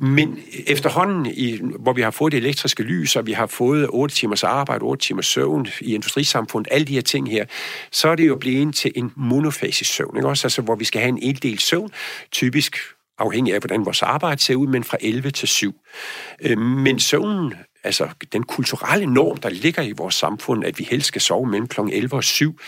Men 0.00 0.38
efterhånden, 0.66 1.26
i, 1.26 1.60
hvor 1.78 1.92
vi 1.92 2.02
har 2.02 2.10
fået 2.10 2.32
det 2.32 2.38
elektriske 2.38 2.82
lys, 2.82 3.16
og 3.16 3.26
vi 3.26 3.32
har 3.32 3.46
fået 3.46 3.86
8 3.90 4.14
timers 4.14 4.44
arbejde, 4.44 4.82
8 4.82 5.04
timers 5.04 5.26
søvn 5.26 5.66
i 5.80 5.94
industrisamfundet, 5.94 6.72
alle 6.72 6.86
de 6.86 6.94
her 6.94 7.00
ting 7.00 7.30
her, 7.30 7.44
så 7.92 8.08
er 8.08 8.14
det 8.14 8.28
jo 8.28 8.36
blevet 8.36 8.74
til 8.74 8.92
en 8.94 9.12
monofasisk 9.16 9.94
søvn, 9.94 10.16
ikke? 10.16 10.28
Også, 10.28 10.46
altså, 10.46 10.62
hvor 10.62 10.74
vi 10.74 10.84
skal 10.84 11.00
have 11.00 11.08
en 11.08 11.18
en 11.18 11.34
del 11.34 11.58
søvn, 11.58 11.90
typisk 12.32 12.76
afhængig 13.18 13.54
af, 13.54 13.60
hvordan 13.60 13.84
vores 13.84 14.02
arbejde 14.02 14.40
ser 14.40 14.54
ud, 14.54 14.66
men 14.66 14.84
fra 14.84 14.96
11 15.00 15.30
til 15.30 15.48
7. 15.48 15.74
Øh, 16.40 16.58
men 16.58 17.00
søvnen 17.00 17.54
altså 17.84 18.08
den 18.32 18.42
kulturelle 18.42 19.06
norm, 19.06 19.36
der 19.36 19.48
ligger 19.48 19.82
i 19.82 19.92
vores 19.92 20.14
samfund, 20.14 20.64
at 20.64 20.78
vi 20.78 20.84
helst 20.90 21.06
skal 21.06 21.20
sove 21.20 21.46
mellem 21.46 21.68
kl. 21.68 21.80
11 21.80 22.16
og 22.16 22.24
7, 22.24 22.58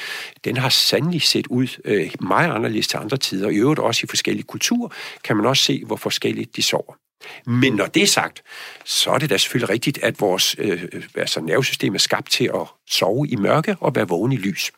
den 0.45 0.57
har 0.57 0.69
sandelig 0.69 1.23
set 1.23 1.47
ud 1.47 1.81
øh, 1.85 2.11
meget 2.21 2.51
anderledes 2.51 2.89
til 2.89 2.97
andre 2.97 3.17
tider. 3.17 3.49
I 3.49 3.57
øvrigt 3.57 3.81
også 3.81 4.01
i 4.05 4.07
forskellige 4.09 4.47
kulturer 4.47 4.89
kan 5.25 5.37
man 5.37 5.47
også 5.47 5.65
se, 5.65 5.85
hvor 5.85 5.97
forskelligt 5.97 6.57
de 6.57 6.63
sover. 6.63 7.02
Men 7.47 7.73
når 7.73 7.87
det 7.87 8.03
er 8.03 8.07
sagt, 8.07 8.43
så 8.85 9.11
er 9.11 9.19
det 9.19 9.31
da 9.31 9.37
selvfølgelig 9.37 9.69
rigtigt, 9.69 9.99
at 10.03 10.21
vores 10.21 10.57
øh, 10.59 10.85
altså 11.15 11.41
nervesystem 11.41 11.95
er 11.95 11.99
skabt 11.99 12.31
til 12.31 12.51
at 12.55 12.67
sove 12.91 13.29
i 13.29 13.37
mørke 13.37 13.77
og 13.81 13.95
være 13.95 14.09
vågen 14.09 14.33
i 14.33 14.37
lys. 14.37 14.73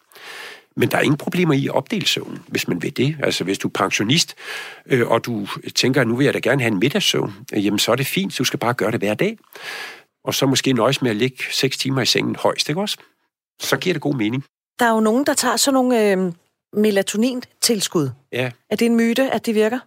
Men 0.77 0.91
der 0.91 0.97
er 0.97 1.03
ingen 1.03 1.19
problemer 1.19 1.55
i 1.55 1.67
at 1.67 1.75
opdele 1.75 2.07
søvn, 2.07 2.43
hvis 2.47 2.69
man 2.69 2.83
vil 2.83 2.97
det. 2.97 3.17
Altså 3.23 3.45
hvis 3.45 3.59
du 3.59 3.69
er 3.69 3.73
pensionist, 3.73 4.35
øh, 4.87 5.09
og 5.09 5.25
du 5.25 5.47
tænker, 5.75 6.01
at 6.01 6.07
nu 6.09 6.17
vil 6.17 6.25
jeg 6.25 6.35
da 6.35 6.39
gerne 6.39 6.63
have 6.63 6.73
en 6.73 6.79
middagssøvn, 6.79 7.35
øh, 7.53 7.65
jamen 7.65 7.79
så 7.79 7.93
er 7.93 7.97
det 7.97 8.07
fint, 8.07 8.39
du 8.39 8.45
skal 8.45 8.59
bare 8.59 8.75
gøre 8.75 8.91
det 8.91 9.01
hver 9.01 9.15
dag 9.15 9.37
og 10.25 10.35
så 10.35 10.47
måske 10.47 10.73
nøjes 10.73 11.03
med 11.03 11.11
at 11.11 11.17
ligge 11.17 11.45
6 11.51 11.77
timer 11.77 12.03
i 12.03 12.07
sengen 12.07 12.37
højst, 12.37 12.69
ikke 12.69 12.81
også? 12.81 12.97
Så 13.61 13.77
giver 13.77 13.93
det 13.93 14.03
god 14.03 14.15
mening. 14.15 14.45
Der 14.79 14.87
er 14.87 14.91
jo 14.91 15.01
nogen, 15.01 15.27
der 15.27 15.35
tager 15.35 15.57
sådan 15.57 15.75
nogle 15.75 16.11
øh, 16.11 16.33
melatonin-tilskud. 16.73 18.11
Ja. 18.33 18.51
Er 18.71 18.77
det 18.77 18.87
en 18.87 18.97
myte, 18.97 19.31
at 19.31 19.47
det 19.47 19.55
virker? 19.55 19.79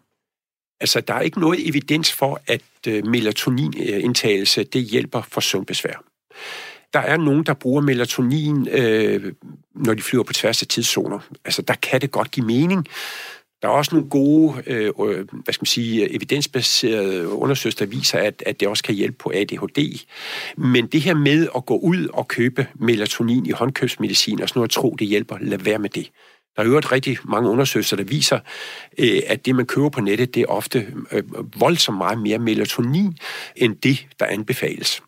Altså, 0.79 1.01
der 1.01 1.13
er 1.13 1.21
ikke 1.21 1.39
noget 1.39 1.69
evidens 1.69 2.13
for, 2.13 2.41
at 2.47 2.61
øh, 2.87 3.07
melatoninindtagelse, 3.07 4.63
det 4.63 4.81
hjælper 4.81 5.21
for 5.31 5.41
søvnbesvær. 5.41 6.03
Der 6.93 6.99
er 6.99 7.17
nogen, 7.17 7.43
der 7.43 7.53
bruger 7.53 7.81
melatonin, 7.81 8.67
øh, 8.67 9.33
når 9.75 9.93
de 9.93 10.01
flyver 10.01 10.23
på 10.23 10.33
tværs 10.33 10.61
af 10.61 10.67
tidszoner. 10.67 11.19
Altså, 11.45 11.61
der 11.61 11.73
kan 11.73 12.01
det 12.01 12.11
godt 12.11 12.31
give 12.31 12.45
mening. 12.45 12.87
Der 13.61 13.67
er 13.67 13.71
også 13.71 13.95
nogle 13.95 14.09
gode, 14.09 14.63
øh, 14.67 14.91
øh 14.99 15.27
hvad 15.43 15.53
skal 15.53 15.61
man 15.61 15.65
sige, 15.65 16.15
evidensbaserede 16.15 17.27
undersøgelser, 17.27 17.85
der 17.85 17.91
viser, 17.91 18.19
at, 18.19 18.43
at 18.45 18.59
det 18.59 18.67
også 18.67 18.83
kan 18.83 18.95
hjælpe 18.95 19.17
på 19.17 19.31
ADHD. 19.35 20.05
Men 20.57 20.87
det 20.87 21.01
her 21.01 21.13
med 21.13 21.47
at 21.55 21.65
gå 21.65 21.77
ud 21.77 22.07
og 22.13 22.27
købe 22.27 22.67
melatonin 22.75 23.45
i 23.45 23.51
håndkøbsmedicin 23.51 24.41
og 24.41 24.49
sådan 24.49 24.59
noget, 24.59 24.71
tro, 24.71 24.95
det 24.99 25.07
hjælper, 25.07 25.37
lad 25.41 25.57
være 25.57 25.79
med 25.79 25.89
det. 25.89 26.11
Der 26.57 26.63
er 26.63 26.67
jo 26.67 26.79
rigtig 26.79 27.17
mange 27.23 27.49
undersøgelser, 27.49 27.95
der 27.95 28.03
viser, 28.03 28.39
øh, 28.97 29.21
at 29.27 29.45
det, 29.45 29.55
man 29.55 29.65
køber 29.65 29.89
på 29.89 30.01
nettet, 30.01 30.35
det 30.35 30.41
er 30.41 30.47
ofte 30.47 30.93
øh, 31.11 31.23
voldsomt 31.59 31.97
meget 31.97 32.19
mere 32.19 32.39
melatonin, 32.39 33.17
end 33.55 33.75
det, 33.75 34.07
der 34.19 34.25
anbefales. 34.25 35.01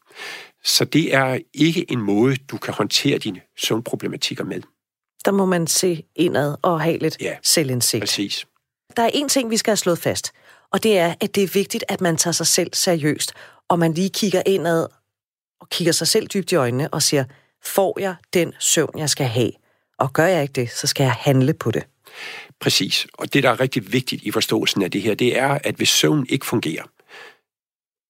Så 0.63 0.85
det 0.85 1.15
er 1.15 1.39
ikke 1.53 1.91
en 1.91 2.01
måde, 2.01 2.35
du 2.35 2.57
kan 2.57 2.73
håndtere 2.73 3.17
dine 3.17 3.41
søvnproblematikker 3.57 4.43
med 4.43 4.62
der 5.25 5.31
må 5.31 5.45
man 5.45 5.67
se 5.67 6.03
indad 6.15 6.55
og 6.62 6.81
have 6.81 6.97
lidt 6.97 7.17
ja, 7.21 7.35
selvindsigt. 7.43 8.01
præcis. 8.01 8.45
Der 8.97 9.03
er 9.03 9.09
en 9.13 9.29
ting, 9.29 9.49
vi 9.49 9.57
skal 9.57 9.71
have 9.71 9.77
slået 9.77 9.99
fast, 9.99 10.31
og 10.71 10.83
det 10.83 10.97
er, 10.97 11.13
at 11.19 11.35
det 11.35 11.43
er 11.43 11.47
vigtigt, 11.53 11.83
at 11.88 12.01
man 12.01 12.17
tager 12.17 12.31
sig 12.31 12.47
selv 12.47 12.69
seriøst, 12.73 13.33
og 13.67 13.79
man 13.79 13.93
lige 13.93 14.09
kigger 14.09 14.41
indad 14.45 14.88
og 15.62 15.69
kigger 15.69 15.93
sig 15.93 16.07
selv 16.07 16.27
dybt 16.27 16.51
i 16.51 16.55
øjnene 16.55 16.93
og 16.93 17.01
siger, 17.01 17.23
får 17.63 17.99
jeg 17.99 18.15
den 18.33 18.53
søvn, 18.59 18.99
jeg 18.99 19.09
skal 19.09 19.25
have? 19.25 19.51
Og 19.99 20.13
gør 20.13 20.25
jeg 20.25 20.41
ikke 20.41 20.53
det, 20.53 20.69
så 20.69 20.88
skal 20.88 21.03
jeg 21.03 21.13
handle 21.13 21.53
på 21.53 21.71
det. 21.71 21.83
Præcis. 22.59 23.07
Og 23.13 23.33
det, 23.33 23.43
der 23.43 23.49
er 23.49 23.59
rigtig 23.59 23.93
vigtigt 23.93 24.23
i 24.23 24.31
forståelsen 24.31 24.81
af 24.81 24.91
det 24.91 25.01
her, 25.01 25.15
det 25.15 25.38
er, 25.38 25.59
at 25.63 25.75
hvis 25.75 25.89
søvn 25.89 26.25
ikke 26.29 26.45
fungerer, 26.45 26.83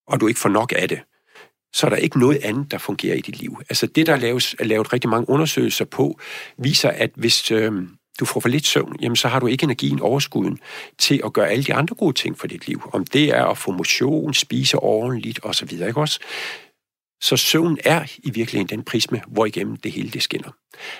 og 0.07 0.19
du 0.19 0.27
ikke 0.27 0.39
får 0.39 0.49
nok 0.49 0.73
af 0.75 0.89
det, 0.89 0.99
så 1.73 1.85
er 1.85 1.89
der 1.89 1.97
ikke 1.97 2.19
noget 2.19 2.39
andet, 2.43 2.71
der 2.71 2.77
fungerer 2.77 3.15
i 3.15 3.21
dit 3.21 3.39
liv. 3.39 3.57
Altså 3.69 3.87
det, 3.87 4.07
der 4.07 4.13
er 4.13 4.17
lavet, 4.17 4.55
er 4.59 4.65
lavet 4.65 4.93
rigtig 4.93 5.09
mange 5.09 5.29
undersøgelser 5.29 5.85
på, 5.85 6.19
viser, 6.57 6.89
at 6.89 7.11
hvis 7.15 7.51
øh, 7.51 7.73
du 8.19 8.25
får 8.25 8.39
for 8.39 8.49
lidt 8.49 8.67
søvn, 8.67 8.95
jamen 9.01 9.15
så 9.15 9.27
har 9.27 9.39
du 9.39 9.47
ikke 9.47 9.63
energien 9.63 9.99
overskuden 9.99 10.59
til 10.97 11.21
at 11.25 11.33
gøre 11.33 11.49
alle 11.49 11.63
de 11.63 11.73
andre 11.73 11.95
gode 11.95 12.13
ting 12.13 12.39
for 12.39 12.47
dit 12.47 12.67
liv. 12.67 12.89
Om 12.93 13.05
det 13.05 13.29
er 13.29 13.45
at 13.45 13.57
få 13.57 13.71
motion, 13.71 14.33
spise 14.33 14.77
ordentligt 14.77 15.39
osv., 15.43 15.71
ikke 15.71 15.97
også? 15.97 16.19
Så 17.21 17.37
søvn 17.37 17.77
er 17.83 18.05
i 18.17 18.31
virkeligheden 18.31 18.77
den 18.77 18.83
prisme, 18.83 19.21
hvor 19.27 19.45
igennem 19.45 19.75
det 19.75 19.91
hele 19.91 20.09
det 20.09 20.23
skinner. 20.23 20.51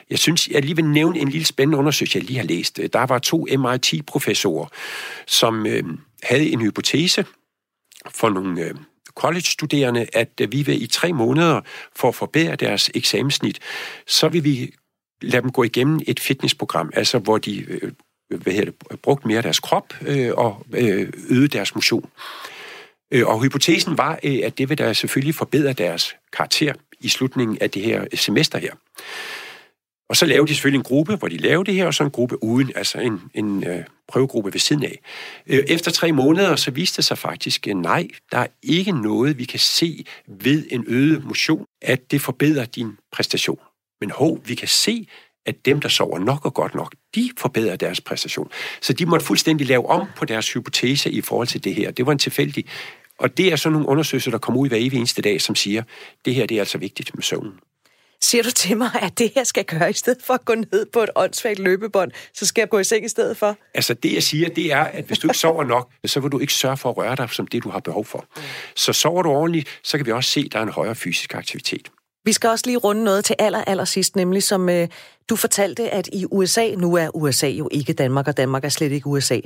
Jeg 0.10 0.20
synes, 0.20 0.48
jeg 0.48 0.62
lige 0.62 0.76
vil 0.76 0.86
nævne 0.86 1.20
en 1.20 1.30
lille 1.30 1.46
spændende 1.46 1.78
undersøgelse, 1.78 2.18
jeg 2.18 2.26
lige 2.26 2.40
har 2.40 2.46
læst. 2.46 2.80
Der 2.94 3.06
var 3.06 3.20
to 3.20 3.48
MIT-professorer, 3.58 4.68
som 5.28 5.66
øh, 5.66 5.84
havde 6.24 6.50
en 6.50 6.62
hypotese 6.62 7.26
for 8.12 8.30
nogle 8.30 8.62
øh, 8.62 8.76
college-studerende, 9.16 10.08
at 10.14 10.30
øh, 10.42 10.52
vi 10.52 10.62
vil 10.62 10.84
i 10.84 10.88
tre 10.88 11.14
måneder, 11.14 11.62
for 11.96 12.08
at 12.08 12.16
forbedre 12.16 12.56
deres 12.56 12.92
eksamensnit, 12.94 13.60
så 14.08 14.30
vil 14.30 14.44
vi 14.44 14.74
lade 15.22 15.42
dem 15.42 15.52
gå 15.52 15.64
igennem 15.64 16.00
et 16.08 16.20
fitnessprogram, 16.20 16.92
altså 16.94 17.20
hvor 17.20 17.38
de 17.38 17.60
øh, 17.60 17.80
øh 17.84 17.92
hvad 18.30 18.54
hedder 18.54 18.72
det, 18.72 19.02
brugt 19.02 19.26
mere 19.26 19.42
deres 19.42 19.60
krop 19.60 19.94
øh, 20.02 20.32
og 20.38 20.66
øh, 20.74 21.14
øget 21.30 21.54
deres 21.54 21.76
motion. 21.76 22.06
Øh, 22.06 22.59
Øh, 23.12 23.28
og 23.28 23.44
hypotesen 23.44 23.98
var, 23.98 24.20
øh, 24.24 24.40
at 24.44 24.58
det 24.58 24.70
vil 24.70 24.78
da 24.78 24.94
selvfølgelig 24.94 25.36
forbedre 25.36 25.74
deres 25.74 26.16
karakter 26.34 26.74
i 27.00 27.10
slutningen 27.10 27.58
af 27.62 27.70
det 27.70 27.82
her 27.82 28.06
semester 28.14 28.58
her. 28.58 28.74
Og 30.10 30.16
så 30.16 30.26
lavede 30.26 30.48
de 30.48 30.54
selvfølgelig 30.54 30.78
en 30.78 30.84
gruppe, 30.84 31.16
hvor 31.16 31.28
de 31.28 31.38
lavede 31.38 31.66
det 31.66 31.74
her, 31.74 31.86
og 31.86 31.94
så 31.94 32.04
en 32.04 32.12
gruppe 32.12 32.44
uden, 32.44 32.72
altså 32.76 33.00
en, 33.00 33.22
en 33.34 33.68
øh, 33.68 33.84
prøvegruppe 34.08 34.54
ved 34.54 34.60
siden 34.60 34.84
af. 34.84 35.00
Øh, 35.48 35.64
efter 35.68 35.92
tre 35.92 36.12
måneder, 36.12 36.56
så 36.56 36.72
viste 36.72 36.98
det 36.98 37.06
sig 37.06 37.18
faktisk, 37.18 37.68
at 37.68 37.78
nej, 37.78 38.08
der 38.32 38.38
er 38.38 38.48
ikke 38.64 38.92
noget, 38.92 39.38
vi 39.38 39.46
kan 39.46 39.60
se 39.60 40.06
ved 40.28 40.66
en 40.72 40.84
øget 40.88 41.26
motion, 41.26 41.66
at 41.82 42.12
det 42.12 42.22
forbedrer 42.22 42.66
din 42.66 42.98
præstation. 43.12 43.60
Men 44.02 44.12
hov, 44.12 44.42
vi 44.46 44.56
kan 44.56 44.68
se, 44.68 45.08
at 45.46 45.66
dem, 45.66 45.82
der 45.82 45.90
sover 45.90 46.20
nok 46.20 46.46
og 46.46 46.54
godt 46.54 46.76
nok, 46.76 46.96
de 47.16 47.32
forbedrer 47.38 47.76
deres 47.76 48.02
præstation. 48.02 48.52
Så 48.82 48.94
de 48.94 49.06
måtte 49.06 49.26
fuldstændig 49.26 49.68
lave 49.68 49.90
om 49.90 50.08
på 50.16 50.26
deres 50.26 50.54
hypotese 50.54 51.12
i 51.12 51.22
forhold 51.22 51.48
til 51.48 51.64
det 51.64 51.76
her. 51.76 51.92
Det 51.92 52.06
var 52.06 52.12
en 52.12 52.20
tilfældig. 52.20 52.66
Og 53.20 53.38
det 53.38 53.52
er 53.52 53.56
sådan 53.56 53.74
nogle 53.74 53.88
undersøgelser, 53.88 54.32
der 54.32 54.38
kommer 54.38 54.62
ud 54.62 54.68
hver 54.68 54.78
evig 54.78 54.98
eneste 54.98 55.22
dag, 55.22 55.42
som 55.42 55.56
siger, 55.56 55.84
det 56.26 56.36
her 56.36 56.46
det 56.46 56.56
er 56.58 56.62
altså 56.62 56.78
vigtigt 56.78 57.16
med 57.16 57.24
søvnen. 57.24 57.54
Siger 58.22 58.44
du 58.44 58.52
til 58.52 58.78
mig, 58.78 58.90
at 59.02 59.20
det 59.20 59.32
her 59.36 59.44
skal 59.44 59.66
gøre, 59.66 59.90
i 59.90 59.94
stedet 59.94 60.24
for 60.24 60.34
at 60.34 60.46
gå 60.46 60.56
ned 60.56 60.86
på 60.94 61.00
et 61.00 61.10
åndssvagt 61.16 61.60
løbebånd, 61.60 62.12
så 62.34 62.46
skal 62.46 62.62
jeg 62.62 62.70
gå 62.70 62.80
i 62.80 62.84
seng 62.84 63.06
i 63.06 63.08
stedet 63.08 63.38
for? 63.38 63.58
Altså 63.74 63.94
det, 63.94 64.14
jeg 64.14 64.24
siger, 64.24 64.50
det 64.50 64.72
er, 64.72 64.84
at 64.84 65.06
hvis 65.06 65.20
du 65.20 65.28
ikke 65.28 65.38
sover 65.38 65.64
nok, 65.64 65.92
så 66.06 66.20
vil 66.20 66.32
du 66.32 66.40
ikke 66.40 66.54
sørge 66.54 66.78
for 66.78 66.90
at 66.90 66.98
røre 66.98 67.16
dig 67.16 67.30
som 67.30 67.48
det, 67.48 67.64
du 67.64 67.70
har 67.70 67.80
behov 67.80 68.06
for. 68.06 68.26
Så 68.76 68.94
sover 68.94 69.24
du 69.24 69.30
ordentligt, 69.30 69.80
så 69.84 69.98
kan 69.98 70.06
vi 70.06 70.12
også 70.12 70.30
se, 70.30 70.44
at 70.46 70.54
der 70.54 70.60
er 70.60 70.64
en 70.64 70.70
højere 70.70 70.96
fysisk 70.96 71.36
aktivitet. 71.36 71.92
Vi 72.26 72.34
skal 72.34 72.50
også 72.50 72.66
lige 72.66 72.78
runde 72.78 73.04
noget 73.04 73.26
til 73.26 73.36
aller, 73.40 73.64
aller 73.68 73.86
sidst, 73.86 74.16
nemlig 74.16 74.44
som 74.44 74.70
øh, 74.70 74.88
du 75.30 75.36
fortalte, 75.36 75.90
at 75.90 76.10
i 76.14 76.26
USA, 76.32 76.76
nu 76.76 76.96
er 76.96 77.16
USA 77.16 77.48
jo 77.48 77.70
ikke 77.72 77.94
Danmark, 77.94 78.28
og 78.28 78.38
Danmark 78.38 78.66
er 78.66 78.70
slet 78.70 78.92
ikke 78.92 79.08
USA, 79.08 79.40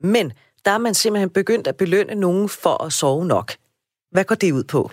men 0.00 0.32
der 0.64 0.70
er 0.70 0.78
man 0.78 0.94
simpelthen 0.94 1.30
begyndt 1.30 1.66
at 1.66 1.76
belønne 1.76 2.14
nogen 2.14 2.48
for 2.48 2.84
at 2.84 2.92
sove 2.92 3.26
nok. 3.26 3.52
Hvad 4.12 4.24
går 4.24 4.34
det 4.34 4.52
ud 4.52 4.64
på? 4.64 4.90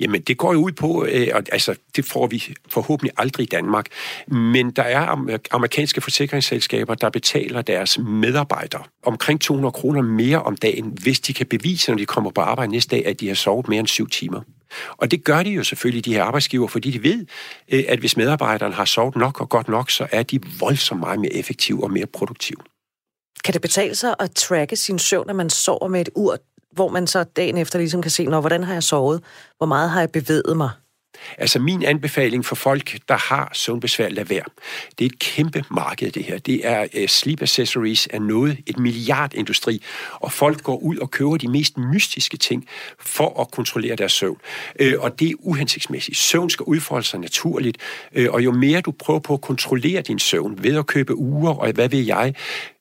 Jamen, 0.00 0.20
det 0.20 0.38
går 0.38 0.52
jo 0.52 0.58
ud 0.58 0.72
på, 0.72 1.04
øh, 1.04 1.28
altså, 1.52 1.74
det 1.96 2.04
får 2.04 2.26
vi 2.26 2.54
forhåbentlig 2.68 3.12
aldrig 3.16 3.44
i 3.44 3.48
Danmark, 3.48 3.86
men 4.28 4.70
der 4.70 4.82
er 4.82 5.26
amerikanske 5.50 6.00
forsikringsselskaber, 6.00 6.94
der 6.94 7.10
betaler 7.10 7.62
deres 7.62 7.98
medarbejdere 7.98 8.82
omkring 9.02 9.40
200 9.40 9.72
kroner 9.72 10.02
mere 10.02 10.42
om 10.42 10.56
dagen, 10.56 10.98
hvis 11.02 11.20
de 11.20 11.34
kan 11.34 11.46
bevise, 11.46 11.90
når 11.90 11.98
de 11.98 12.06
kommer 12.06 12.30
på 12.30 12.40
arbejde 12.40 12.72
næste 12.72 12.96
dag, 12.96 13.06
at 13.06 13.20
de 13.20 13.28
har 13.28 13.34
sovet 13.34 13.68
mere 13.68 13.80
end 13.80 13.86
syv 13.86 14.08
timer. 14.08 14.40
Og 14.96 15.10
det 15.10 15.24
gør 15.24 15.42
de 15.42 15.50
jo 15.50 15.64
selvfølgelig, 15.64 16.04
de 16.04 16.14
her 16.14 16.22
arbejdsgiver, 16.22 16.68
fordi 16.68 16.90
de 16.90 17.02
ved, 17.02 17.26
øh, 17.72 17.84
at 17.88 17.98
hvis 17.98 18.16
medarbejderen 18.16 18.72
har 18.72 18.84
sovet 18.84 19.16
nok 19.16 19.40
og 19.40 19.48
godt 19.48 19.68
nok, 19.68 19.90
så 19.90 20.06
er 20.12 20.22
de 20.22 20.40
voldsomt 20.60 21.00
meget 21.00 21.20
mere 21.20 21.32
effektive 21.32 21.84
og 21.84 21.90
mere 21.90 22.06
produktive. 22.06 22.58
Kan 23.44 23.54
det 23.54 23.62
betale 23.62 23.94
sig 23.94 24.14
at 24.18 24.30
tracke 24.30 24.76
sin 24.76 24.98
søvn, 24.98 25.26
når 25.26 25.34
man 25.34 25.50
sover 25.50 25.88
med 25.88 26.00
et 26.00 26.08
ur 26.14 26.36
hvor 26.72 26.88
man 26.88 27.06
så 27.06 27.24
dagen 27.24 27.58
efter 27.58 27.78
ligesom 27.78 28.02
kan 28.02 28.10
se, 28.10 28.26
når, 28.26 28.40
hvordan 28.40 28.64
har 28.64 28.72
jeg 28.72 28.82
sovet? 28.82 29.22
Hvor 29.58 29.66
meget 29.66 29.90
har 29.90 30.00
jeg 30.00 30.10
bevæget 30.10 30.56
mig? 30.56 30.70
Altså 31.38 31.58
min 31.58 31.82
anbefaling 31.82 32.44
for 32.44 32.54
folk, 32.54 32.98
der 33.08 33.16
har 33.16 33.50
søvnbesvær, 33.54 34.08
lad 34.08 34.24
være. 34.24 34.42
Det 34.98 35.04
er 35.04 35.08
et 35.08 35.18
kæmpe 35.18 35.64
marked, 35.70 36.10
det 36.10 36.24
her. 36.24 36.38
Det 36.38 36.66
er 36.66 36.86
uh, 37.00 37.06
sleep 37.06 37.42
accessories 37.42 38.08
er 38.10 38.18
noget, 38.18 38.58
et 38.66 38.78
milliardindustri, 38.78 39.82
og 40.12 40.32
folk 40.32 40.62
går 40.62 40.76
ud 40.76 40.96
og 40.96 41.10
køber 41.10 41.36
de 41.36 41.48
mest 41.48 41.78
mystiske 41.78 42.36
ting 42.36 42.66
for 43.00 43.40
at 43.40 43.50
kontrollere 43.50 43.96
deres 43.96 44.12
søvn. 44.12 44.38
Uh, 44.80 44.92
og 44.98 45.20
det 45.20 45.30
er 45.30 45.34
uhensigtsmæssigt. 45.38 46.16
Søvn 46.16 46.50
skal 46.50 46.64
udfolde 46.64 47.06
sig 47.06 47.20
naturligt, 47.20 47.78
uh, 48.18 48.24
og 48.28 48.44
jo 48.44 48.52
mere 48.52 48.80
du 48.80 48.90
prøver 48.90 49.20
på 49.20 49.34
at 49.34 49.40
kontrollere 49.40 50.02
din 50.02 50.18
søvn 50.18 50.62
ved 50.62 50.78
at 50.78 50.86
købe 50.86 51.16
uger, 51.16 51.54
og 51.54 51.72
hvad 51.72 51.88
ved 51.88 52.00
jeg, 52.00 52.34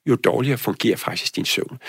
jo 0.09 0.15
dårligere 0.15 0.57
fungerer 0.57 0.97
faktisk 0.97 1.35
din 1.35 1.45
søvn. 1.45 1.79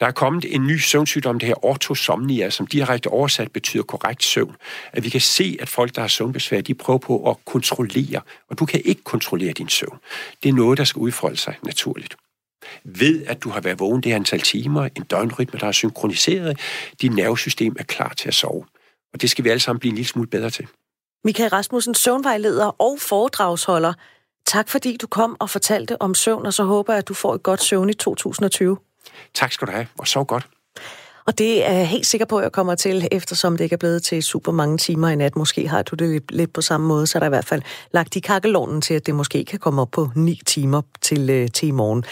Der 0.00 0.08
er 0.08 0.12
kommet 0.12 0.54
en 0.54 0.66
ny 0.66 0.78
søvnsygdom, 0.78 1.38
det 1.38 1.46
her 1.46 1.64
ortosomnia, 1.64 2.50
som 2.50 2.66
direkte 2.66 3.08
oversat 3.08 3.52
betyder 3.52 3.82
korrekt 3.82 4.22
søvn. 4.22 4.56
At 4.92 5.04
vi 5.04 5.08
kan 5.08 5.20
se, 5.20 5.56
at 5.60 5.68
folk, 5.68 5.94
der 5.94 6.00
har 6.00 6.08
søvnbesvær, 6.08 6.60
de 6.60 6.74
prøver 6.74 6.98
på 6.98 7.30
at 7.30 7.36
kontrollere, 7.44 8.20
og 8.50 8.58
du 8.58 8.66
kan 8.66 8.82
ikke 8.84 9.02
kontrollere 9.02 9.52
din 9.52 9.68
søvn. 9.68 9.98
Det 10.42 10.48
er 10.48 10.52
noget, 10.52 10.78
der 10.78 10.84
skal 10.84 11.00
udfolde 11.00 11.36
sig 11.36 11.54
naturligt. 11.62 12.16
Ved, 12.84 13.24
at 13.26 13.44
du 13.44 13.50
har 13.50 13.60
været 13.60 13.80
vågen 13.80 14.02
det 14.02 14.12
antal 14.12 14.40
timer, 14.40 14.88
en 14.96 15.02
døgnrytme, 15.02 15.60
der 15.60 15.66
er 15.66 15.72
synkroniseret, 15.72 16.60
dit 17.02 17.14
nervesystem 17.14 17.76
er 17.78 17.84
klar 17.84 18.12
til 18.16 18.28
at 18.28 18.34
sove. 18.34 18.64
Og 19.12 19.20
det 19.20 19.30
skal 19.30 19.44
vi 19.44 19.50
alle 19.50 19.60
sammen 19.60 19.80
blive 19.80 19.90
en 19.90 19.96
lille 19.96 20.08
smule 20.08 20.28
bedre 20.28 20.50
til. 20.50 20.66
Michael 21.24 21.50
Rasmussen, 21.50 21.94
søvnvejleder 21.94 22.82
og 22.82 22.98
foredragsholder. 23.00 23.92
Tak 24.46 24.68
fordi 24.68 24.96
du 24.96 25.06
kom 25.06 25.36
og 25.40 25.50
fortalte 25.50 26.02
om 26.02 26.14
søvn, 26.14 26.46
og 26.46 26.54
så 26.54 26.64
håber 26.64 26.92
jeg, 26.92 26.98
at 26.98 27.08
du 27.08 27.14
får 27.14 27.34
et 27.34 27.42
godt 27.42 27.62
søvn 27.62 27.90
i 27.90 27.94
2020. 27.94 28.76
Tak 29.34 29.52
skal 29.52 29.66
du 29.68 29.72
have, 29.72 29.86
og 29.98 30.08
sov 30.08 30.26
godt. 30.26 30.48
Og 31.26 31.38
det 31.38 31.66
er 31.66 31.72
jeg 31.72 31.88
helt 31.88 32.06
sikker 32.06 32.24
på, 32.24 32.38
at 32.38 32.42
jeg 32.42 32.52
kommer 32.52 32.74
til, 32.74 33.08
eftersom 33.12 33.56
det 33.56 33.64
ikke 33.64 33.74
er 33.74 33.78
blevet 33.78 34.02
til 34.02 34.22
super 34.22 34.52
mange 34.52 34.78
timer 34.78 35.08
i 35.08 35.16
nat. 35.16 35.36
Måske 35.36 35.68
har 35.68 35.82
du 35.82 35.96
det 35.96 36.22
lidt, 36.28 36.52
på 36.52 36.60
samme 36.60 36.86
måde, 36.86 37.06
så 37.06 37.18
er 37.18 37.20
der 37.20 37.26
i 37.26 37.28
hvert 37.28 37.44
fald 37.44 37.62
lagt 37.92 38.16
i 38.16 38.20
kakkelovnen 38.20 38.80
til, 38.80 38.94
at 38.94 39.06
det 39.06 39.14
måske 39.14 39.44
kan 39.44 39.58
komme 39.58 39.82
op 39.82 39.90
på 39.90 40.08
9 40.16 40.40
timer 40.46 40.82
til, 41.00 41.30
øh, 41.30 41.50
til 41.50 41.68
i 41.68 41.70
morgen. 41.70 42.04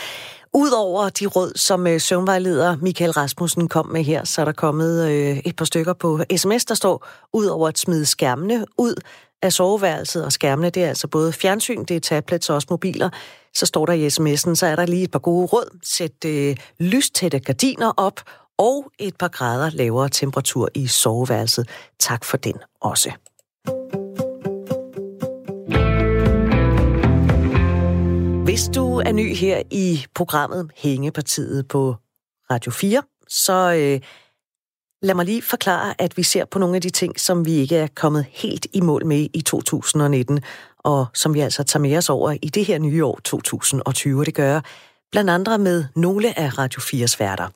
Udover 0.53 1.09
de 1.09 1.27
råd, 1.27 1.53
som 1.57 1.87
øh, 1.87 2.01
søvnvejleder 2.01 2.77
Michael 2.77 3.11
Rasmussen 3.11 3.69
kom 3.69 3.87
med 3.87 4.05
her, 4.05 4.25
så 4.25 4.41
er 4.41 4.45
der 4.45 4.53
kommet 4.53 5.11
øh, 5.11 5.39
et 5.39 5.57
par 5.57 5.65
stykker 5.65 5.93
på 5.93 6.21
sms, 6.37 6.65
der 6.65 6.75
står, 6.75 7.07
udover 7.33 7.69
at 7.69 7.79
smide 7.79 8.07
skærmene 8.07 8.65
ud 8.79 8.95
af 9.43 9.53
soveværelset, 9.53 10.25
og 10.25 10.33
skærmene, 10.33 10.71
det 10.71 10.85
er 10.85 10.89
altså 10.89 11.09
både 11.09 11.33
fjernsyn, 11.33 11.85
det 11.85 11.97
er 11.97 12.01
tablets 12.01 12.51
og 12.51 12.55
også 12.55 12.67
mobiler, 12.71 13.11
så 13.55 13.67
står 13.67 13.87
der 13.87 13.93
i 13.93 14.07
sms'en, 14.07 14.55
så 14.55 14.67
er 14.67 14.77
der 14.77 14.87
lige 14.87 15.03
et 15.03 15.11
par 15.11 15.19
gode 15.19 15.47
råd. 15.47 15.79
Sæt 15.83 16.25
øh, 16.27 16.57
lystætte 16.79 17.39
gardiner 17.39 17.93
op, 17.97 18.21
og 18.59 18.93
et 18.99 19.17
par 19.17 19.29
grader 19.29 19.71
lavere 19.71 20.09
temperatur 20.09 20.69
i 20.75 20.87
soveværelset. 20.87 21.69
Tak 21.99 22.25
for 22.25 22.37
den 22.37 22.55
også. 22.81 23.11
Hvis 28.45 28.69
du 28.75 28.99
er 28.99 29.13
ny 29.13 29.35
her 29.35 29.63
i 29.71 30.05
programmet 30.15 30.71
Hængepartiet 30.77 31.69
på 31.69 31.97
Radio 32.51 32.73
4, 32.73 33.03
så 33.29 33.75
øh, 33.75 34.01
lad 35.03 35.15
mig 35.15 35.25
lige 35.25 35.43
forklare, 35.43 35.95
at 35.99 36.17
vi 36.17 36.23
ser 36.23 36.45
på 36.45 36.59
nogle 36.59 36.77
af 36.77 36.83
de 36.83 36.91
ting, 36.91 37.21
som 37.21 37.47
vi 37.47 37.53
ikke 37.53 37.77
er 37.77 37.87
kommet 37.95 38.27
helt 38.31 38.67
i 38.73 38.81
mål 38.81 39.07
med 39.07 39.29
i 39.35 39.43
2019, 39.43 40.41
og 40.79 41.07
som 41.15 41.35
vi 41.35 41.41
altså 41.41 41.63
tager 41.63 41.83
med 41.83 41.97
os 41.97 42.11
over 42.11 42.37
i 42.43 42.49
det 42.49 42.65
her 42.65 42.79
nye 42.79 43.05
år 43.05 43.21
2020. 43.25 44.25
Det 44.25 44.35
gør 44.35 44.61
blandt 45.13 45.31
andre 45.31 45.59
med 45.59 45.85
nogle 45.97 46.39
af 46.39 46.59
Radio 46.59 46.81
4's 46.81 47.17
værter. 47.19 47.49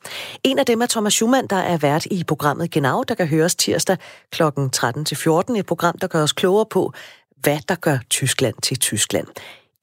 En 0.43 0.59
af 0.59 0.65
dem 0.65 0.81
er 0.81 0.85
Thomas 0.85 1.13
Schumann, 1.13 1.47
der 1.47 1.55
er 1.55 1.77
vært 1.77 2.05
i 2.05 2.23
programmet 2.23 2.71
Genau, 2.71 3.03
der 3.03 3.15
kan 3.15 3.27
høres 3.27 3.55
tirsdag 3.55 3.97
kl. 4.31 4.43
13-14. 4.43 5.57
Et 5.57 5.65
program, 5.65 5.97
der 5.97 6.07
gør 6.07 6.23
os 6.23 6.33
klogere 6.33 6.65
på, 6.65 6.93
hvad 7.37 7.59
der 7.69 7.75
gør 7.75 7.97
Tyskland 8.09 8.55
til 8.63 8.79
Tyskland. 8.79 9.27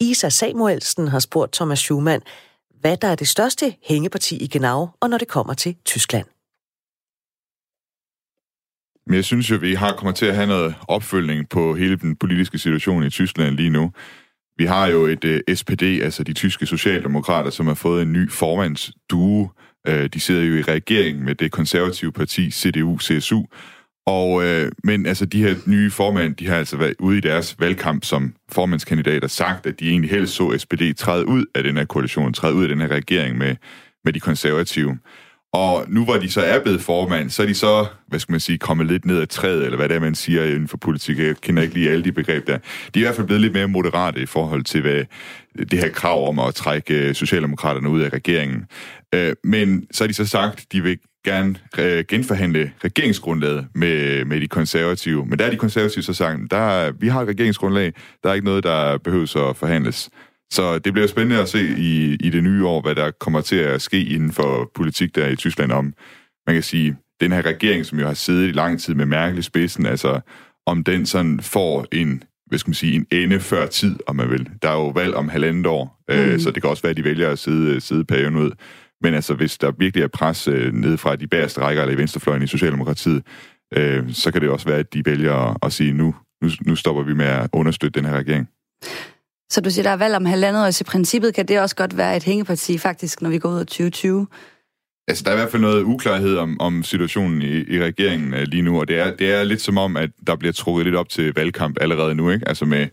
Isa 0.00 0.28
Samuelsen 0.28 1.08
har 1.08 1.18
spurgt 1.18 1.52
Thomas 1.52 1.78
Schumann, 1.78 2.22
hvad 2.80 2.96
der 2.96 3.08
er 3.08 3.14
det 3.14 3.28
største 3.28 3.74
hængeparti 3.82 4.36
i 4.36 4.46
Genau, 4.46 4.88
og 5.00 5.10
når 5.10 5.18
det 5.18 5.28
kommer 5.28 5.54
til 5.54 5.76
Tyskland. 5.84 6.31
Men 9.06 9.14
jeg 9.14 9.24
synes 9.24 9.50
jo, 9.50 9.54
at 9.54 9.62
vi 9.62 9.74
har 9.74 9.92
kommet 9.92 10.16
til 10.16 10.26
at 10.26 10.34
have 10.34 10.46
noget 10.46 10.74
opfølgning 10.88 11.48
på 11.48 11.74
hele 11.74 11.96
den 11.96 12.16
politiske 12.16 12.58
situation 12.58 13.04
i 13.04 13.10
Tyskland 13.10 13.56
lige 13.56 13.70
nu. 13.70 13.92
Vi 14.58 14.64
har 14.64 14.86
jo 14.86 15.06
et 15.06 15.24
øh, 15.24 15.40
uh, 15.50 15.54
SPD, 15.54 15.82
altså 15.82 16.24
de 16.24 16.32
tyske 16.32 16.66
socialdemokrater, 16.66 17.50
som 17.50 17.66
har 17.66 17.74
fået 17.74 18.02
en 18.02 18.12
ny 18.12 18.30
formandsdue. 18.30 19.50
Uh, 19.88 19.94
øh, 19.94 20.08
de 20.08 20.20
sidder 20.20 20.42
jo 20.42 20.56
i 20.56 20.62
regering 20.62 21.24
med 21.24 21.34
det 21.34 21.52
konservative 21.52 22.12
parti 22.12 22.50
CDU-CSU. 22.50 23.46
Og, 24.06 24.44
øh, 24.44 24.72
men 24.84 25.06
altså, 25.06 25.26
de 25.26 25.42
her 25.42 25.54
nye 25.66 25.90
formand, 25.90 26.36
de 26.36 26.46
har 26.46 26.56
altså 26.56 26.76
været 26.76 26.94
ude 26.98 27.18
i 27.18 27.20
deres 27.20 27.56
valgkamp 27.58 28.04
som 28.04 28.34
formandskandidater 28.52 29.28
sagt, 29.28 29.66
at 29.66 29.80
de 29.80 29.88
egentlig 29.88 30.10
helst 30.10 30.34
så 30.34 30.58
SPD 30.58 30.82
træde 30.96 31.28
ud 31.28 31.44
af 31.54 31.62
den 31.62 31.76
her 31.76 31.84
koalition, 31.84 32.32
træde 32.32 32.54
ud 32.54 32.62
af 32.62 32.68
den 32.68 32.80
her 32.80 32.88
regering 32.88 33.38
med, 33.38 33.56
med 34.04 34.12
de 34.12 34.20
konservative. 34.20 34.98
Og 35.52 35.84
nu 35.88 36.04
hvor 36.04 36.16
de 36.16 36.30
så 36.30 36.40
er 36.40 36.62
blevet 36.62 36.82
formand, 36.82 37.30
så 37.30 37.42
er 37.42 37.46
de 37.46 37.54
så, 37.54 37.86
hvad 38.06 38.18
skal 38.18 38.32
man 38.32 38.40
sige, 38.40 38.58
kommet 38.58 38.86
lidt 38.86 39.04
ned 39.04 39.20
ad 39.20 39.26
træet, 39.26 39.64
eller 39.64 39.76
hvad 39.76 39.88
det 39.88 39.96
er, 39.96 40.00
man 40.00 40.14
siger 40.14 40.44
inden 40.44 40.68
for 40.68 40.76
politik. 40.76 41.18
Jeg 41.18 41.36
kender 41.36 41.62
ikke 41.62 41.74
lige 41.74 41.90
alle 41.90 42.04
de 42.04 42.12
begreb 42.12 42.46
der. 42.46 42.58
De 42.58 42.62
er 42.94 42.98
i 42.98 43.00
hvert 43.00 43.14
fald 43.14 43.26
blevet 43.26 43.40
lidt 43.40 43.52
mere 43.52 43.68
moderate 43.68 44.22
i 44.22 44.26
forhold 44.26 44.64
til 44.64 44.80
hvad 44.80 45.04
det 45.70 45.78
her 45.78 45.88
krav 45.88 46.28
om 46.28 46.38
at 46.38 46.54
trække 46.54 47.08
øh, 47.08 47.14
Socialdemokraterne 47.14 47.88
ud 47.88 48.00
af 48.00 48.12
regeringen. 48.12 48.66
Øh, 49.14 49.32
men 49.44 49.86
så 49.90 50.04
har 50.04 50.08
de 50.08 50.14
så 50.14 50.26
sagt, 50.26 50.72
de 50.72 50.82
vil 50.82 50.98
gerne 51.24 51.54
øh, 51.78 52.04
genforhandle 52.08 52.72
regeringsgrundlaget 52.84 53.66
med, 53.74 54.24
med 54.24 54.40
de 54.40 54.48
konservative. 54.48 55.26
Men 55.26 55.38
der 55.38 55.44
er 55.44 55.50
de 55.50 55.56
konservative 55.56 56.02
så 56.02 56.12
sagt, 56.12 56.38
der, 56.50 56.92
vi 56.92 57.08
har 57.08 57.22
et 57.22 57.28
regeringsgrundlag, 57.28 57.92
der 58.22 58.30
er 58.30 58.34
ikke 58.34 58.44
noget, 58.44 58.64
der 58.64 58.98
behøves 58.98 59.36
at 59.36 59.56
forhandles. 59.56 60.10
Så 60.52 60.78
det 60.78 60.92
bliver 60.92 61.08
spændende 61.08 61.42
at 61.42 61.48
se 61.48 61.74
i, 61.78 62.14
i 62.14 62.30
det 62.30 62.44
nye 62.44 62.66
år, 62.66 62.80
hvad 62.80 62.94
der 62.94 63.10
kommer 63.10 63.40
til 63.40 63.56
at 63.56 63.82
ske 63.82 64.04
inden 64.04 64.32
for 64.32 64.70
politik 64.74 65.14
der 65.14 65.28
i 65.28 65.36
Tyskland 65.36 65.72
om, 65.72 65.94
man 66.46 66.56
kan 66.56 66.62
sige, 66.62 66.96
den 67.20 67.32
her 67.32 67.46
regering, 67.46 67.86
som 67.86 67.98
jo 67.98 68.06
har 68.06 68.14
siddet 68.14 68.48
i 68.48 68.52
lang 68.52 68.80
tid 68.80 68.94
med 68.94 69.06
Merkel 69.06 69.38
i 69.38 69.42
spidsen, 69.42 69.86
altså 69.86 70.20
om 70.66 70.84
den 70.84 71.06
sådan 71.06 71.40
får 71.40 71.86
en, 71.92 72.22
hvad 72.46 72.58
skal 72.58 72.68
man 72.68 72.74
sige, 72.74 72.94
en 72.94 73.06
ende 73.10 73.40
før 73.40 73.66
tid, 73.66 73.96
om 74.06 74.16
man 74.16 74.30
vil. 74.30 74.48
Der 74.62 74.68
er 74.68 74.74
jo 74.74 74.88
valg 74.88 75.14
om 75.14 75.28
halvandet 75.28 75.66
år, 75.66 76.02
mm. 76.08 76.14
øh, 76.14 76.40
så 76.40 76.50
det 76.50 76.62
kan 76.62 76.70
også 76.70 76.82
være, 76.82 76.90
at 76.90 76.96
de 76.96 77.04
vælger 77.04 77.30
at 77.30 77.38
sidde, 77.38 77.80
sidde 77.80 78.04
perioden 78.04 78.36
ud. 78.36 78.50
Men 79.02 79.14
altså, 79.14 79.34
hvis 79.34 79.58
der 79.58 79.72
virkelig 79.78 80.02
er 80.02 80.08
pres 80.08 80.48
øh, 80.48 80.72
ned 80.72 80.96
fra 80.96 81.16
de 81.16 81.26
bagerste 81.26 81.60
rækker 81.60 81.82
eller 81.82 81.94
i 81.94 81.98
venstrefløjen 81.98 82.42
i 82.42 82.46
Socialdemokratiet, 82.46 83.22
øh, 83.76 84.12
så 84.12 84.30
kan 84.32 84.40
det 84.40 84.50
også 84.50 84.68
være, 84.68 84.78
at 84.78 84.94
de 84.94 85.02
vælger 85.06 85.34
at, 85.34 85.56
at 85.62 85.72
sige, 85.72 85.92
nu, 85.92 86.14
nu, 86.42 86.50
nu 86.66 86.76
stopper 86.76 87.02
vi 87.02 87.14
med 87.14 87.26
at 87.26 87.50
understøtte 87.52 88.00
den 88.00 88.08
her 88.08 88.16
regering. 88.16 88.48
Så 89.52 89.60
du 89.60 89.70
siger, 89.70 89.82
der 89.82 89.90
er 89.90 89.96
valg 89.96 90.16
om 90.16 90.24
halvandet 90.24 90.66
år, 90.66 90.70
så 90.70 90.84
i 90.84 90.90
princippet 90.90 91.34
kan 91.34 91.48
det 91.48 91.60
også 91.60 91.76
godt 91.76 91.96
være 91.96 92.16
et 92.16 92.24
hængeparti, 92.24 92.78
faktisk, 92.78 93.22
når 93.22 93.30
vi 93.30 93.38
går 93.38 93.48
ud 93.48 93.58
af 93.58 93.66
2020. 93.66 94.26
Altså, 95.08 95.24
der 95.24 95.30
er 95.30 95.34
i 95.34 95.38
hvert 95.38 95.50
fald 95.50 95.62
noget 95.62 95.82
uklarhed 95.82 96.36
om, 96.36 96.60
om 96.60 96.82
situationen 96.82 97.42
i, 97.42 97.74
i 97.74 97.82
regeringen 97.82 98.34
uh, 98.34 98.40
lige 98.40 98.62
nu, 98.62 98.80
og 98.80 98.88
det 98.88 98.98
er, 98.98 99.16
det 99.16 99.32
er 99.32 99.44
lidt 99.44 99.60
som 99.60 99.78
om, 99.78 99.96
at 99.96 100.10
der 100.26 100.36
bliver 100.36 100.52
trukket 100.52 100.86
lidt 100.86 100.96
op 100.96 101.08
til 101.08 101.32
valgkamp 101.34 101.76
allerede 101.80 102.14
nu, 102.14 102.30
ikke? 102.30 102.48
Altså 102.48 102.64
med 102.64 102.86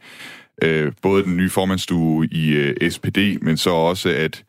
uh, 0.66 0.94
både 1.02 1.24
den 1.24 1.38
nye 1.38 1.50
formandsstue 1.50 2.28
i 2.32 2.50
øh, 2.50 2.76
uh, 2.82 2.90
SPD, 2.90 3.18
men 3.42 3.58
så 3.58 3.70
også, 3.70 4.10
at 4.10 4.44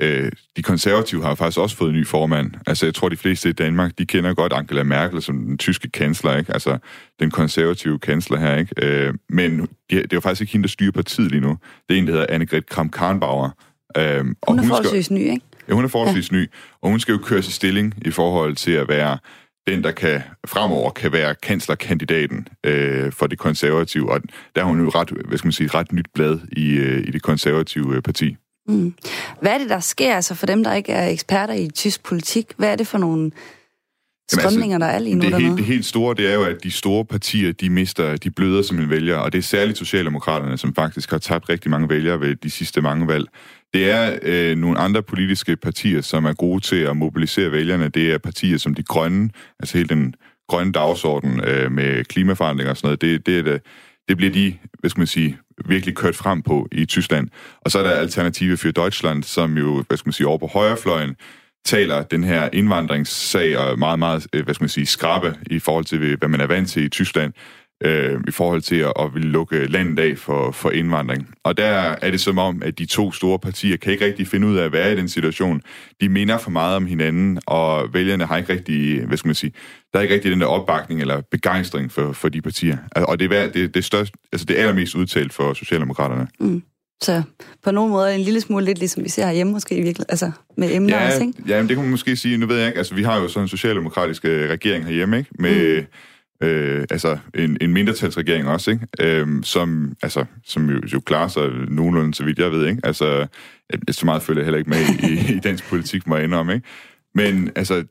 Øh, 0.00 0.32
de 0.56 0.62
konservative 0.62 1.24
har 1.24 1.34
faktisk 1.34 1.58
også 1.58 1.76
fået 1.76 1.90
en 1.90 1.96
ny 1.96 2.06
formand. 2.06 2.50
Altså, 2.66 2.86
jeg 2.86 2.94
tror, 2.94 3.08
de 3.08 3.16
fleste 3.16 3.48
i 3.48 3.52
Danmark, 3.52 3.98
de 3.98 4.06
kender 4.06 4.34
godt 4.34 4.52
Angela 4.52 4.82
Merkel 4.82 5.22
som 5.22 5.44
den 5.44 5.58
tyske 5.58 5.90
kansler, 5.90 6.36
ikke? 6.36 6.52
Altså, 6.52 6.78
den 7.20 7.30
konservative 7.30 7.98
kansler 7.98 8.38
her, 8.38 8.56
ikke? 8.56 8.72
Øh, 8.82 9.14
men 9.28 9.60
det, 9.60 9.68
det 9.90 10.00
er 10.02 10.06
jo 10.12 10.20
faktisk 10.20 10.40
ikke 10.40 10.52
hende, 10.52 10.62
der 10.62 10.68
styrer 10.68 10.92
partiet 10.92 11.30
lige 11.30 11.40
nu. 11.40 11.58
Det 11.88 11.94
er 11.94 11.98
en, 11.98 12.06
der 12.06 12.12
hedder 12.12 12.26
Annegret 12.28 12.66
Kramp-Karrenbauer. 12.66 13.50
Øh, 13.96 14.18
hun 14.18 14.36
er 14.48 14.50
hun 14.50 14.68
forholdsvis 14.68 15.04
skal, 15.04 15.16
ny, 15.16 15.20
ikke? 15.20 15.40
Ja, 15.68 15.74
hun 15.74 15.84
er 15.84 15.88
forholdsvis 15.88 16.32
ja. 16.32 16.36
ny, 16.36 16.50
og 16.82 16.90
hun 16.90 17.00
skal 17.00 17.12
jo 17.12 17.18
køre 17.18 17.42
sig 17.42 17.52
stilling 17.52 17.94
i 18.06 18.10
forhold 18.10 18.56
til 18.56 18.72
at 18.72 18.88
være 18.88 19.18
den, 19.66 19.84
der 19.84 19.90
kan 19.90 20.22
fremover 20.46 20.90
kan 20.90 21.12
være 21.12 21.34
kanslerkandidaten 21.34 22.48
øh, 22.64 23.12
for 23.12 23.26
det 23.26 23.38
konservative, 23.38 24.12
og 24.12 24.20
der 24.56 24.60
er 24.60 24.64
hun 24.64 24.80
jo 24.80 24.88
ret, 24.88 25.10
hvad 25.28 25.38
skal 25.38 25.46
man 25.46 25.52
sige, 25.52 25.68
ret 25.68 25.92
nyt 25.92 26.06
blad 26.14 26.38
i, 26.52 26.70
øh, 26.70 27.08
i 27.08 27.10
det 27.10 27.22
konservative 27.22 27.96
øh, 27.96 28.02
parti. 28.02 28.36
Mm. 28.68 28.94
Hvad 29.40 29.52
er 29.52 29.58
det, 29.58 29.70
der 29.70 29.80
sker 29.80 30.14
altså 30.14 30.34
for 30.34 30.46
dem, 30.46 30.64
der 30.64 30.74
ikke 30.74 30.92
er 30.92 31.08
eksperter 31.08 31.54
i 31.54 31.68
tysk 31.68 32.02
politik? 32.02 32.46
Hvad 32.56 32.68
er 32.68 32.76
det 32.76 32.86
for 32.86 32.98
nogle 32.98 33.30
strømninger, 34.30 34.76
altså, 34.76 34.86
der 34.86 34.92
er 34.94 34.98
lige 34.98 35.14
nu 35.14 35.22
det, 35.22 35.32
dernede? 35.32 35.48
helt, 35.48 35.58
det 35.58 35.66
helt 35.66 35.86
store, 35.86 36.14
det 36.14 36.30
er 36.30 36.34
jo, 36.34 36.44
at 36.44 36.56
de 36.62 36.70
store 36.70 37.04
partier, 37.04 37.52
de 37.52 37.70
mister, 37.70 38.16
de 38.16 38.30
bløder 38.30 38.62
som 38.62 38.78
en 38.78 38.90
vælger, 38.90 39.16
og 39.16 39.32
det 39.32 39.38
er 39.38 39.42
særligt 39.42 39.78
Socialdemokraterne, 39.78 40.58
som 40.58 40.74
faktisk 40.74 41.10
har 41.10 41.18
tabt 41.18 41.48
rigtig 41.48 41.70
mange 41.70 41.88
vælgere 41.88 42.20
ved 42.20 42.36
de 42.36 42.50
sidste 42.50 42.80
mange 42.80 43.08
valg. 43.08 43.26
Det 43.74 43.90
er 43.90 44.18
øh, 44.22 44.56
nogle 44.56 44.78
andre 44.78 45.02
politiske 45.02 45.56
partier, 45.56 46.00
som 46.00 46.24
er 46.24 46.32
gode 46.32 46.60
til 46.60 46.76
at 46.76 46.96
mobilisere 46.96 47.52
vælgerne. 47.52 47.88
Det 47.88 48.12
er 48.12 48.18
partier 48.18 48.58
som 48.58 48.74
de 48.74 48.82
grønne, 48.82 49.30
altså 49.60 49.78
hele 49.78 49.88
den 49.88 50.14
grønne 50.48 50.72
dagsorden 50.72 51.44
øh, 51.44 51.72
med 51.72 52.04
klimaforandringer 52.04 52.70
og 52.70 52.76
sådan 52.76 52.86
noget. 52.86 53.00
Det, 53.00 53.26
det, 53.26 53.38
er 53.38 53.42
det, 53.42 53.62
det 54.08 54.16
bliver 54.16 54.32
de, 54.32 54.56
hvad 54.80 54.90
skal 54.90 55.00
man 55.00 55.06
sige, 55.06 55.38
virkelig 55.64 55.94
kørt 55.94 56.16
frem 56.16 56.42
på 56.42 56.68
i 56.72 56.84
Tyskland. 56.84 57.28
Og 57.60 57.70
så 57.70 57.78
er 57.78 57.82
der 57.82 57.90
Alternative 57.90 58.56
for 58.56 58.70
Deutschland, 58.70 59.22
som 59.22 59.58
jo, 59.58 59.84
hvad 59.88 59.96
skal 59.96 60.08
man 60.08 60.12
sige, 60.12 60.26
over 60.26 60.38
på 60.38 60.46
højrefløjen, 60.46 61.16
taler 61.64 62.02
den 62.02 62.24
her 62.24 62.48
indvandringssag 62.52 63.58
og 63.58 63.78
meget, 63.78 63.98
meget, 63.98 64.26
øh, 64.32 64.44
hvad 64.44 64.54
skal 64.54 64.62
man 64.62 64.68
sige, 64.68 64.86
skrabe 64.86 65.36
i 65.50 65.58
forhold 65.58 65.84
til, 65.84 66.16
hvad 66.16 66.28
man 66.28 66.40
er 66.40 66.46
vant 66.46 66.70
til 66.70 66.84
i 66.84 66.88
Tyskland 66.88 67.32
øh, 67.84 68.20
i 68.28 68.30
forhold 68.30 68.62
til 68.62 68.76
at, 68.76 68.92
at 69.00 69.14
ville 69.14 69.28
lukke 69.28 69.66
landet 69.66 69.98
af 69.98 70.18
for, 70.18 70.50
for 70.50 70.70
indvandring. 70.70 71.28
Og 71.44 71.56
der 71.56 71.96
er 72.02 72.10
det 72.10 72.20
som 72.20 72.38
om, 72.38 72.62
at 72.64 72.78
de 72.78 72.86
to 72.86 73.12
store 73.12 73.38
partier 73.38 73.76
kan 73.76 73.92
ikke 73.92 74.04
rigtig 74.04 74.26
finde 74.26 74.46
ud 74.46 74.56
af 74.56 74.64
at 74.64 74.72
være 74.72 74.92
i 74.92 74.96
den 74.96 75.08
situation. 75.08 75.62
De 76.00 76.08
minder 76.08 76.38
for 76.38 76.50
meget 76.50 76.76
om 76.76 76.86
hinanden, 76.86 77.38
og 77.46 77.94
vælgerne 77.94 78.24
har 78.24 78.36
ikke 78.36 78.52
rigtig, 78.52 79.06
hvad 79.06 79.16
skal 79.16 79.28
man 79.28 79.34
sige, 79.34 79.52
der 79.92 79.98
er 79.98 80.02
ikke 80.02 80.14
rigtig 80.14 80.30
den 80.30 80.40
der 80.40 80.46
opbakning 80.46 81.00
eller 81.00 81.20
begejstring 81.30 81.92
for, 81.92 82.12
for 82.12 82.28
de 82.28 82.42
partier. 82.42 82.76
Og 82.96 83.18
det 83.18 83.32
er 83.32 83.50
det, 83.50 83.74
det, 83.74 83.84
største, 83.84 84.18
altså 84.32 84.46
det 84.46 84.54
allermest 84.54 84.94
udtalt 84.94 85.32
for 85.32 85.54
Socialdemokraterne. 85.54 86.28
Mm. 86.40 86.62
Så 87.02 87.22
på 87.64 87.70
nogen 87.70 87.90
måde 87.92 88.14
en 88.14 88.20
lille 88.20 88.40
smule 88.40 88.64
lidt 88.64 88.78
ligesom 88.78 89.04
vi 89.04 89.08
ser 89.08 89.26
herhjemme 89.26 89.52
måske 89.52 89.74
virkelig, 89.74 90.06
altså 90.08 90.30
med 90.56 90.74
emner 90.74 90.96
ja, 90.96 91.06
også, 91.06 91.20
ikke? 91.20 91.32
Ja, 91.48 91.60
men 91.60 91.68
det 91.68 91.76
kunne 91.76 91.84
man 91.84 91.90
måske 91.90 92.16
sige, 92.16 92.36
nu 92.36 92.46
ved 92.46 92.56
jeg 92.56 92.66
ikke, 92.66 92.78
altså 92.78 92.94
vi 92.94 93.02
har 93.02 93.20
jo 93.20 93.28
sådan 93.28 93.44
en 93.44 93.48
socialdemokratisk 93.48 94.24
øh, 94.24 94.50
regering 94.50 94.84
herhjemme, 94.84 95.18
ikke? 95.18 95.30
Med, 95.38 95.80
mm 95.80 95.86
øh, 96.42 96.84
altså 96.90 97.18
en, 97.34 97.56
en 97.60 97.72
mindretalsregering 97.72 98.48
også, 98.48 98.70
ikke? 98.70 98.86
Øh, 99.00 99.26
som, 99.42 99.92
altså, 100.02 100.24
som 100.44 100.70
jo, 100.70 100.80
jo 100.92 101.00
klarer 101.00 101.28
sig 101.28 101.50
nogenlunde, 101.68 102.14
så 102.14 102.24
vidt 102.24 102.38
jeg 102.38 102.52
ved, 102.52 102.66
ikke? 102.66 102.80
Altså, 102.84 103.26
så 103.90 104.06
meget 104.06 104.22
følger 104.22 104.40
jeg 104.40 104.46
heller 104.46 104.58
ikke 104.58 104.70
med 104.70 105.10
i, 105.10 105.34
i 105.36 105.38
dansk 105.38 105.68
politik, 105.68 106.06
må 106.06 106.16
jeg 106.16 106.24
indrømme, 106.24 106.54
ikke? 106.54 106.66
Men 107.14 107.50
altså, 107.56 107.84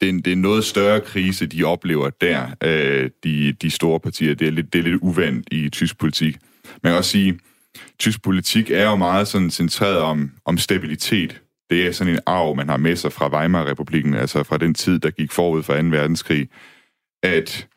det 0.00 0.08
er, 0.08 0.12
en, 0.12 0.18
det 0.18 0.26
er 0.26 0.32
en 0.32 0.42
noget 0.42 0.64
større 0.64 1.00
krise, 1.00 1.46
de 1.46 1.64
oplever 1.64 2.10
der, 2.10 2.46
øh, 2.64 3.10
de, 3.24 3.52
de 3.52 3.70
store 3.70 4.00
partier. 4.00 4.34
Det 4.34 4.46
er, 4.46 4.52
lidt, 4.52 4.72
det 4.72 4.78
er 4.78 4.82
lidt 4.82 5.02
uvandt 5.02 5.48
i 5.50 5.68
tysk 5.68 5.98
politik. 5.98 6.36
Man 6.82 6.90
kan 6.90 6.98
også 6.98 7.10
sige, 7.10 7.38
tysk 7.98 8.22
politik 8.22 8.70
er 8.70 8.84
jo 8.84 8.96
meget 8.96 9.28
sådan 9.28 9.50
centreret 9.50 9.98
om, 9.98 10.30
om 10.44 10.58
stabilitet. 10.58 11.40
Det 11.70 11.86
er 11.86 11.92
sådan 11.92 12.12
en 12.12 12.18
arv, 12.26 12.56
man 12.56 12.68
har 12.68 12.76
med 12.76 12.96
sig 12.96 13.12
fra 13.12 13.38
Weimar-republiken, 13.38 14.14
altså 14.14 14.42
fra 14.42 14.58
den 14.58 14.74
tid, 14.74 14.98
der 14.98 15.10
gik 15.10 15.32
forud 15.32 15.62
for 15.62 15.74
2. 15.74 15.88
verdenskrig, 15.88 16.48
at 17.22 17.68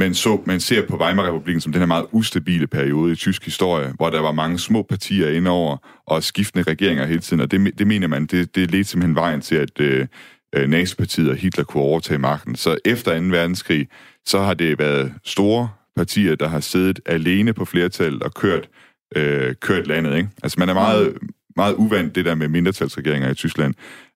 man, 0.00 0.14
så, 0.14 0.40
man 0.46 0.60
ser 0.60 0.86
på 0.86 0.96
Weimar-republiken 0.96 1.60
som 1.60 1.72
den 1.72 1.80
her 1.80 1.86
meget 1.86 2.06
ustabile 2.12 2.66
periode 2.66 3.12
i 3.12 3.16
tysk 3.16 3.44
historie, 3.44 3.92
hvor 3.96 4.10
der 4.10 4.20
var 4.20 4.32
mange 4.32 4.58
små 4.58 4.82
partier 4.82 5.30
indover 5.30 5.76
og 6.06 6.22
skiftende 6.22 6.70
regeringer 6.70 7.06
hele 7.06 7.20
tiden, 7.20 7.40
og 7.40 7.50
det, 7.50 7.78
det 7.78 7.86
mener 7.86 8.06
man, 8.06 8.26
det, 8.26 8.54
det 8.54 8.70
ledte 8.70 8.90
simpelthen 8.90 9.14
vejen 9.14 9.40
til, 9.40 9.56
at 9.56 9.80
øh, 9.80 10.06
øh 10.54 10.68
nazipartiet 10.68 11.30
og 11.30 11.36
Hitler 11.36 11.64
kunne 11.64 11.82
overtage 11.82 12.18
magten. 12.18 12.56
Så 12.56 12.76
efter 12.84 13.20
2. 13.20 13.26
verdenskrig, 13.26 13.88
så 14.26 14.40
har 14.40 14.54
det 14.54 14.78
været 14.78 15.14
store 15.24 15.68
partier, 15.96 16.34
der 16.34 16.48
har 16.48 16.60
siddet 16.60 17.00
alene 17.06 17.52
på 17.52 17.64
flertal 17.64 18.24
og 18.24 18.34
kørt, 18.34 18.68
øh, 19.16 19.54
kørt 19.60 19.86
landet. 19.86 20.16
Ikke? 20.16 20.28
Altså 20.42 20.60
man 20.60 20.68
er 20.68 20.74
meget, 20.74 21.18
meget 21.56 21.74
uvandt 21.74 22.14
det 22.14 22.24
der 22.24 22.34
med 22.34 22.48
mindretalsregeringer 22.48 23.30
i 23.30 23.34
Tyskland, 23.34 23.74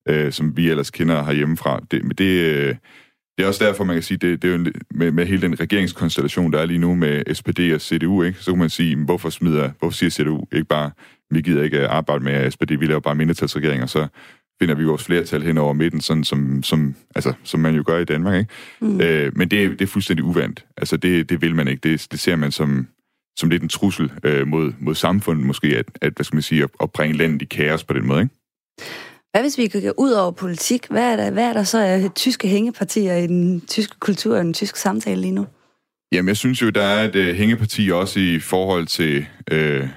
øh, 0.09 0.32
som 0.32 0.57
vi 0.57 0.70
ellers 0.70 0.91
kender 0.91 1.24
herhjemmefra. 1.24 1.80
Det, 1.91 2.18
det, 2.18 2.55
øh, 2.55 2.74
det 3.39 3.45
er 3.45 3.49
også 3.49 3.64
derfor, 3.64 3.85
man 3.85 3.97
kan 3.97 4.03
sige, 4.03 4.18
det, 4.18 4.43
det 4.43 4.51
er 4.51 4.57
jo 4.57 4.72
med, 4.91 5.11
med 5.11 5.26
hele 5.26 5.43
den 5.43 5.61
regeringskonstellation, 5.61 6.53
der 6.53 6.59
er 6.59 6.66
lige 6.66 6.78
nu 6.78 6.95
med 6.95 7.35
SPD 7.35 7.61
og 7.74 7.80
CDU, 7.80 8.22
ikke? 8.22 8.39
så 8.39 8.51
kan 8.51 8.59
man 8.59 8.70
sige, 8.70 8.97
hvorfor 8.97 9.30
smider, 9.30 9.70
hvorfor 9.78 9.95
siger 9.95 10.11
CDU 10.11 10.45
ikke 10.53 10.64
bare, 10.64 10.91
vi 11.30 11.41
gider 11.41 11.62
ikke 11.62 11.89
arbejde 11.89 12.24
med 12.24 12.51
SPD, 12.51 12.70
vi 12.70 12.87
laver 12.87 13.01
bare 13.01 13.14
mindretalsregeringer, 13.14 13.87
så 13.87 14.07
finder 14.61 14.74
vi 14.74 14.85
vores 14.85 15.05
flertal 15.05 15.43
hen 15.43 15.59
over 15.59 15.72
midten, 15.72 16.01
sådan 16.01 16.24
som, 16.24 16.62
som, 16.62 16.95
altså, 17.14 17.32
som 17.45 17.61
man 17.61 17.74
jo 17.74 17.82
gør 17.87 17.99
i 17.99 18.05
Danmark. 18.05 18.39
Ikke? 18.39 18.51
Mm. 18.80 19.01
Øh, 19.01 19.37
men 19.37 19.51
det, 19.51 19.70
det 19.70 19.80
er 19.80 19.87
fuldstændig 19.87 20.24
uvandt. 20.24 20.66
Altså, 20.76 20.97
det, 20.97 21.28
det 21.30 21.43
vil 21.43 21.55
man 21.55 21.68
ikke. 21.68 21.80
Det, 21.91 22.07
det 22.12 22.20
ser 22.20 22.37
man 22.37 22.53
som, 22.53 22.89
som 23.39 23.51
lidt 23.51 23.62
en 23.62 23.68
trussel 23.68 24.12
øh, 24.24 24.47
mod, 24.47 24.72
mod 24.80 24.95
samfundet, 24.95 25.47
måske, 25.47 25.66
at, 25.66 25.87
at, 26.01 26.12
hvad 26.12 26.24
skal 26.24 26.37
man 26.37 26.43
sige, 26.43 26.62
at, 26.62 26.70
at 26.82 26.93
bringe 26.93 27.16
landet 27.16 27.43
i 27.43 27.45
kaos 27.45 27.85
på 27.85 27.95
den 27.95 28.07
måde. 28.07 28.22
Ikke? 28.22 28.35
Hvad 29.35 29.43
hvis 29.43 29.59
vi 29.59 29.66
kan 29.66 29.93
ud 29.99 30.12
over 30.12 30.30
politik? 30.30 30.87
Hvad 30.91 31.12
er 31.12 31.16
der, 31.16 31.30
hvad 31.30 31.45
er 31.45 31.53
der 31.53 31.62
så 31.62 31.78
af 31.78 32.11
tyske 32.14 32.49
hængepartier 32.49 33.14
i 33.14 33.26
den 33.26 33.61
tyske 33.61 33.97
kultur 34.01 34.37
og 34.37 34.45
den 34.45 34.55
tyske 34.55 34.78
samtale 34.78 35.20
lige 35.20 35.32
nu? 35.32 35.47
Jamen, 36.12 36.28
jeg 36.28 36.37
synes 36.37 36.62
jo, 36.62 36.70
der 36.70 36.82
er 36.82 37.05
et 37.09 37.16
uh, 37.16 37.37
hængeparti 37.37 37.91
også 37.91 38.20
i 38.20 38.39
forhold 38.39 38.87
til 38.87 39.26
uh, 39.53 39.89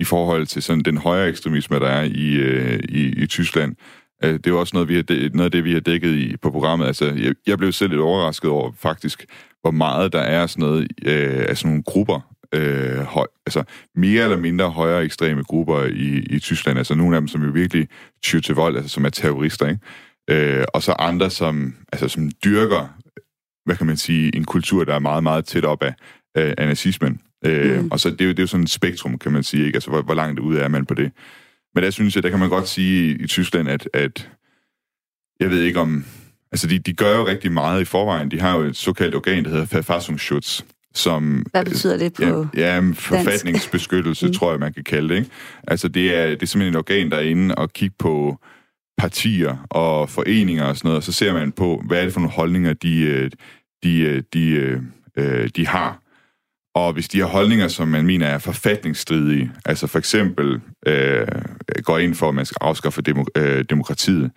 i 0.00 0.04
forhold 0.04 0.46
til 0.46 0.62
sådan 0.62 0.82
den 0.82 0.96
højere 0.96 1.28
ekstremisme, 1.28 1.78
der 1.78 1.86
er 1.86 2.02
i, 2.02 2.38
uh, 2.38 2.78
i, 2.88 3.22
i 3.22 3.26
Tyskland. 3.26 3.76
Uh, 4.24 4.30
det 4.30 4.46
er 4.46 4.50
jo 4.50 4.60
også 4.60 4.76
noget, 4.76 4.88
vi 4.88 4.94
har, 4.94 5.30
noget 5.34 5.44
af 5.44 5.50
det, 5.50 5.64
vi 5.64 5.72
har 5.72 5.80
dækket 5.80 6.14
i, 6.14 6.36
på 6.36 6.50
programmet. 6.50 6.86
Altså, 6.86 7.04
jeg, 7.04 7.34
jeg 7.46 7.58
blev 7.58 7.72
selv 7.72 7.90
lidt 7.90 8.00
overrasket 8.00 8.50
over 8.50 8.72
faktisk, 8.78 9.26
hvor 9.60 9.70
meget 9.70 10.12
der 10.12 10.20
er 10.20 10.46
sådan 10.46 10.68
noget 10.68 10.80
uh, 10.80 11.44
af 11.48 11.58
sådan 11.58 11.70
nogle 11.70 11.82
grupper, 11.82 12.34
øh, 12.54 12.98
høj, 12.98 13.26
altså 13.46 13.64
mere 13.94 14.24
eller 14.24 14.36
mindre 14.36 14.70
højere 14.70 15.04
ekstreme 15.04 15.42
grupper 15.42 15.84
i, 15.84 16.18
i 16.30 16.38
Tyskland. 16.38 16.78
Altså 16.78 16.94
nogle 16.94 17.16
af 17.16 17.20
dem, 17.20 17.28
som 17.28 17.42
jo 17.42 17.50
virkelig 17.50 17.88
tyr 18.22 18.40
til 18.40 18.54
vold, 18.54 18.76
altså 18.76 18.88
som 18.88 19.04
er 19.04 19.10
terrorister, 19.10 19.68
ikke? 19.68 19.80
Øh, 20.30 20.64
og 20.74 20.82
så 20.82 20.92
andre, 20.92 21.30
som, 21.30 21.74
altså, 21.92 22.08
som 22.08 22.30
dyrker, 22.44 22.98
hvad 23.64 23.76
kan 23.76 23.86
man 23.86 23.96
sige, 23.96 24.36
en 24.36 24.44
kultur, 24.44 24.84
der 24.84 24.94
er 24.94 24.98
meget, 24.98 25.22
meget 25.22 25.44
tæt 25.44 25.64
op 25.64 25.82
af, 25.82 25.94
af, 26.34 26.54
af 26.58 26.66
nazismen. 26.66 27.20
Øh, 27.44 27.80
mm. 27.80 27.88
Og 27.90 28.00
så 28.00 28.10
det 28.10 28.20
er, 28.20 28.24
jo, 28.24 28.30
det 28.30 28.38
er 28.38 28.42
jo 28.42 28.46
sådan 28.46 28.64
et 28.64 28.70
spektrum, 28.70 29.18
kan 29.18 29.32
man 29.32 29.42
sige, 29.42 29.66
ikke? 29.66 29.76
Altså 29.76 29.90
hvor, 29.90 30.02
hvor 30.02 30.14
langt 30.14 30.40
ude 30.40 30.60
er 30.60 30.68
man 30.68 30.86
på 30.86 30.94
det. 30.94 31.12
Men 31.74 31.84
der 31.84 31.90
synes 31.90 32.14
jeg, 32.14 32.22
der 32.22 32.30
kan 32.30 32.38
man 32.38 32.48
godt 32.48 32.68
sige 32.68 33.10
i, 33.10 33.22
i 33.22 33.26
Tyskland, 33.26 33.68
at, 33.68 33.88
at 33.94 34.30
jeg 35.40 35.50
ved 35.50 35.62
ikke 35.62 35.80
om... 35.80 36.04
Altså, 36.52 36.66
de, 36.66 36.78
de 36.78 36.92
gør 36.92 37.16
jo 37.16 37.26
rigtig 37.26 37.52
meget 37.52 37.80
i 37.80 37.84
forvejen. 37.84 38.30
De 38.30 38.40
har 38.40 38.58
jo 38.58 38.64
et 38.64 38.76
såkaldt 38.76 39.14
organ, 39.14 39.44
der 39.44 39.50
hedder 39.50 39.66
Verfassungsschutz, 39.76 40.62
som... 40.94 41.46
Hvad 41.50 41.64
betyder 41.64 41.96
det 41.96 42.12
på 42.12 42.46
Ja, 42.56 42.76
ja 42.76 42.90
forfatningsbeskyttelse, 42.94 44.26
mm. 44.26 44.32
tror 44.32 44.50
jeg, 44.50 44.60
man 44.60 44.72
kan 44.72 44.84
kalde 44.84 45.08
det. 45.08 45.16
Ikke? 45.16 45.30
Altså, 45.68 45.88
det 45.88 46.16
er, 46.16 46.26
det 46.26 46.42
er 46.42 46.46
simpelthen 46.46 46.74
et 46.74 46.78
organ, 46.78 47.10
der 47.10 47.16
er 47.16 47.22
inde 47.22 47.54
og 47.54 47.72
kigge 47.72 47.94
på 47.98 48.38
partier 48.98 49.66
og 49.70 50.10
foreninger 50.10 50.64
og 50.64 50.76
sådan 50.76 50.88
noget, 50.88 50.96
og 50.96 51.02
så 51.02 51.12
ser 51.12 51.32
man 51.32 51.52
på, 51.52 51.82
hvad 51.86 51.98
er 52.00 52.04
det 52.04 52.12
for 52.12 52.20
nogle 52.20 52.34
holdninger, 52.34 52.72
de, 52.72 53.00
øh, 53.00 53.30
de, 53.82 54.00
øh, 54.00 54.22
de, 54.34 54.80
de, 55.16 55.20
øh, 55.22 55.48
de 55.56 55.66
har. 55.66 56.02
Og 56.74 56.92
hvis 56.92 57.08
de 57.08 57.18
har 57.18 57.26
holdninger, 57.26 57.68
som 57.68 57.88
man 57.88 58.06
mener 58.06 58.26
er 58.26 58.38
forfatningsstridige, 58.38 59.52
altså 59.64 59.86
for 59.86 59.98
eksempel 59.98 60.60
øh, 60.86 61.26
går 61.82 61.98
ind 61.98 62.14
for, 62.14 62.28
at 62.28 62.34
man 62.34 62.46
skal 62.46 62.56
afskaffe 62.60 63.02
demo, 63.02 63.24
øh, 63.36 63.64
demokratiet, 63.70 64.30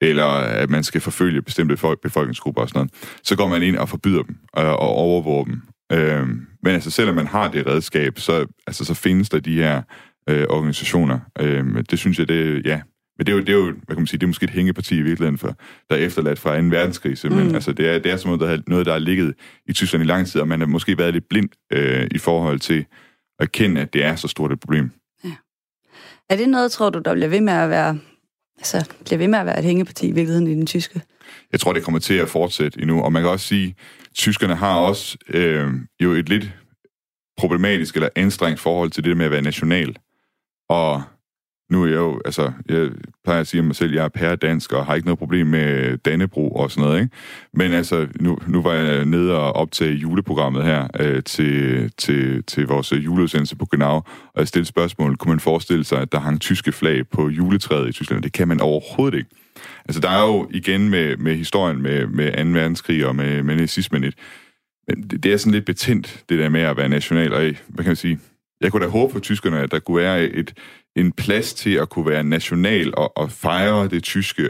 eller 0.00 0.26
at 0.26 0.70
man 0.70 0.84
skal 0.84 1.00
forfølge 1.00 1.42
bestemte 1.42 1.76
befolkningsgrupper 2.02 2.62
og 2.62 2.68
sådan 2.68 2.78
noget, 2.78 3.20
så 3.22 3.36
går 3.36 3.48
man 3.48 3.62
ind 3.62 3.76
og 3.76 3.88
forbyder 3.88 4.22
dem 4.22 4.36
og, 4.52 4.64
og 4.64 4.88
overvåger 4.88 5.44
dem 5.44 5.62
Øh, 5.92 6.28
men 6.62 6.74
altså, 6.74 6.90
selvom 6.90 7.14
man 7.14 7.26
har 7.26 7.50
det 7.50 7.66
redskab, 7.66 8.18
så, 8.18 8.46
altså, 8.66 8.84
så 8.84 8.94
findes 8.94 9.28
der 9.28 9.40
de 9.40 9.54
her 9.54 9.82
øh, 10.28 10.46
organisationer. 10.48 11.18
Øh, 11.40 11.84
det 11.90 11.98
synes 11.98 12.18
jeg, 12.18 12.28
det 12.28 12.66
ja. 12.66 12.80
Men 13.18 13.26
det 13.26 13.32
er 13.32 13.36
jo, 13.36 13.40
det 13.40 13.48
er 13.48 13.52
jo 13.52 13.64
hvad 13.64 13.96
kan 13.96 13.98
man 13.98 14.06
sige, 14.06 14.18
det 14.18 14.24
er 14.24 14.28
måske 14.28 14.44
et 14.44 14.50
hængeparti 14.50 14.96
i 14.96 15.02
virkeligheden, 15.02 15.38
for, 15.38 15.56
der 15.90 15.96
er 15.96 16.00
efterladt 16.00 16.38
fra 16.38 16.60
2. 16.60 16.66
verdenskrig. 16.66 17.18
Mm. 17.24 17.32
Men 17.32 17.54
altså, 17.54 17.72
det 17.72 17.88
er, 17.88 17.98
det 17.98 18.12
er 18.12 18.16
som 18.16 18.28
noget, 18.38 18.40
der, 18.40 18.62
noget, 18.66 18.86
der 18.86 18.92
har 18.92 18.98
ligget 18.98 19.34
i 19.66 19.72
Tyskland 19.72 20.04
i 20.04 20.06
lang 20.06 20.26
tid, 20.26 20.40
og 20.40 20.48
man 20.48 20.60
har 20.60 20.66
måske 20.66 20.98
været 20.98 21.12
lidt 21.12 21.28
blind 21.28 21.48
øh, 21.72 22.06
i 22.10 22.18
forhold 22.18 22.60
til 22.60 22.78
at 23.38 23.44
erkende, 23.44 23.80
at 23.80 23.92
det 23.92 24.04
er 24.04 24.16
så 24.16 24.28
stort 24.28 24.52
et 24.52 24.60
problem. 24.60 24.90
Ja. 25.24 25.32
Er 26.30 26.36
det 26.36 26.48
noget, 26.48 26.72
tror 26.72 26.90
du, 26.90 26.98
der 26.98 27.14
bliver 27.14 27.28
ved 27.28 27.40
med 27.40 27.52
at 27.52 27.70
være, 27.70 27.98
altså, 28.58 28.90
bliver 29.04 29.18
ved 29.18 29.28
med 29.28 29.38
at 29.38 29.46
være 29.46 29.58
et 29.58 29.64
hængeparti 29.64 30.08
i 30.08 30.12
virkeligheden 30.12 30.46
i 30.46 30.54
den 30.54 30.66
tyske? 30.66 31.02
Jeg 31.52 31.60
tror, 31.60 31.72
det 31.72 31.82
kommer 31.82 32.00
til 32.00 32.14
at 32.14 32.28
fortsætte 32.28 32.80
endnu, 32.80 33.02
og 33.02 33.12
man 33.12 33.22
kan 33.22 33.30
også 33.30 33.46
sige, 33.46 33.74
tyskerne 34.14 34.54
har 34.54 34.78
også 34.78 35.18
øh, 35.28 35.72
jo 36.00 36.12
et 36.12 36.28
lidt 36.28 36.52
problematisk 37.36 37.94
eller 37.94 38.08
anstrengt 38.16 38.60
forhold 38.60 38.90
til 38.90 39.04
det 39.04 39.16
med 39.16 39.24
at 39.24 39.30
være 39.30 39.42
national. 39.42 39.96
Og 40.68 41.02
nu 41.70 41.82
er 41.82 41.86
jeg 41.86 41.96
jo, 41.96 42.20
altså, 42.24 42.52
jeg 42.68 42.90
plejer 43.24 43.40
at 43.40 43.46
sige 43.46 43.62
mig 43.62 43.76
selv, 43.76 43.94
jeg 43.94 44.04
er 44.04 44.08
pæredansk 44.08 44.72
og 44.72 44.86
har 44.86 44.94
ikke 44.94 45.06
noget 45.06 45.18
problem 45.18 45.46
med 45.46 45.98
Dannebro 45.98 46.50
og 46.50 46.70
sådan 46.70 46.84
noget, 46.84 47.02
ikke? 47.02 47.14
Men 47.54 47.72
altså, 47.72 48.06
nu, 48.20 48.38
nu 48.46 48.62
var 48.62 48.72
jeg 48.72 49.04
nede 49.04 49.38
og 49.38 49.52
optage 49.52 49.92
juleprogrammet 49.92 50.64
her 50.64 50.88
øh, 51.00 51.22
til, 51.22 51.92
til, 51.98 52.42
til 52.42 52.66
vores 52.66 52.92
juleudsendelse 52.92 53.56
på 53.56 53.66
Genau, 53.66 53.96
og 54.34 54.38
jeg 54.38 54.48
stillede 54.48 54.68
spørgsmålet, 54.68 55.18
kunne 55.18 55.30
man 55.30 55.40
forestille 55.40 55.84
sig, 55.84 56.00
at 56.00 56.12
der 56.12 56.20
hang 56.20 56.40
tyske 56.40 56.72
flag 56.72 57.08
på 57.08 57.28
juletræet 57.28 57.88
i 57.88 57.92
Tyskland? 57.92 58.22
Det 58.22 58.32
kan 58.32 58.48
man 58.48 58.60
overhovedet 58.60 59.18
ikke. 59.18 59.30
Altså, 59.84 60.00
der 60.00 60.08
er 60.08 60.26
jo 60.26 60.48
igen 60.50 60.88
med, 60.88 61.16
med 61.16 61.34
historien 61.34 61.82
med, 61.82 62.06
med 62.06 62.32
2. 62.32 62.50
verdenskrig 62.50 63.06
og 63.06 63.16
med, 63.16 63.42
med 63.42 63.56
nazismen 63.56 64.04
et, 64.04 64.14
men 64.88 65.02
det, 65.02 65.22
det 65.22 65.32
er 65.32 65.36
sådan 65.36 65.52
lidt 65.52 65.64
betændt, 65.64 66.24
det 66.28 66.38
der 66.38 66.48
med 66.48 66.60
at 66.60 66.76
være 66.76 66.88
national. 66.88 67.32
Og 67.32 67.40
hvad 67.40 67.84
kan 67.84 67.86
man 67.86 67.96
sige? 67.96 68.18
Jeg 68.60 68.72
kunne 68.72 68.84
da 68.84 68.90
håbe 68.90 69.12
for 69.12 69.20
tyskerne, 69.20 69.60
at 69.60 69.70
der 69.70 69.78
kunne 69.78 69.96
være 69.96 70.24
et, 70.24 70.54
en 70.96 71.12
plads 71.12 71.54
til 71.54 71.70
at 71.70 71.88
kunne 71.88 72.06
være 72.06 72.24
national 72.24 72.94
og, 72.96 73.16
og 73.16 73.30
fejre 73.32 73.88
det 73.88 74.02
tyske, 74.02 74.48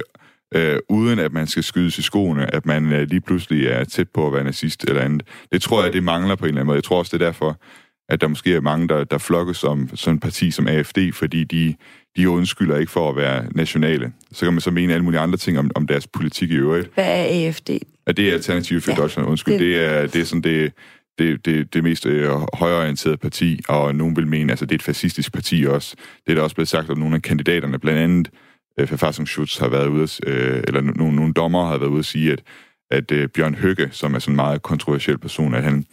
øh, 0.54 0.78
uden 0.88 1.18
at 1.18 1.32
man 1.32 1.46
skal 1.46 1.62
skydes 1.62 1.98
i 1.98 2.02
skoene, 2.02 2.54
at 2.54 2.66
man 2.66 2.92
øh, 2.92 3.08
lige 3.08 3.20
pludselig 3.20 3.66
er 3.66 3.84
tæt 3.84 4.08
på 4.14 4.26
at 4.26 4.32
være 4.32 4.44
nazist 4.44 4.84
eller 4.84 5.02
andet. 5.02 5.22
Det 5.52 5.62
tror 5.62 5.82
jeg, 5.84 5.92
det 5.92 6.02
mangler 6.02 6.36
på 6.36 6.44
en 6.44 6.48
eller 6.48 6.60
anden 6.60 6.66
måde. 6.66 6.76
Jeg 6.76 6.84
tror 6.84 6.98
også, 6.98 7.16
det 7.16 7.22
er 7.22 7.26
derfor, 7.26 7.60
at 8.08 8.20
der 8.20 8.28
måske 8.28 8.54
er 8.54 8.60
mange, 8.60 8.88
der, 8.88 9.04
der 9.04 9.18
flokkes 9.18 9.64
om 9.64 9.90
sådan 9.94 10.14
et 10.14 10.22
parti 10.22 10.50
som 10.50 10.68
AFD, 10.68 10.98
fordi 11.12 11.44
de, 11.44 11.74
de 12.16 12.30
undskylder 12.30 12.76
ikke 12.76 12.92
for 12.92 13.08
at 13.08 13.16
være 13.16 13.46
nationale. 13.54 14.12
Så 14.32 14.46
kan 14.46 14.52
man 14.52 14.60
så 14.60 14.70
mene 14.70 14.92
alle 14.92 15.04
mulige 15.04 15.20
andre 15.20 15.38
ting 15.38 15.58
om, 15.58 15.70
om 15.74 15.86
deres 15.86 16.06
politik 16.06 16.50
i 16.50 16.54
øvrigt. 16.54 16.90
Hvad 16.94 17.04
er 17.04 17.46
AFD? 17.46 17.70
At 18.06 18.16
det 18.16 18.28
er 18.28 18.32
Alternative 18.32 18.80
for 18.80 18.90
ja, 18.90 18.96
Deutschland, 18.96 19.28
undskyld. 19.28 19.54
Det... 19.54 19.60
det, 19.60 19.84
er, 19.84 20.06
det 20.06 20.20
er 20.20 20.24
sådan 20.24 20.42
det, 20.42 20.72
det, 21.18 21.46
det, 21.46 21.74
det 21.74 21.84
mest 21.84 22.06
øh, 22.06 22.30
højorienterede 22.54 23.16
parti, 23.16 23.60
og 23.68 23.94
nogen 23.94 24.16
vil 24.16 24.26
mene, 24.26 24.52
altså 24.52 24.66
det 24.66 24.72
er 24.72 24.78
et 24.78 24.82
fascistisk 24.82 25.32
parti 25.32 25.64
også. 25.68 25.96
Det 26.26 26.32
er 26.32 26.34
der 26.34 26.42
også 26.42 26.56
blevet 26.56 26.68
sagt 26.68 26.90
om 26.90 26.98
nogle 26.98 27.16
af 27.16 27.22
kandidaterne, 27.22 27.78
blandt 27.78 28.00
andet 28.00 28.30
øh, 28.78 28.90
Verfassungsschutz 28.90 29.58
har 29.58 29.68
været 29.68 29.88
ude, 29.88 30.08
øh, 30.26 30.62
eller 30.66 30.80
nogle, 30.80 31.16
nogle 31.16 31.32
dommer 31.32 31.66
har 31.66 31.78
været 31.78 31.90
ude 31.90 31.98
at 31.98 32.04
sige, 32.04 32.32
at, 32.32 32.42
at 32.90 33.12
øh, 33.12 33.28
Bjørn 33.28 33.54
Høgge, 33.54 33.88
som 33.92 34.14
er 34.14 34.18
sådan 34.18 34.32
en 34.32 34.36
meget 34.36 34.62
kontroversiel 34.62 35.18
person, 35.18 35.54
at 35.54 35.62
han, 35.62 35.86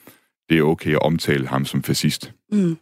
det 0.49 0.57
er 0.57 0.63
okay 0.63 0.91
at 0.91 1.01
omtale 1.01 1.47
ham 1.47 1.65
som 1.65 1.84
fascist. 1.84 2.34
Mm. 2.51 2.78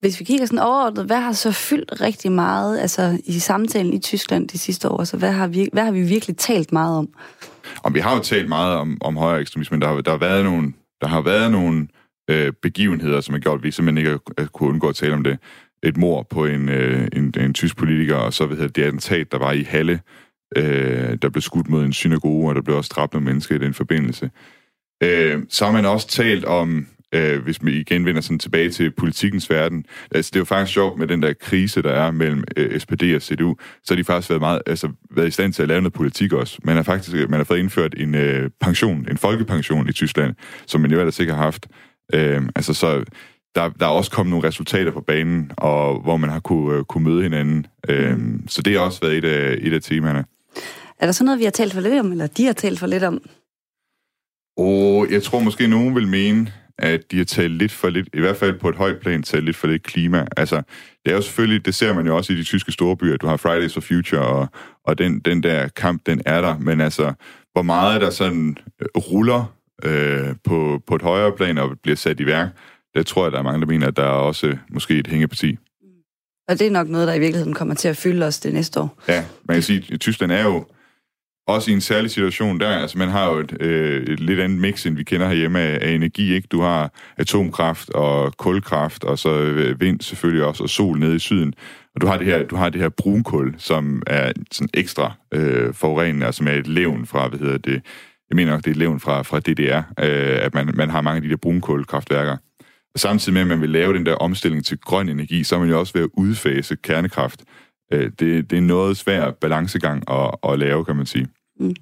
Hvis 0.00 0.20
vi 0.20 0.24
kigger 0.24 0.46
sådan 0.46 0.58
overordnet, 0.58 1.04
hvad 1.04 1.20
har 1.20 1.32
så 1.32 1.52
fyldt 1.52 2.00
rigtig 2.00 2.32
meget 2.32 2.78
altså 2.78 3.18
i 3.24 3.38
samtalen 3.38 3.92
i 3.92 3.98
Tyskland 3.98 4.48
de 4.48 4.58
sidste 4.58 4.88
år? 4.88 5.04
Så 5.04 5.16
hvad 5.16 5.32
har 5.32 5.46
vi, 5.46 5.68
hvad 5.72 5.84
har 5.84 5.90
vi 5.90 6.02
virkelig 6.02 6.36
talt 6.36 6.72
meget 6.72 6.98
om? 6.98 7.08
Og 7.82 7.94
vi 7.94 8.00
har 8.00 8.16
jo 8.16 8.22
talt 8.22 8.48
meget 8.48 8.76
om, 8.76 8.98
om 9.00 9.16
højere 9.16 9.40
ekstremisme, 9.40 9.74
men 9.74 9.82
der 9.82 9.88
har, 9.88 10.00
der 10.00 10.10
har 10.10 10.18
været 10.18 10.44
nogle, 10.44 10.72
der 11.00 11.06
har 11.06 11.20
været 11.20 11.50
nogle 11.50 11.88
øh, 12.30 12.52
begivenheder, 12.62 13.20
som 13.20 13.32
har 13.32 13.40
gjort, 13.40 13.58
at 13.58 13.64
vi 13.64 13.70
simpelthen 13.70 14.06
ikke 14.06 14.18
har 14.38 14.46
kunne 14.46 14.68
undgå 14.68 14.88
at 14.88 14.94
tale 14.94 15.14
om 15.14 15.24
det. 15.24 15.38
Et 15.82 15.96
mor 15.96 16.26
på 16.30 16.46
en, 16.46 16.68
øh, 16.68 17.08
en, 17.12 17.34
en 17.36 17.54
tysk 17.54 17.76
politiker, 17.76 18.16
og 18.16 18.32
så 18.32 18.46
ved 18.46 18.68
det 18.68 18.82
attentat, 18.82 19.32
der 19.32 19.38
var 19.38 19.52
i 19.52 19.62
Halle, 19.62 20.00
øh, 20.56 21.18
der 21.22 21.28
blev 21.28 21.42
skudt 21.42 21.68
mod 21.68 21.84
en 21.84 21.92
synagoge, 21.92 22.48
og 22.48 22.54
der 22.54 22.62
blev 22.62 22.76
også 22.76 22.92
dræbt 22.94 23.12
nogle 23.12 23.24
mennesker 23.24 23.54
i 23.54 23.58
den 23.58 23.74
forbindelse. 23.74 24.30
Øh, 25.02 25.42
så 25.48 25.64
har 25.64 25.72
man 25.72 25.86
også 25.86 26.08
talt 26.08 26.44
om, 26.44 26.86
øh, 27.14 27.42
hvis 27.42 27.64
vi 27.64 27.80
igen 27.80 28.04
vender 28.04 28.20
sådan 28.20 28.38
tilbage 28.38 28.70
til 28.70 28.90
politikens 28.90 29.50
verden, 29.50 29.84
altså 30.10 30.30
det 30.30 30.36
er 30.36 30.40
jo 30.40 30.44
faktisk 30.44 30.74
sjovt 30.74 30.98
med 30.98 31.06
den 31.06 31.22
der 31.22 31.32
krise, 31.40 31.82
der 31.82 31.92
er 31.92 32.10
mellem 32.10 32.44
øh, 32.56 32.80
SPD 32.80 33.02
og 33.14 33.22
CDU, 33.22 33.56
så 33.84 33.94
har 33.94 33.96
de 33.96 34.04
faktisk 34.04 34.30
været, 34.30 34.40
meget, 34.40 34.62
altså, 34.66 34.88
været 35.10 35.28
i 35.28 35.30
stand 35.30 35.52
til 35.52 35.62
at 35.62 35.68
lave 35.68 35.80
noget 35.80 35.92
politik 35.92 36.32
også. 36.32 36.58
Man 36.64 36.76
har 36.76 36.82
faktisk 36.82 37.28
man 37.28 37.40
har 37.40 37.44
fået 37.44 37.58
indført 37.58 37.94
en 37.96 38.14
øh, 38.14 38.50
pension, 38.60 39.06
en 39.10 39.16
folkepension 39.16 39.88
i 39.88 39.92
Tyskland, 39.92 40.34
som 40.66 40.80
man 40.80 40.90
jo 40.90 40.98
ellers 40.98 41.20
ikke 41.20 41.32
har 41.32 41.42
haft. 41.42 41.66
Øh, 42.14 42.42
altså 42.56 42.74
så 42.74 43.04
der, 43.54 43.68
der 43.68 43.86
er 43.86 43.90
også 43.90 44.10
kommet 44.10 44.30
nogle 44.30 44.48
resultater 44.48 44.92
på 44.92 45.00
banen, 45.00 45.50
og 45.56 46.00
hvor 46.00 46.16
man 46.16 46.30
har 46.30 46.40
kunne, 46.40 46.78
uh, 46.78 46.84
kunne 46.84 47.04
møde 47.04 47.22
hinanden. 47.22 47.66
Øh, 47.88 48.18
så 48.48 48.62
det 48.62 48.72
har 48.72 48.80
også 48.80 49.00
været 49.00 49.16
et 49.16 49.24
af, 49.24 49.58
et 49.60 49.72
af 49.72 49.82
temaerne. 49.82 50.24
Er 50.98 51.06
der 51.06 51.12
så 51.12 51.24
noget, 51.24 51.38
vi 51.38 51.44
har 51.44 51.50
talt 51.50 51.72
for 51.72 51.80
lidt 51.80 52.00
om, 52.00 52.12
eller 52.12 52.26
de 52.26 52.46
har 52.46 52.52
talt 52.52 52.78
for 52.78 52.86
lidt 52.86 53.02
om? 53.02 53.22
Og 54.56 55.06
jeg 55.10 55.22
tror 55.22 55.40
måske, 55.40 55.66
nogen 55.66 55.94
vil 55.94 56.08
mene, 56.08 56.52
at 56.80 57.10
de 57.10 57.16
har 57.18 57.24
talt 57.24 57.52
lidt 57.52 57.72
for 57.72 57.90
lidt, 57.90 58.08
i 58.14 58.20
hvert 58.20 58.36
fald 58.36 58.58
på 58.58 58.68
et 58.68 58.76
højt 58.76 58.98
plan, 59.00 59.22
talt 59.22 59.44
lidt 59.44 59.56
for 59.56 59.66
lidt 59.66 59.82
klima. 59.82 60.26
Altså, 60.36 60.56
det 61.04 61.12
er 61.12 61.16
jo 61.16 61.22
selvfølgelig, 61.22 61.66
det 61.66 61.74
ser 61.74 61.94
man 61.94 62.06
jo 62.06 62.16
også 62.16 62.32
i 62.32 62.36
de 62.36 62.44
tyske 62.44 62.72
store 62.72 62.96
byer, 62.96 63.16
du 63.16 63.26
har 63.26 63.36
Fridays 63.36 63.74
for 63.74 63.80
Future, 63.80 64.22
og, 64.22 64.48
og 64.84 64.98
den, 64.98 65.20
den 65.20 65.42
der 65.42 65.68
kamp, 65.68 66.02
den 66.06 66.22
er 66.26 66.40
der, 66.40 66.58
men 66.58 66.80
altså, 66.80 67.12
hvor 67.52 67.62
meget 67.62 68.00
der 68.00 68.10
sådan 68.10 68.56
øh, 68.80 68.86
ruller 68.96 69.54
øh, 69.84 70.34
på, 70.44 70.82
på 70.86 70.94
et 70.94 71.02
højere 71.02 71.32
plan 71.36 71.58
og 71.58 71.70
bliver 71.82 71.96
sat 71.96 72.20
i 72.20 72.26
værk, 72.26 72.48
det 72.94 73.06
tror 73.06 73.24
jeg, 73.24 73.32
der 73.32 73.38
er 73.38 73.42
mange, 73.42 73.60
der 73.60 73.66
mener, 73.66 73.86
at 73.86 73.96
der 73.96 74.02
er 74.02 74.06
også 74.06 74.56
måske 74.70 74.98
et 74.98 75.06
hængeparti. 75.06 75.56
Og 76.48 76.58
det 76.58 76.66
er 76.66 76.70
nok 76.70 76.88
noget, 76.88 77.08
der 77.08 77.14
i 77.14 77.18
virkeligheden 77.18 77.54
kommer 77.54 77.74
til 77.74 77.88
at 77.88 77.96
fylde 77.96 78.26
os 78.26 78.40
det 78.40 78.52
næste 78.52 78.80
år. 78.80 79.02
Ja, 79.08 79.24
man 79.44 79.54
kan 79.54 79.62
sige, 79.62 79.94
at 79.94 80.00
Tyskland 80.00 80.32
er 80.32 80.44
jo 80.44 80.66
også 81.54 81.70
i 81.70 81.74
en 81.74 81.80
særlig 81.80 82.10
situation 82.10 82.60
der. 82.60 82.68
Altså, 82.68 82.98
man 82.98 83.08
har 83.08 83.30
jo 83.30 83.38
et, 83.38 83.56
øh, 83.60 84.02
et 84.02 84.20
lidt 84.20 84.40
andet 84.40 84.60
mix, 84.60 84.86
end 84.86 84.96
vi 84.96 85.04
kender 85.04 85.28
herhjemme 85.28 85.60
af, 85.60 85.78
af 85.82 85.90
energi. 85.90 86.34
Ikke? 86.34 86.48
Du 86.48 86.60
har 86.60 86.92
atomkraft 87.16 87.90
og 87.90 88.36
kulkraft, 88.36 89.04
og 89.04 89.18
så 89.18 89.30
øh, 89.30 89.80
vind 89.80 90.00
selvfølgelig 90.00 90.44
også, 90.44 90.62
og 90.62 90.68
sol 90.68 90.98
nede 90.98 91.16
i 91.16 91.18
syden. 91.18 91.54
Og 91.94 92.00
du 92.00 92.06
har 92.06 92.18
det 92.18 92.26
her, 92.26 92.42
du 92.42 92.56
har 92.56 92.68
det 92.68 92.80
her 92.80 92.88
brunkul, 92.88 93.54
som 93.58 94.02
er 94.06 94.32
sådan 94.52 94.68
ekstra 94.74 95.12
øh, 95.34 95.74
forurenende, 95.74 96.26
og 96.26 96.34
som 96.34 96.46
er 96.46 96.52
et 96.52 96.66
levn 96.66 97.06
fra, 97.06 97.28
hvad 97.28 97.38
hedder 97.38 97.58
det, 97.58 97.82
jeg 98.30 98.36
mener 98.36 98.52
nok, 98.52 98.58
det 98.58 98.66
er 98.66 98.70
et 98.70 98.76
levn 98.76 99.00
fra, 99.00 99.22
fra 99.22 99.40
DDR, 99.40 99.78
øh, 99.78 100.44
at 100.44 100.54
man, 100.54 100.70
man 100.74 100.90
har 100.90 101.00
mange 101.00 101.16
af 101.16 101.22
de 101.22 101.28
der 101.28 101.36
brunkulkraftværker. 101.36 102.36
Og 102.94 103.00
samtidig 103.00 103.34
med, 103.34 103.40
at 103.40 103.48
man 103.48 103.60
vil 103.60 103.70
lave 103.70 103.94
den 103.94 104.06
der 104.06 104.14
omstilling 104.14 104.64
til 104.64 104.78
grøn 104.78 105.08
energi, 105.08 105.44
så 105.44 105.54
er 105.54 105.58
man 105.58 105.68
jo 105.68 105.78
også 105.78 105.92
ved 105.92 106.02
at 106.02 106.08
udfase 106.14 106.76
kernekraft. 106.76 107.44
Øh, 107.92 108.10
det, 108.18 108.50
det 108.50 108.56
er 108.56 108.60
noget 108.60 108.96
svær 108.96 109.30
balancegang 109.30 110.10
at, 110.10 110.30
at 110.48 110.58
lave, 110.58 110.84
kan 110.84 110.96
man 110.96 111.06
sige. 111.06 111.26
Mm. 111.60 111.74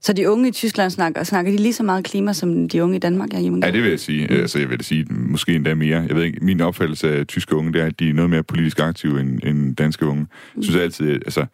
Så 0.00 0.12
de 0.12 0.30
unge 0.30 0.48
i 0.48 0.52
Tyskland 0.52 0.90
snakker, 0.90 1.22
snakker 1.22 1.52
de 1.52 1.58
lige 1.58 1.72
så 1.72 1.82
meget 1.82 2.04
klima, 2.04 2.32
som 2.32 2.68
de 2.68 2.82
unge 2.82 2.96
i 2.96 2.98
Danmark 2.98 3.34
er 3.34 3.40
hjemme? 3.40 3.60
Ja, 3.64 3.70
det 3.70 3.82
vil 3.82 3.90
jeg 3.90 4.00
sige. 4.00 4.26
Mm. 4.26 4.34
Altså, 4.34 4.58
jeg 4.58 4.70
vil 4.70 4.84
sige 4.84 5.06
måske 5.10 5.54
endda 5.54 5.74
mere. 5.74 6.04
Jeg 6.08 6.16
ved 6.16 6.24
ikke, 6.24 6.44
min 6.44 6.60
opfattelse 6.60 7.18
af 7.18 7.26
tyske 7.26 7.56
unge, 7.56 7.72
det 7.72 7.82
er, 7.82 7.86
at 7.86 8.00
de 8.00 8.08
er 8.08 8.14
noget 8.14 8.30
mere 8.30 8.42
politisk 8.42 8.80
aktive 8.80 9.20
end, 9.20 9.40
end 9.44 9.76
danske 9.76 10.06
unge. 10.06 10.26
Jeg 10.56 10.64
synes 10.64 10.80
altid, 10.80 11.10
altså, 11.10 11.46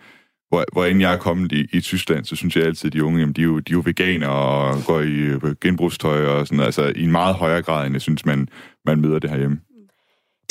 hvor, 0.48 0.64
hvor 0.72 0.84
end 0.84 1.00
jeg 1.00 1.12
er 1.12 1.18
kommet 1.18 1.52
i, 1.52 1.66
i 1.72 1.80
Tyskland, 1.80 2.24
så 2.24 2.36
synes 2.36 2.56
jeg 2.56 2.64
altid, 2.64 2.86
at 2.86 2.92
de 2.92 3.04
unge, 3.04 3.20
jamen, 3.20 3.32
de, 3.32 3.40
er 3.40 3.44
jo, 3.44 3.58
de 3.58 3.72
er 3.72 3.74
jo 3.74 3.82
veganer 3.84 4.28
og 4.28 4.84
går 4.86 5.00
i 5.00 5.54
genbrugstøj 5.60 6.24
og 6.24 6.46
sådan 6.46 6.64
altså 6.64 6.92
i 6.96 7.02
en 7.02 7.10
meget 7.10 7.34
højere 7.34 7.62
grad, 7.62 7.86
end 7.86 7.94
jeg 7.94 8.02
synes, 8.02 8.26
man, 8.26 8.48
man 8.86 9.00
møder 9.00 9.18
det 9.18 9.30
herhjemme. 9.30 9.58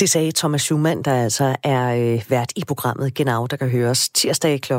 Det 0.00 0.10
sagde 0.10 0.32
Thomas 0.32 0.62
Schumann, 0.62 1.02
der 1.02 1.22
altså 1.22 1.56
er 1.62 1.94
øh, 1.94 2.30
vært 2.30 2.52
i 2.56 2.64
programmet 2.64 3.14
Genau, 3.14 3.46
der 3.46 3.56
kan 3.56 3.68
høres 3.68 4.08
tirsdag 4.08 4.60
kl. 4.60 4.72
13-14 4.72 4.78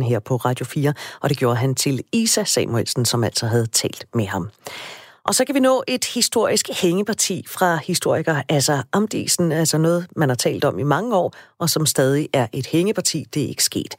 her 0.00 0.20
på 0.24 0.36
Radio 0.36 0.66
4, 0.66 0.94
og 1.20 1.28
det 1.28 1.38
gjorde 1.38 1.56
han 1.56 1.74
til 1.74 2.04
Isa 2.12 2.44
Samuelsen, 2.44 3.04
som 3.04 3.24
altså 3.24 3.46
havde 3.46 3.66
talt 3.66 4.06
med 4.14 4.26
ham. 4.26 4.50
Og 5.24 5.34
så 5.34 5.44
kan 5.44 5.54
vi 5.54 5.60
nå 5.60 5.82
et 5.86 6.04
historisk 6.04 6.68
hængeparti 6.82 7.44
fra 7.48 7.76
historiker 7.76 8.42
altså 8.48 8.82
Amdisen, 8.92 9.52
altså 9.52 9.78
noget, 9.78 10.06
man 10.16 10.28
har 10.28 10.36
talt 10.36 10.64
om 10.64 10.78
i 10.78 10.82
mange 10.82 11.16
år, 11.16 11.34
og 11.58 11.70
som 11.70 11.86
stadig 11.86 12.28
er 12.32 12.46
et 12.52 12.66
hængeparti. 12.66 13.26
Det 13.34 13.42
er 13.42 13.48
ikke 13.48 13.64
sket. 13.64 13.94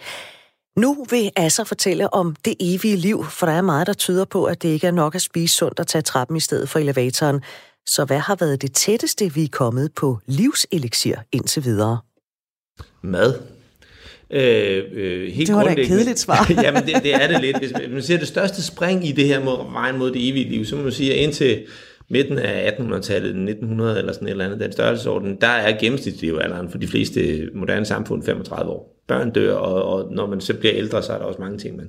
Nu 0.77 1.05
vil 1.09 1.32
Asser 1.36 1.63
fortælle 1.63 2.13
om 2.13 2.36
det 2.45 2.55
evige 2.59 2.95
liv, 2.95 3.25
for 3.25 3.45
der 3.45 3.53
er 3.53 3.61
meget, 3.61 3.88
der 3.88 3.93
tyder 3.93 4.25
på, 4.25 4.45
at 4.45 4.61
det 4.61 4.69
ikke 4.69 4.88
er 4.88 4.91
nok 4.91 5.15
at 5.15 5.21
spise 5.21 5.55
sundt 5.55 5.80
og 5.80 5.88
tage 5.88 6.01
trappen 6.01 6.38
i 6.38 6.39
stedet 6.39 6.69
for 6.69 6.80
elevatoren. 6.80 7.41
Så 7.89 8.05
hvad 8.05 8.19
har 8.19 8.35
været 8.39 8.61
det 8.61 8.73
tætteste, 8.73 9.33
vi 9.33 9.43
er 9.43 9.47
kommet 9.51 9.91
på 9.95 10.19
livselixir 10.27 11.15
indtil 11.31 11.63
videre? 11.63 11.99
Mad. 13.01 13.33
Øh, 14.31 14.83
øh, 14.91 15.31
helt 15.31 15.47
det 15.47 15.55
var 15.55 15.63
da 15.63 15.71
et 15.71 15.87
kedeligt 15.87 16.19
svar. 16.19 16.51
jamen, 16.63 16.83
det, 16.85 17.03
det 17.03 17.13
er 17.13 17.27
det 17.27 17.41
lidt. 17.41 17.57
Hvis 17.57 17.73
man 17.89 18.01
ser 18.01 18.17
det 18.17 18.27
største 18.27 18.63
spring 18.63 19.07
i 19.07 19.11
det 19.11 19.25
her 19.25 19.43
mod, 19.43 19.71
vejen 19.71 19.97
mod 19.97 20.11
det 20.11 20.29
evige 20.29 20.49
liv, 20.49 20.65
så 20.65 20.75
må 20.75 20.83
man 20.83 20.91
sige, 20.91 21.13
at 21.13 21.19
indtil 21.19 21.65
midten 22.09 22.37
af 22.37 22.71
1800-tallet, 22.71 23.29
1900 23.29 23.99
eller 23.99 24.13
sådan 24.13 24.27
et 24.27 24.31
eller 24.31 24.45
andet, 24.45 24.59
den 24.59 24.71
størrelsesorden, 24.71 25.37
der 25.41 25.47
er 25.47 25.79
gennemsnitslevealderen 25.79 26.69
for 26.69 26.77
de 26.77 26.87
fleste 26.87 27.49
moderne 27.55 27.85
samfund 27.85 28.23
35 28.23 28.71
år. 28.71 29.03
Børn 29.07 29.31
dør, 29.31 29.53
og, 29.53 29.83
og 29.83 30.13
når 30.13 30.27
man 30.27 30.41
så 30.41 30.53
bliver 30.53 30.75
ældre, 30.75 31.03
så 31.03 31.13
er 31.13 31.17
der 31.17 31.25
også 31.25 31.41
mange 31.41 31.57
ting, 31.57 31.77
man, 31.77 31.87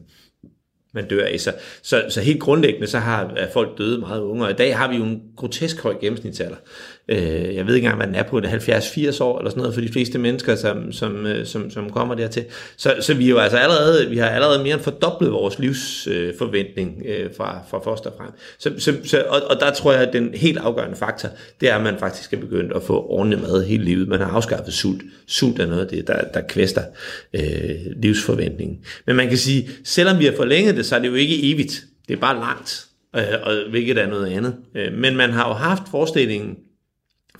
man 0.95 1.09
dør 1.09 1.25
af. 1.25 1.41
Så, 1.41 1.53
så, 1.83 2.05
så 2.09 2.21
helt 2.21 2.41
grundlæggende, 2.41 2.87
så 2.87 2.99
har 2.99 3.33
er 3.37 3.51
folk 3.53 3.79
døde 3.79 3.99
meget 3.99 4.21
unge, 4.21 4.45
og 4.45 4.51
i 4.51 4.55
dag 4.55 4.77
har 4.77 4.91
vi 4.91 4.97
jo 4.97 5.05
en 5.05 5.23
grotesk 5.37 5.83
høj 5.83 5.95
gennemsnitsalder. 6.01 6.57
Øh, 7.09 7.55
jeg 7.55 7.67
ved 7.67 7.75
ikke 7.75 7.87
engang, 7.87 7.97
hvad 7.97 8.07
den 8.07 8.15
er 8.15 8.23
på, 8.23 8.41
det 8.41 8.49
70-80 8.49 9.23
år 9.23 9.39
eller 9.39 9.51
sådan 9.51 9.61
noget 9.61 9.75
for 9.75 9.81
de 9.81 9.93
fleste 9.93 10.19
mennesker, 10.19 10.55
som, 10.55 10.93
som, 10.93 11.27
øh, 11.27 11.47
som, 11.47 11.71
som 11.71 11.91
kommer 11.91 12.15
dertil. 12.15 12.45
Så, 12.77 12.95
så 13.01 13.15
vi, 13.15 13.25
er 13.25 13.29
jo 13.29 13.39
altså 13.39 13.57
allerede, 13.57 14.11
vi 14.11 14.19
har 14.19 14.29
allerede 14.29 14.63
mere 14.63 14.75
end 14.75 14.83
fordoblet 14.83 15.33
vores 15.33 15.59
livsforventning 15.59 17.03
øh, 17.07 17.31
fra, 17.37 17.59
fra 17.71 17.81
foster 17.85 18.11
frem. 18.19 18.31
Så, 18.59 18.73
så, 18.79 18.95
så, 19.05 19.25
og, 19.29 19.41
og 19.51 19.61
der 19.61 19.71
tror 19.71 19.93
jeg, 19.93 20.03
at 20.03 20.13
den 20.13 20.31
helt 20.35 20.59
afgørende 20.59 20.97
faktor, 20.97 21.29
det 21.61 21.71
er, 21.71 21.77
at 21.77 21.83
man 21.83 21.99
faktisk 21.99 22.33
er 22.33 22.39
begyndt 22.39 22.73
at 22.73 22.83
få 22.83 23.07
ordentlig 23.09 23.41
mad 23.41 23.65
hele 23.65 23.85
livet. 23.85 24.09
Man 24.09 24.21
har 24.21 24.31
afskaffet 24.31 24.75
sult. 24.75 25.03
Sult 25.27 25.61
er 25.61 25.67
noget 25.67 25.81
af 25.83 25.89
det, 25.89 26.07
der, 26.07 26.21
der 26.35 26.41
kvæster 26.49 26.83
øh, 27.35 27.43
livsforventningen. 27.97 28.79
Men 29.07 29.17
man 29.17 29.29
kan 29.29 29.39
sige, 29.39 29.71
selvom 29.85 30.19
vi 30.19 30.25
har 30.25 30.33
forlænget 30.37 30.80
det, 30.81 30.89
så 30.89 30.97
er 30.97 31.01
det 31.01 31.09
jo 31.09 31.15
ikke 31.15 31.53
evigt. 31.53 31.85
Det 32.09 32.17
er 32.17 32.21
bare 32.21 32.41
langt, 32.41 32.87
øh, 33.17 33.23
og 33.43 33.71
hvilket 33.71 33.99
er 33.99 34.07
noget 34.07 34.27
andet. 34.27 34.57
Øh, 34.75 34.93
men 34.93 35.17
man 35.17 35.31
har 35.31 35.49
jo 35.49 35.55
haft 35.55 35.83
forestillingen 35.91 36.57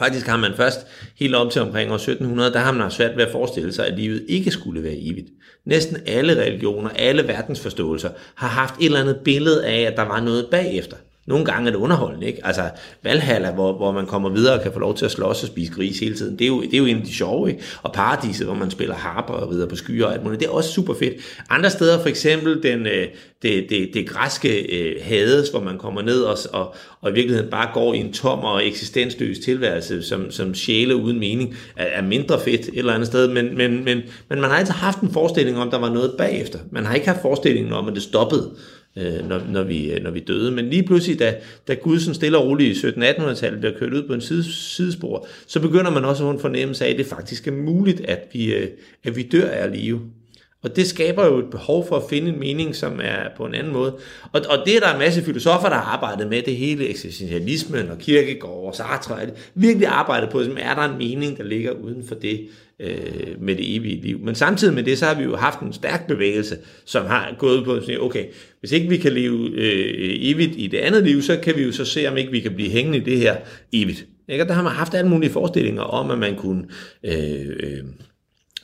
Faktisk 0.01 0.27
har 0.27 0.37
man 0.37 0.53
først 0.57 0.87
helt 1.17 1.35
op 1.35 1.53
til 1.53 1.63
omkring 1.63 1.91
år 1.91 1.95
1700, 1.95 2.53
der 2.53 2.59
har 2.59 2.73
man 2.73 2.81
haft 2.81 2.95
svært 2.95 3.17
ved 3.17 3.25
at 3.25 3.33
forestille 3.33 3.73
sig, 3.73 3.87
at 3.87 3.99
livet 3.99 4.25
ikke 4.29 4.51
skulle 4.51 4.83
være 4.83 4.97
evigt. 4.97 5.29
Næsten 5.65 5.97
alle 6.07 6.43
religioner, 6.43 6.91
alle 6.91 7.29
verdensforståelser 7.29 8.11
har 8.35 8.49
haft 8.49 8.75
et 8.81 8.85
eller 8.85 9.01
andet 9.01 9.21
billede 9.25 9.67
af, 9.67 9.81
at 9.81 9.97
der 9.97 10.03
var 10.03 10.21
noget 10.21 10.47
bagefter. 10.51 10.97
Nogle 11.27 11.45
gange 11.45 11.67
er 11.67 11.71
det 11.71 11.79
underholdende, 11.79 12.27
ikke? 12.27 12.47
Altså 12.47 12.63
Valhalla, 13.03 13.51
hvor, 13.51 13.73
hvor 13.73 13.93
man 13.93 14.07
kommer 14.07 14.29
videre 14.29 14.55
og 14.55 14.63
kan 14.63 14.73
få 14.73 14.79
lov 14.79 14.97
til 14.97 15.05
at 15.05 15.11
slås 15.11 15.43
og 15.43 15.49
spise 15.49 15.73
gris 15.73 15.99
hele 15.99 16.17
tiden, 16.17 16.39
det 16.39 16.45
er 16.45 16.49
jo, 16.49 16.63
det 16.63 16.75
er 16.75 16.79
jo 16.79 16.87
en 16.87 16.97
af 16.97 17.03
de 17.03 17.15
sjove, 17.15 17.51
ikke? 17.51 17.63
Og 17.83 17.93
paradiset, 17.93 18.47
hvor 18.47 18.55
man 18.55 18.71
spiller 18.71 18.95
harper 18.95 19.35
og 19.35 19.51
videre 19.51 19.69
på 19.69 19.77
skyer 19.77 20.07
og 20.07 20.13
alt 20.13 20.25
muligt, 20.25 20.41
det 20.41 20.47
er 20.47 20.53
også 20.53 20.73
super 20.73 20.95
fedt. 20.95 21.15
Andre 21.51 21.71
steder, 21.71 22.03
for 22.03 22.09
eksempel 22.09 22.63
den, 22.63 22.87
øh, 22.87 23.07
det, 23.43 23.67
det, 23.71 23.91
det 23.95 24.09
græske 24.09 24.77
øh, 24.77 24.97
Hades, 25.03 25.49
hvor 25.49 25.61
man 25.61 25.79
kommer 25.79 26.03
ned 26.03 26.23
og, 26.23 26.39
og, 26.53 26.75
og 27.01 27.11
i 27.11 27.15
virkeligheden 27.15 27.51
bare 27.51 27.71
går 27.75 27.95
i 27.95 27.99
en 27.99 28.13
tom 28.13 28.39
og 28.39 28.67
eksistensløs 28.67 29.39
tilværelse, 29.39 30.03
som, 30.03 30.31
som 30.31 30.55
sjæle 30.55 30.97
uden 30.97 31.19
mening, 31.19 31.57
er, 31.77 31.85
er 31.85 32.03
mindre 32.03 32.41
fedt 32.41 32.61
et 32.61 32.79
eller 32.79 32.93
andet 32.93 33.07
sted, 33.07 33.29
men, 33.29 33.57
men, 33.57 33.85
men, 33.85 34.03
men 34.29 34.41
man 34.41 34.51
har 34.51 34.57
altid 34.57 34.75
haft 34.75 35.01
en 35.01 35.13
forestilling 35.13 35.59
om, 35.59 35.71
der 35.71 35.79
var 35.79 35.91
noget 35.91 36.15
bagefter. 36.19 36.59
Man 36.71 36.87
har 36.87 36.95
ikke 36.95 37.07
haft 37.07 37.23
forestillingen 37.23 37.73
om, 37.73 37.89
at 37.89 37.95
det 37.95 38.03
stoppede 38.03 38.51
øh, 38.97 39.29
når, 39.29 39.43
når, 39.49 39.63
vi, 39.63 39.93
øh, 39.93 40.03
når 40.03 40.11
vi 40.11 40.21
døde. 40.21 40.51
Men 40.51 40.71
lige 40.71 40.83
pludselig, 40.83 41.19
da, 41.19 41.35
da 41.69 41.75
Gud 41.75 41.99
sådan 41.99 42.15
stille 42.15 42.39
og 42.39 42.47
roligt 42.47 42.85
i 42.85 42.87
1700-1800-tallet 42.87 43.61
bliver 43.61 43.79
kørt 43.79 43.93
ud 43.93 44.07
på 44.07 44.15
en 44.15 44.21
side, 44.21 44.45
sidespor, 44.53 45.27
så 45.47 45.61
begynder 45.61 45.91
man 45.91 46.05
også 46.05 46.23
at 46.23 46.27
få 46.27 46.31
en 46.31 46.41
fornemmelse 46.41 46.85
af, 46.85 46.91
at 46.91 46.99
det 46.99 47.07
faktisk 47.07 47.49
er 47.49 47.53
muligt, 47.53 48.01
at 48.01 48.29
vi, 48.33 48.55
øh, 48.55 48.69
at 49.05 49.17
vi 49.17 49.23
dør 49.23 49.49
af 49.49 49.73
live. 49.73 50.01
Og 50.63 50.77
det 50.77 50.87
skaber 50.87 51.27
jo 51.27 51.39
et 51.39 51.51
behov 51.51 51.89
for 51.89 51.97
at 51.97 52.03
finde 52.11 52.29
en 52.29 52.39
mening, 52.39 52.77
som 52.77 53.01
er 53.03 53.29
på 53.37 53.45
en 53.45 53.55
anden 53.55 53.73
måde. 53.73 53.97
Og, 54.33 54.41
og 54.49 54.59
det 54.67 54.77
er 54.77 54.81
der 54.81 54.93
en 54.93 54.99
masse 54.99 55.23
filosofer, 55.23 55.69
der 55.69 55.77
har 55.77 55.93
arbejdet 55.93 56.29
med, 56.29 56.43
det 56.43 56.57
hele 56.57 56.89
eksistentialismen 56.89 57.91
og 57.91 57.99
kirkegård 57.99 58.67
og 58.67 58.75
Sartre, 58.75 59.19
virkelig 59.55 59.89
arbejdet 59.89 60.31
på, 60.31 60.45
som 60.45 60.57
er 60.61 60.75
der 60.75 60.83
en 60.83 60.99
mening, 60.99 61.39
der 61.39 61.45
ligger 61.45 61.71
uden 61.71 62.05
for 62.09 62.15
det 62.15 62.49
øh, 62.81 63.41
med 63.41 63.57
det 63.57 63.77
evige 63.77 64.01
liv. 64.01 64.19
Men 64.19 64.35
samtidig 64.35 64.75
med 64.75 64.83
det, 64.83 64.99
så 64.99 65.07
har 65.07 65.15
vi 65.15 65.25
jo 65.25 65.37
haft 65.37 65.61
en 65.61 65.73
stærk 65.73 66.07
bevægelse, 66.07 66.57
som 66.85 67.07
har 67.07 67.35
gået 67.39 67.65
på 67.65 67.73
at 67.75 67.85
sige, 67.85 68.03
okay, 68.03 68.25
hvis 68.61 68.73
ikke 68.73 68.89
vi 68.89 68.97
kan 68.97 69.13
leve 69.13 69.51
øh, 69.51 70.17
evigt 70.21 70.53
i 70.57 70.67
det 70.67 70.79
andet 70.79 71.05
liv, 71.05 71.23
så 71.23 71.39
kan 71.43 71.57
vi 71.57 71.63
jo 71.63 71.73
så 71.73 71.85
se, 71.85 72.09
om 72.09 72.17
ikke 72.17 72.31
vi 72.31 72.41
kan 72.41 72.55
blive 72.55 72.71
hængende 72.71 72.99
i 72.99 73.05
det 73.05 73.19
her 73.19 73.37
evigt. 73.73 74.07
Ikke? 74.29 74.45
Og 74.45 74.49
der 74.49 74.55
har 74.55 74.63
man 74.63 74.73
haft 74.73 74.95
alle 74.95 75.11
mulige 75.11 75.31
forestillinger 75.31 75.83
om, 75.83 76.11
at 76.11 76.19
man 76.19 76.37
kunne... 76.37 76.65
Øh, 77.05 77.47
øh, 77.61 77.85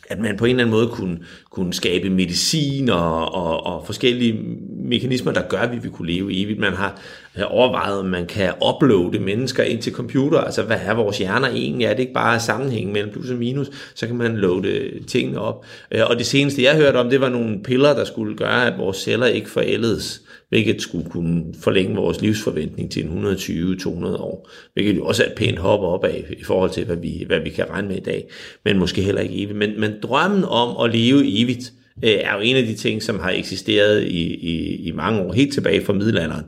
at 0.09 0.19
man 0.19 0.37
på 0.37 0.45
en 0.45 0.51
eller 0.51 0.65
anden 0.65 0.77
måde 0.77 0.89
kunne, 0.89 1.19
kunne 1.51 1.75
skabe 1.75 2.11
medicin 2.11 2.91
og, 2.91 3.35
og, 3.35 3.67
og 3.67 3.87
forskellige 3.87 4.41
mekanismer, 4.85 5.33
der 5.33 5.43
gør, 5.49 5.59
at 5.59 5.73
vi 5.73 5.79
vil 5.79 5.91
kunne 5.91 6.13
leve 6.13 6.43
evigt. 6.43 6.59
Man 6.59 6.73
har 6.73 7.01
overvejet, 7.45 7.99
at 7.99 8.05
man 8.05 8.27
kan 8.27 8.53
uploade 8.69 9.19
mennesker 9.19 9.63
ind 9.63 9.83
til 9.83 9.93
computer. 9.93 10.41
Altså, 10.41 10.63
hvad 10.63 10.79
er 10.85 10.95
vores 10.95 11.19
hjerner 11.19 11.49
egentlig? 11.49 11.85
Er 11.85 11.91
det 11.95 12.01
ikke 12.01 12.13
bare 12.13 12.41
sammenhæng 12.41 12.93
mellem 12.93 13.13
plus 13.13 13.31
og 13.31 13.37
minus? 13.37 13.71
Så 13.95 14.07
kan 14.07 14.17
man 14.17 14.37
loade 14.37 14.91
tingene 15.07 15.41
op. 15.41 15.67
Øh, 15.91 16.01
og 16.11 16.19
det 16.19 16.27
seneste, 16.27 16.63
jeg 16.63 16.77
hørte 16.77 16.97
om, 16.97 17.11
det 17.11 17.21
var 17.21 17.29
nogle 17.29 17.63
piller, 17.63 17.95
der 17.95 18.05
skulle 18.05 18.37
gøre, 18.37 18.67
at 18.67 18.79
vores 18.79 18.97
celler 18.97 19.27
ikke 19.27 19.51
forældes 19.51 20.23
hvilket 20.49 20.83
skulle 20.83 21.11
kunne 21.11 21.55
forlænge 21.61 21.97
vores 21.97 22.21
livsforventning 22.21 22.91
til 22.91 23.01
120-200 23.01 24.07
år, 24.07 24.51
hvilket 24.75 24.97
jo 24.97 25.05
også 25.07 25.25
er 25.25 25.27
et 25.27 25.35
pænt 25.37 25.59
hop 25.59 25.81
op 25.81 26.05
af 26.05 26.25
i 26.39 26.45
forhold 26.45 26.71
til, 26.71 26.85
hvad 26.85 26.97
vi, 26.97 27.25
hvad 27.27 27.41
vi 27.41 27.51
kan 27.51 27.71
regne 27.71 27.89
med 27.89 27.97
i 27.97 28.01
dag, 28.01 28.31
men 28.65 28.79
måske 28.79 29.03
heller 29.03 29.21
ikke 29.21 29.43
evigt. 29.43 29.59
Men, 29.59 29.81
men 29.81 29.93
drømmen 30.03 30.45
om 30.45 30.85
at 30.85 30.97
leve 30.97 31.41
evigt, 31.43 31.73
øh, 32.05 32.11
er 32.11 32.35
jo 32.35 32.41
en 32.41 32.57
af 32.57 32.67
de 32.67 32.75
ting, 32.75 33.03
som 33.03 33.19
har 33.19 33.31
eksisteret 33.31 34.03
i, 34.03 34.35
i, 34.35 34.77
i 34.77 34.93
mange 34.93 35.21
år, 35.21 35.33
helt 35.33 35.53
tilbage 35.53 35.85
fra 35.85 35.93
middelalderen, 35.93 36.45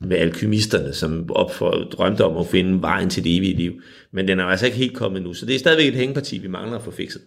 med 0.00 0.16
alkymisterne, 0.16 0.92
som 0.92 1.30
op 1.30 1.54
for, 1.54 1.70
drømte 1.70 2.24
om 2.24 2.36
at 2.36 2.46
finde 2.46 2.82
vejen 2.82 3.10
til 3.10 3.24
det 3.24 3.36
evige 3.36 3.56
liv. 3.56 3.72
Men 4.12 4.28
den 4.28 4.40
er 4.40 4.44
altså 4.44 4.66
ikke 4.66 4.78
helt 4.78 4.94
kommet 4.94 5.22
nu, 5.22 5.34
så 5.34 5.46
det 5.46 5.54
er 5.54 5.58
stadigvæk 5.58 5.88
et 5.88 5.94
hængeparti, 5.94 6.38
vi 6.38 6.48
mangler 6.48 6.78
at 6.78 6.84
få 6.84 6.90
fikset. 6.90 7.22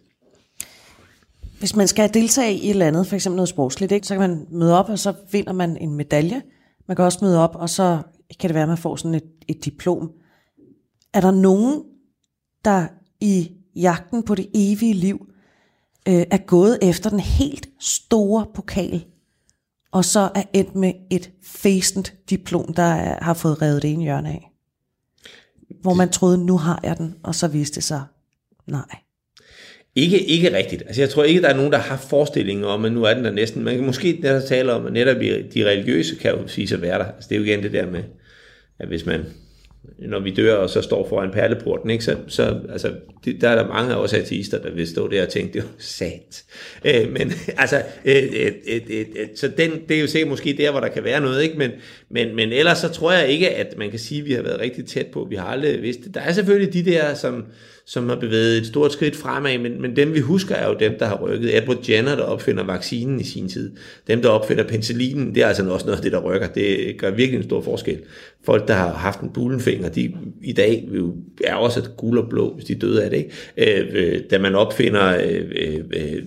Hvis 1.60 1.76
man 1.76 1.88
skal 1.88 2.14
deltage 2.14 2.54
i 2.54 2.66
et 2.66 2.70
eller 2.70 2.88
andet, 2.88 3.08
for 3.08 3.16
eksempel 3.16 3.36
noget 3.36 3.50
sportsligt, 3.50 3.92
ikke, 3.92 4.08
så 4.08 4.14
kan 4.14 4.30
man 4.30 4.48
møde 4.52 4.80
op, 4.80 4.90
og 4.90 5.00
så 5.00 5.14
vinder 5.32 5.54
man 5.54 5.78
en 5.78 5.96
medalje. 5.96 6.42
Man 6.88 6.96
kan 6.96 7.06
også 7.06 7.20
møde 7.22 7.40
op, 7.40 7.56
og 7.56 7.70
så 7.70 8.02
kan 8.40 8.50
det 8.50 8.54
være, 8.54 8.64
at 8.64 8.70
man 8.70 8.78
får 8.78 8.96
sådan 8.96 9.16
et, 9.16 9.24
et 9.48 9.66
diplom. 9.66 10.12
Er 11.14 11.22
der 11.22 11.32
nogen, 11.32 11.84
der 12.66 12.88
i 13.22 13.52
jagten 13.76 14.24
på 14.24 14.36
det 14.36 14.50
evige 14.54 14.94
liv 14.94 15.28
øh, 16.08 16.26
er 16.32 16.46
gået 16.46 16.80
efter 16.82 17.10
den 17.10 17.20
helt 17.20 17.70
store 17.80 18.46
pokal, 18.56 19.06
og 19.92 20.06
så 20.06 20.32
er 20.36 20.44
endt 20.54 20.76
med 20.76 20.94
et 21.12 21.32
fæsent 21.44 22.14
diplom, 22.30 22.74
der 22.74 22.84
er, 22.84 23.24
har 23.24 23.34
fået 23.34 23.62
revet 23.62 23.82
det 23.82 23.94
ene 23.94 24.04
hjørne 24.04 24.30
af? 24.30 24.52
Hvor 25.82 25.94
man 25.94 26.10
troede, 26.10 26.46
nu 26.46 26.58
har 26.58 26.80
jeg 26.84 26.98
den, 26.98 27.16
og 27.24 27.36
så 27.36 27.48
viste 27.48 27.76
det 27.76 27.84
sig, 27.84 28.04
nej. 28.68 29.07
Ikke, 29.98 30.24
ikke 30.24 30.58
rigtigt. 30.58 30.84
Altså, 30.86 31.02
jeg 31.02 31.10
tror 31.10 31.24
ikke, 31.24 31.42
der 31.42 31.50
er 31.50 31.56
nogen, 31.56 31.72
der 31.72 31.78
har 31.78 31.98
forestillingen 32.10 32.66
om, 32.66 32.86
at 32.86 32.92
nu 32.92 33.04
er 33.04 33.14
den 33.14 33.26
der 33.26 33.32
næsten. 33.32 33.64
Man 33.64 33.76
kan 33.76 33.86
måske 33.86 34.20
der 34.22 34.46
tale 34.46 34.74
om, 34.74 34.86
at 34.86 34.94
netop 34.94 35.18
de 35.54 35.66
religiøse 35.66 36.16
kan 36.16 36.32
jo 36.32 36.48
sige 36.48 36.68
sig 36.68 36.82
være 36.82 37.00
der. 37.00 37.06
Altså, 37.06 37.30
det 37.30 37.36
er 37.36 37.40
jo 37.40 37.46
igen 37.46 37.64
det 37.64 37.72
der 37.72 37.86
med, 37.92 38.04
at 38.80 38.88
hvis 38.88 39.06
man, 39.06 39.26
når 40.00 40.20
vi 40.20 40.34
dør, 40.34 40.56
og 40.56 40.70
så 40.70 40.82
står 40.82 41.10
foran 41.10 41.32
perleporten, 41.32 41.90
ikke, 41.90 42.04
så, 42.04 42.18
så 42.28 42.60
altså, 42.72 42.92
det, 43.26 43.42
der 43.42 43.50
er 43.50 43.56
der 43.56 43.68
mange 43.68 43.94
af 43.94 43.98
os 43.98 44.14
ateister, 44.14 44.62
der 44.62 44.72
vil 44.72 44.88
stå 44.88 45.08
der 45.08 45.22
og 45.22 45.30
tænke, 45.30 45.54
det 45.54 45.60
er 45.60 45.64
jo 45.64 45.70
sat. 45.78 46.44
Øh, 46.86 47.12
men 47.12 47.34
altså, 47.58 47.84
øh, 48.06 48.24
øh, 48.34 48.52
øh, 48.68 48.82
øh, 48.90 49.28
så 49.36 49.48
den, 49.48 49.72
det 49.90 49.98
er 49.98 50.02
jo 50.02 50.08
sikkert 50.08 50.30
måske 50.30 50.56
der, 50.58 50.72
hvor 50.72 50.80
der 50.80 50.88
kan 50.88 51.04
være 51.04 51.22
noget, 51.22 51.44
ikke? 51.44 51.58
Men, 51.58 51.72
men, 52.10 52.36
men 52.36 52.52
ellers 52.52 52.78
så 52.78 52.90
tror 52.90 53.12
jeg 53.12 53.28
ikke, 53.28 53.50
at 53.50 53.78
man 53.78 53.90
kan 53.90 54.00
sige, 54.00 54.22
at 54.22 54.28
vi 54.28 54.34
har 54.34 54.42
været 54.42 54.60
rigtig 54.60 54.86
tæt 54.86 55.08
på. 55.08 55.28
Vi 55.30 55.36
har 55.36 55.46
aldrig 55.46 55.82
vidst 55.82 56.00
det. 56.04 56.14
Der 56.14 56.22
er 56.22 56.34
selvfølgelig 56.34 56.74
de 56.74 56.92
der, 56.92 57.14
som, 57.14 57.46
som 57.90 58.10
har 58.10 58.16
bevæget 58.16 58.58
et 58.58 58.66
stort 58.66 58.94
skridt 58.94 59.16
fremad, 59.16 59.58
men, 59.58 59.82
men 59.82 59.96
dem 59.96 60.14
vi 60.14 60.20
husker 60.20 60.56
er 60.56 60.68
jo 60.68 60.76
dem, 60.80 60.96
der 61.00 61.06
har 61.06 61.16
rykket. 61.16 61.58
Edward 61.58 61.90
Jenner, 61.90 62.16
der 62.16 62.24
opfinder 62.24 62.64
vaccinen 62.64 63.20
i 63.20 63.24
sin 63.24 63.50
tid. 63.50 63.72
Dem, 64.08 64.22
der 64.22 64.30
opfinder 64.30 64.64
penicillinen, 64.64 65.36
det 65.36 65.44
er 65.44 65.48
altså 65.48 65.70
også 65.70 65.86
noget 65.86 65.98
af 65.98 66.04
det, 66.04 66.12
der 66.12 66.20
rykker. 66.20 66.48
Det 66.48 66.96
gør 66.98 67.12
virkelig 67.12 67.38
en 67.38 67.44
stor 67.44 67.62
forskel. 67.62 68.00
Folk, 68.46 68.68
der 68.68 68.74
har 68.74 68.94
haft 68.94 69.20
en 69.20 69.30
bulenfinger, 69.30 69.90
de 69.90 70.14
i 70.44 70.54
dag 70.54 70.90
er 71.44 71.56
også 71.56 71.90
gul 71.98 72.18
og 72.18 72.30
blå, 72.30 72.54
hvis 72.54 72.66
de 72.66 72.76
døde 72.76 73.04
af 73.04 73.10
det. 73.10 73.18
Ikke? 73.58 73.82
Øh, 73.82 73.88
øh, 73.92 74.22
da 74.32 74.38
man 74.38 74.56
opfinder 74.56 75.18
øh, 75.18 75.46
øh, 75.56 75.80
øh 75.94 76.24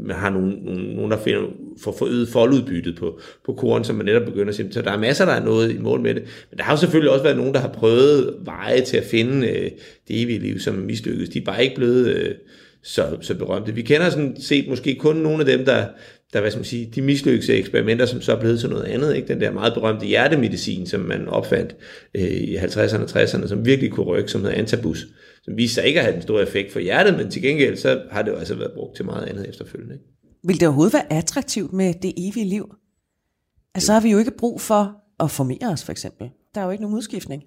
man 0.00 0.16
har 0.16 0.30
nogle, 0.30 0.56
nogle, 0.64 0.94
nogle 0.94 1.16
der 1.16 1.22
finder, 1.22 1.40
for 1.82 1.92
forøget 1.92 2.28
foldudbyttet 2.28 2.96
på, 2.96 3.20
på 3.46 3.52
koren, 3.52 3.84
som 3.84 3.96
man 3.96 4.06
netop 4.06 4.24
begynder 4.24 4.48
at 4.48 4.54
sige. 4.54 4.72
Så 4.72 4.82
der 4.82 4.90
er 4.90 4.98
masser, 4.98 5.24
der 5.24 5.32
er 5.32 5.44
noget 5.44 5.74
i 5.74 5.78
mål 5.78 6.00
med 6.00 6.14
det. 6.14 6.22
Men 6.50 6.58
der 6.58 6.64
har 6.64 6.72
jo 6.72 6.76
selvfølgelig 6.76 7.12
også 7.12 7.22
været 7.22 7.36
nogen, 7.36 7.54
der 7.54 7.60
har 7.60 7.68
prøvet 7.68 8.34
veje 8.44 8.80
til 8.80 8.96
at 8.96 9.04
finde 9.04 9.48
øh, 9.48 9.70
det 10.08 10.22
evige 10.22 10.38
liv, 10.38 10.58
som 10.58 10.74
mislykkedes. 10.74 11.28
De 11.28 11.38
er 11.38 11.44
bare 11.44 11.64
ikke 11.64 11.76
blevet 11.76 12.06
øh, 12.06 12.34
så, 12.82 13.16
så 13.20 13.34
berømte. 13.34 13.74
Vi 13.74 13.82
kender 13.82 14.10
sådan 14.10 14.36
set 14.40 14.68
måske 14.68 14.94
kun 14.94 15.16
nogle 15.16 15.40
af 15.40 15.46
dem, 15.46 15.64
der, 15.64 15.86
der 16.32 16.40
hvad 16.40 16.50
skal 16.50 16.58
man 16.58 16.64
sige, 16.64 16.90
de 16.94 17.02
mislykkede 17.02 17.58
eksperimenter, 17.58 18.06
som 18.06 18.20
så 18.20 18.32
er 18.36 18.40
blevet 18.40 18.60
til 18.60 18.68
noget 18.68 18.84
andet. 18.84 19.16
Ikke? 19.16 19.28
Den 19.28 19.40
der 19.40 19.50
meget 19.50 19.74
berømte 19.74 20.06
hjertemedicin, 20.06 20.86
som 20.86 21.00
man 21.00 21.28
opfandt 21.28 21.76
øh, 22.14 22.22
i 22.22 22.56
50'erne 22.56 23.02
og 23.02 23.22
60'erne, 23.22 23.48
som 23.48 23.64
virkelig 23.66 23.92
kunne 23.92 24.06
rykke, 24.06 24.30
som 24.30 24.40
hedder 24.40 24.56
antabus, 24.56 25.06
som 25.42 25.56
viste 25.56 25.74
sig 25.74 25.84
ikke 25.84 26.00
at 26.00 26.04
have 26.04 26.14
den 26.14 26.22
store 26.22 26.42
effekt 26.42 26.72
for 26.72 26.80
hjertet, 26.80 27.16
men 27.16 27.30
til 27.30 27.42
gengæld 27.42 27.76
så 27.76 28.02
har 28.10 28.22
det 28.22 28.30
jo 28.30 28.36
altså 28.36 28.54
været 28.54 28.72
brugt 28.74 28.96
til 28.96 29.04
meget 29.04 29.26
andet 29.28 29.48
efterfølgende. 29.48 29.94
Ikke? 29.94 30.04
Vil 30.44 30.60
det 30.60 30.68
overhovedet 30.68 30.92
være 30.92 31.12
attraktivt 31.12 31.72
med 31.72 31.94
det 32.02 32.12
evige 32.16 32.46
liv? 32.48 32.74
Altså, 33.74 33.86
så 33.86 33.92
har 33.92 34.00
vi 34.00 34.10
jo 34.10 34.18
ikke 34.18 34.30
brug 34.38 34.60
for 34.60 34.96
at 35.20 35.30
formere 35.30 35.72
os, 35.72 35.84
for 35.84 35.92
eksempel. 35.92 36.30
Der 36.54 36.60
er 36.60 36.64
jo 36.64 36.70
ikke 36.70 36.82
nogen 36.82 36.96
udskiftning. 36.96 37.42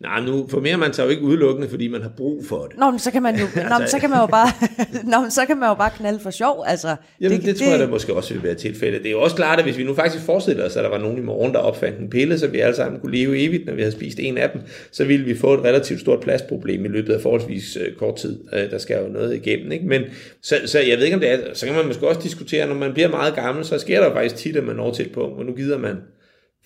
Nej, 0.00 0.20
nu 0.20 0.46
formerer 0.48 0.76
man 0.76 0.92
sig 0.92 1.04
jo 1.04 1.08
ikke 1.08 1.22
udelukkende, 1.22 1.68
fordi 1.68 1.88
man 1.88 2.02
har 2.02 2.12
brug 2.16 2.44
for 2.48 2.66
det. 2.66 2.78
Nå, 2.78 2.90
men 2.90 2.98
så 2.98 3.10
kan 3.10 3.22
man 3.22 3.36
jo, 3.36 3.44
altså, 3.54 3.68
nå, 3.68 3.78
men 3.78 3.88
så 3.88 3.98
kan 3.98 4.10
man 4.10 4.20
jo 4.20 4.26
bare, 4.26 4.48
nå, 5.12 5.20
men 5.20 5.30
så 5.30 5.46
kan 5.46 5.56
man 5.56 5.68
jo 5.68 5.74
bare 5.74 5.90
knalde 5.90 6.20
for 6.20 6.30
sjov. 6.30 6.64
Altså, 6.66 6.96
jamen, 7.20 7.38
det, 7.38 7.46
det, 7.46 7.56
tror 7.56 7.66
jeg 7.66 7.78
da 7.78 7.86
måske 7.86 8.14
også 8.14 8.34
vil 8.34 8.42
være 8.42 8.54
tilfældet. 8.54 9.02
Det 9.02 9.08
er 9.08 9.12
jo 9.12 9.20
også 9.20 9.36
klart, 9.36 9.58
at 9.58 9.64
hvis 9.64 9.78
vi 9.78 9.84
nu 9.84 9.94
faktisk 9.94 10.24
forestiller 10.24 10.66
os, 10.66 10.76
at 10.76 10.84
der 10.84 10.90
var 10.90 10.98
nogen 10.98 11.18
i 11.18 11.20
morgen, 11.20 11.52
der 11.52 11.58
opfandt 11.58 11.98
en 11.98 12.10
pille, 12.10 12.38
så 12.38 12.46
vi 12.46 12.60
alle 12.60 12.76
sammen 12.76 13.00
kunne 13.00 13.16
leve 13.16 13.38
evigt, 13.38 13.66
når 13.66 13.74
vi 13.74 13.80
havde 13.80 13.92
spist 13.92 14.18
en 14.20 14.38
af 14.38 14.50
dem, 14.50 14.60
så 14.92 15.04
ville 15.04 15.24
vi 15.24 15.36
få 15.36 15.54
et 15.54 15.64
relativt 15.64 16.00
stort 16.00 16.20
plastproblem 16.20 16.84
i 16.84 16.88
løbet 16.88 17.12
af 17.12 17.20
forholdsvis 17.20 17.76
øh, 17.76 17.94
kort 17.94 18.16
tid. 18.16 18.40
Øh, 18.52 18.70
der 18.70 18.78
skal 18.78 19.02
jo 19.02 19.08
noget 19.08 19.34
igennem, 19.34 19.72
ikke? 19.72 19.86
Men, 19.86 20.02
så, 20.42 20.56
så 20.66 20.80
jeg 20.80 20.98
ved 20.98 21.04
ikke, 21.04 21.14
om 21.14 21.20
det 21.20 21.30
er, 21.30 21.38
så 21.54 21.66
kan 21.66 21.74
man 21.74 21.86
måske 21.86 22.08
også 22.08 22.20
diskutere, 22.20 22.66
når 22.66 22.74
man 22.74 22.92
bliver 22.92 23.08
meget 23.08 23.34
gammel, 23.34 23.64
så 23.64 23.78
sker 23.78 24.00
der 24.00 24.12
faktisk 24.12 24.36
tit, 24.36 24.56
at 24.56 24.64
man 24.64 24.76
når 24.76 24.92
til 24.92 25.06
et 25.06 25.12
punkt, 25.12 25.34
hvor 25.34 25.44
nu 25.44 25.52
gider 25.52 25.78
man 25.78 25.96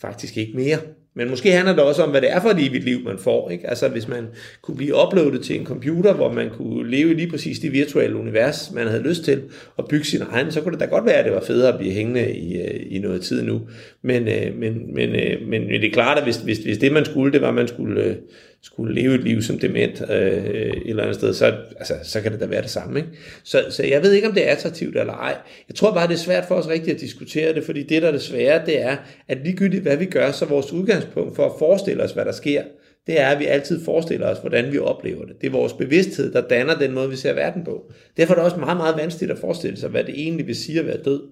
faktisk 0.01 0.37
ikke 0.37 0.53
mere. 0.57 0.78
Men 1.15 1.31
måske 1.31 1.53
handler 1.53 1.75
det 1.75 1.85
også 1.85 2.03
om, 2.03 2.11
hvad 2.11 2.21
det 2.21 2.33
er 2.33 2.41
for 2.41 2.49
et 2.49 2.67
evigt 2.67 2.85
liv, 2.85 3.05
man 3.05 3.19
får. 3.19 3.51
Ikke? 3.51 3.71
Altså 3.71 3.89
hvis 3.89 4.09
man 4.09 4.27
kunne 4.63 4.77
blive 4.77 4.95
uploadet 5.07 5.43
til 5.43 5.61
en 5.61 5.67
computer, 5.67 6.13
hvor 6.13 6.33
man 6.33 6.51
kunne 6.51 6.91
leve 6.91 7.11
i 7.11 7.15
lige 7.15 7.31
præcis 7.31 7.59
det 7.59 7.73
virtuelle 7.73 8.17
univers, 8.17 8.71
man 8.75 8.87
havde 8.87 9.03
lyst 9.03 9.25
til, 9.25 9.43
og 9.77 9.89
bygge 9.89 10.05
sin 10.05 10.23
egen, 10.31 10.53
så 10.53 10.61
kunne 10.61 10.73
det 10.73 10.81
da 10.81 10.85
godt 10.85 11.07
være, 11.07 11.15
at 11.15 11.25
det 11.25 11.33
var 11.33 11.45
federe 11.47 11.73
at 11.73 11.79
blive 11.79 11.93
hængende 11.93 12.35
i, 12.35 12.61
øh, 12.61 12.81
i 12.91 12.99
noget 12.99 13.23
tid 13.23 13.43
nu. 13.43 13.61
Men, 14.03 14.29
øh, 14.29 14.59
men, 14.59 14.95
men, 14.95 15.11
men, 15.11 15.49
men 15.49 15.69
det 15.69 15.85
er 15.85 15.93
klart, 15.93 16.19
at 16.19 16.25
hvis, 16.25 16.37
hvis, 16.37 16.59
hvis 16.59 16.79
det 16.79 16.93
man 16.93 17.05
skulle, 17.05 17.33
det 17.33 17.41
var, 17.41 17.49
at 17.49 17.55
man 17.55 17.69
skulle 17.69 18.17
skulle 18.63 18.95
leve 18.95 19.15
et 19.15 19.25
liv 19.25 19.43
som 19.43 19.59
dement 19.59 20.03
øh, 20.11 20.45
et 20.45 20.83
eller 20.87 21.03
andet 21.03 21.17
sted, 21.17 21.35
så, 21.35 21.55
altså, 21.77 21.95
så 22.03 22.21
kan 22.21 22.33
det 22.33 22.41
da 22.41 22.47
være 22.47 22.63
det 22.63 22.71
samme. 22.71 22.99
Ikke? 22.99 23.11
Så, 23.45 23.65
så 23.71 23.85
jeg 23.85 24.03
ved 24.03 24.13
ikke, 24.13 24.29
om 24.29 24.35
det 24.35 24.49
er 24.49 24.53
attraktivt 24.53 24.97
eller 24.97 25.13
ej. 25.13 25.37
Jeg 25.69 25.77
tror 25.77 25.95
bare, 25.95 26.09
det 26.09 26.15
er 26.15 26.19
svært 26.19 26.45
for 26.45 26.55
os 26.55 26.69
rigtigt 26.69 26.95
at 26.95 27.01
diskutere 27.01 27.55
det, 27.55 27.65
fordi 27.65 27.83
det, 27.83 28.03
der 28.03 28.09
er 28.09 28.13
det 28.13 28.23
svære, 28.23 28.67
det 28.67 28.83
er, 28.83 28.97
at 29.29 29.39
ligegyldigt 29.45 29.83
hvad 29.83 29.97
vi 29.97 30.05
gør, 30.05 30.31
så 30.31 30.45
vores 30.45 30.73
udgangspunkt 30.73 31.37
for 31.37 31.47
at 31.47 31.53
forestille 31.59 32.03
os, 32.03 32.13
hvad 32.13 32.25
der 32.25 32.33
sker, 32.33 32.63
det 33.07 33.21
er, 33.21 33.29
at 33.29 33.39
vi 33.39 33.47
altid 33.47 33.85
forestiller 33.85 34.27
os, 34.27 34.39
hvordan 34.39 34.73
vi 34.73 34.79
oplever 34.79 35.25
det. 35.25 35.41
Det 35.41 35.47
er 35.47 35.51
vores 35.51 35.73
bevidsthed, 35.73 36.33
der 36.33 36.49
danner 36.49 36.79
den 36.79 36.93
måde, 36.93 37.11
vi 37.11 37.17
ser 37.17 37.33
verden 37.33 37.65
på. 37.65 37.93
Derfor 38.17 38.35
er 38.35 38.39
det 38.39 38.45
også 38.45 38.57
meget, 38.57 38.77
meget 38.77 38.97
vanskeligt 38.97 39.33
at 39.33 39.39
forestille 39.39 39.77
sig, 39.77 39.91
hvad 39.91 40.05
det 40.05 40.15
egentlig 40.21 40.47
vil 40.47 40.57
sige 40.57 40.81
at 40.81 40.87
være 40.87 41.03
død. 41.05 41.23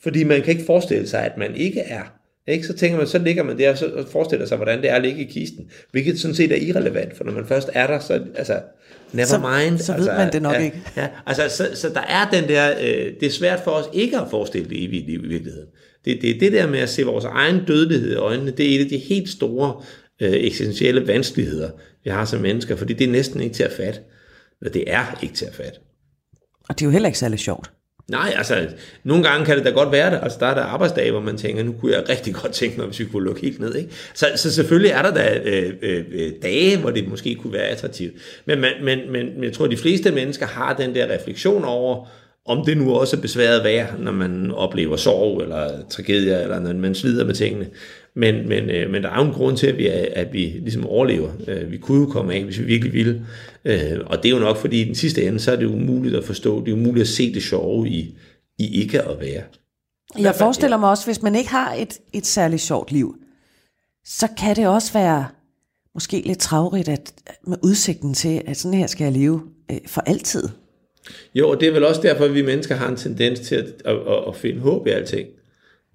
Fordi 0.00 0.24
man 0.24 0.42
kan 0.42 0.52
ikke 0.52 0.66
forestille 0.66 1.08
sig, 1.08 1.24
at 1.24 1.38
man 1.38 1.54
ikke 1.54 1.80
er. 1.80 2.15
Ikke? 2.48 2.66
Så 2.66 2.72
tænker 2.76 2.98
man, 2.98 3.06
så 3.06 3.18
ligger 3.18 3.42
man 3.42 3.58
der 3.58 3.84
og 3.96 4.08
forestiller 4.08 4.46
sig, 4.46 4.56
hvordan 4.56 4.82
det 4.82 4.90
er 4.90 4.94
at 4.94 5.02
ligge 5.02 5.20
i 5.20 5.24
kisten. 5.24 5.70
Hvilket 5.90 6.20
sådan 6.20 6.34
set 6.34 6.52
er 6.52 6.56
irrelevant, 6.56 7.16
for 7.16 7.24
når 7.24 7.32
man 7.32 7.46
først 7.46 7.70
er 7.72 7.86
der, 7.86 7.98
så 7.98 8.20
altså, 8.34 8.60
never 9.12 9.26
så, 9.26 9.38
mind. 9.38 9.78
Så 9.78 9.92
ved 9.92 10.00
altså, 10.00 10.12
man 10.12 10.32
det 10.32 10.42
nok 10.42 10.54
ja, 10.54 10.64
ikke. 10.64 10.82
Ja, 10.96 11.08
altså, 11.26 11.48
så, 11.48 11.68
så 11.74 11.88
der 11.88 12.00
er 12.00 12.30
den 12.30 12.48
der, 12.48 12.70
øh, 12.80 13.12
det 13.20 13.26
er 13.26 13.30
svært 13.30 13.60
for 13.64 13.70
os 13.70 13.84
ikke 13.92 14.18
at 14.18 14.26
forestille 14.30 14.68
det 14.68 14.84
evige 14.84 15.06
liv 15.06 15.24
i 15.24 15.28
virkeligheden. 15.28 15.68
Det, 16.04 16.22
det, 16.22 16.40
det 16.40 16.52
der 16.52 16.66
med 16.66 16.78
at 16.78 16.88
se 16.88 17.02
vores 17.02 17.24
egen 17.24 17.64
dødelighed 17.66 18.12
i 18.12 18.16
øjnene, 18.16 18.50
det 18.50 18.72
er 18.72 18.80
et 18.80 18.84
af 18.84 18.90
de 18.90 18.98
helt 18.98 19.28
store 19.28 19.82
øh, 20.22 20.32
eksistentielle 20.32 21.06
vanskeligheder, 21.06 21.70
vi 22.04 22.10
har 22.10 22.24
som 22.24 22.40
mennesker, 22.40 22.76
fordi 22.76 22.92
det 22.92 23.06
er 23.06 23.12
næsten 23.12 23.40
ikke 23.40 23.54
til 23.54 23.62
at 23.62 23.72
fatte. 23.72 24.00
Eller 24.60 24.72
det 24.72 24.84
er 24.86 25.18
ikke 25.22 25.34
til 25.34 25.44
at 25.44 25.54
fatte. 25.54 25.78
Og 26.68 26.78
det 26.78 26.82
er 26.82 26.86
jo 26.86 26.90
heller 26.90 27.08
ikke 27.08 27.18
særlig 27.18 27.38
sjovt. 27.38 27.70
Nej, 28.10 28.34
altså, 28.36 28.68
nogle 29.04 29.24
gange 29.24 29.46
kan 29.46 29.56
det 29.56 29.64
da 29.64 29.70
godt 29.70 29.92
være 29.92 30.10
det. 30.10 30.20
Altså, 30.22 30.38
der 30.40 30.46
er 30.46 30.54
der 30.54 30.62
arbejdsdage, 30.62 31.10
hvor 31.10 31.20
man 31.20 31.36
tænker, 31.36 31.62
nu 31.62 31.72
kunne 31.72 31.92
jeg 31.92 32.08
rigtig 32.08 32.34
godt 32.34 32.52
tænke 32.52 32.76
mig, 32.76 32.86
hvis 32.86 33.00
vi 33.00 33.04
kunne 33.04 33.24
lukke 33.24 33.40
helt 33.40 33.60
ned. 33.60 33.74
Ikke? 33.74 33.90
Så, 34.14 34.26
så 34.36 34.52
selvfølgelig 34.52 34.90
er 34.90 35.02
der 35.02 35.14
da 35.14 35.40
øh, 35.44 35.72
øh, 35.82 36.04
øh 36.12 36.32
dage, 36.42 36.78
hvor 36.78 36.90
det 36.90 37.08
måske 37.08 37.34
kunne 37.34 37.52
være 37.52 37.62
attraktivt. 37.62 38.14
Men, 38.44 38.60
men, 38.60 38.72
men, 38.82 39.12
men 39.12 39.44
jeg 39.44 39.52
tror, 39.52 39.64
at 39.64 39.70
de 39.70 39.76
fleste 39.76 40.10
mennesker 40.10 40.46
har 40.46 40.74
den 40.74 40.94
der 40.94 41.14
refleksion 41.14 41.64
over, 41.64 42.08
om 42.44 42.64
det 42.64 42.76
nu 42.76 42.94
også 42.94 43.16
er 43.16 43.20
besværet 43.20 43.64
værd, 43.64 43.98
når 43.98 44.12
man 44.12 44.50
oplever 44.50 44.96
sorg 44.96 45.42
eller 45.42 45.70
tragedier, 45.90 46.38
eller 46.38 46.60
når 46.60 46.72
man 46.72 46.94
slider 46.94 47.24
med 47.24 47.34
tingene. 47.34 47.66
Men, 48.14 48.48
men, 48.48 48.70
øh, 48.70 48.90
men 48.90 49.02
der 49.02 49.10
er 49.10 49.16
jo 49.16 49.24
en 49.24 49.32
grund 49.32 49.56
til, 49.56 49.66
at 49.66 49.78
vi, 49.78 49.86
at 50.12 50.32
vi 50.32 50.40
ligesom 50.40 50.86
overlever. 50.86 51.28
Øh, 51.48 51.72
vi 51.72 51.76
kunne 51.76 52.00
jo 52.00 52.06
komme 52.06 52.34
af, 52.34 52.44
hvis 52.44 52.58
vi 52.58 52.64
virkelig 52.64 52.92
ville. 52.92 53.22
Øh, 53.66 54.00
og 54.06 54.22
det 54.22 54.28
er 54.28 54.32
jo 54.32 54.38
nok, 54.38 54.56
fordi 54.56 54.80
i 54.80 54.84
den 54.84 54.94
sidste 54.94 55.24
ende, 55.24 55.40
så 55.40 55.52
er 55.52 55.56
det 55.56 55.66
umuligt 55.66 56.14
at 56.14 56.24
forstå, 56.24 56.64
det 56.64 56.68
er 56.68 56.76
umuligt 56.76 57.02
at 57.02 57.08
se 57.08 57.34
det 57.34 57.42
sjove 57.42 57.88
i, 57.88 58.18
i 58.58 58.80
ikke 58.80 59.02
at 59.02 59.20
være. 59.20 59.42
Jeg 60.18 60.34
forestiller 60.34 60.76
mig 60.76 60.90
også, 60.90 61.04
hvis 61.04 61.22
man 61.22 61.34
ikke 61.34 61.50
har 61.50 61.74
et, 61.74 61.98
et 62.12 62.26
særligt 62.26 62.62
sjovt 62.62 62.92
liv, 62.92 63.16
så 64.04 64.28
kan 64.38 64.56
det 64.56 64.66
også 64.66 64.92
være 64.92 65.26
måske 65.94 66.22
lidt 66.26 66.38
travrigt 66.38 66.88
at, 66.88 67.14
med 67.46 67.56
udsigten 67.62 68.14
til, 68.14 68.42
at 68.46 68.56
sådan 68.56 68.78
her 68.78 68.86
skal 68.86 69.04
jeg 69.04 69.12
leve 69.12 69.42
øh, 69.70 69.78
for 69.86 70.00
altid. 70.00 70.48
Jo, 71.34 71.50
og 71.50 71.60
det 71.60 71.68
er 71.68 71.72
vel 71.72 71.84
også 71.84 72.00
derfor, 72.00 72.24
at 72.24 72.34
vi 72.34 72.42
mennesker 72.42 72.74
har 72.74 72.88
en 72.88 72.96
tendens 72.96 73.40
til 73.40 73.54
at, 73.54 73.64
at, 73.64 73.96
at, 73.96 74.24
at 74.28 74.36
finde 74.36 74.60
håb 74.60 74.86
i 74.86 74.90
alting. 74.90 75.28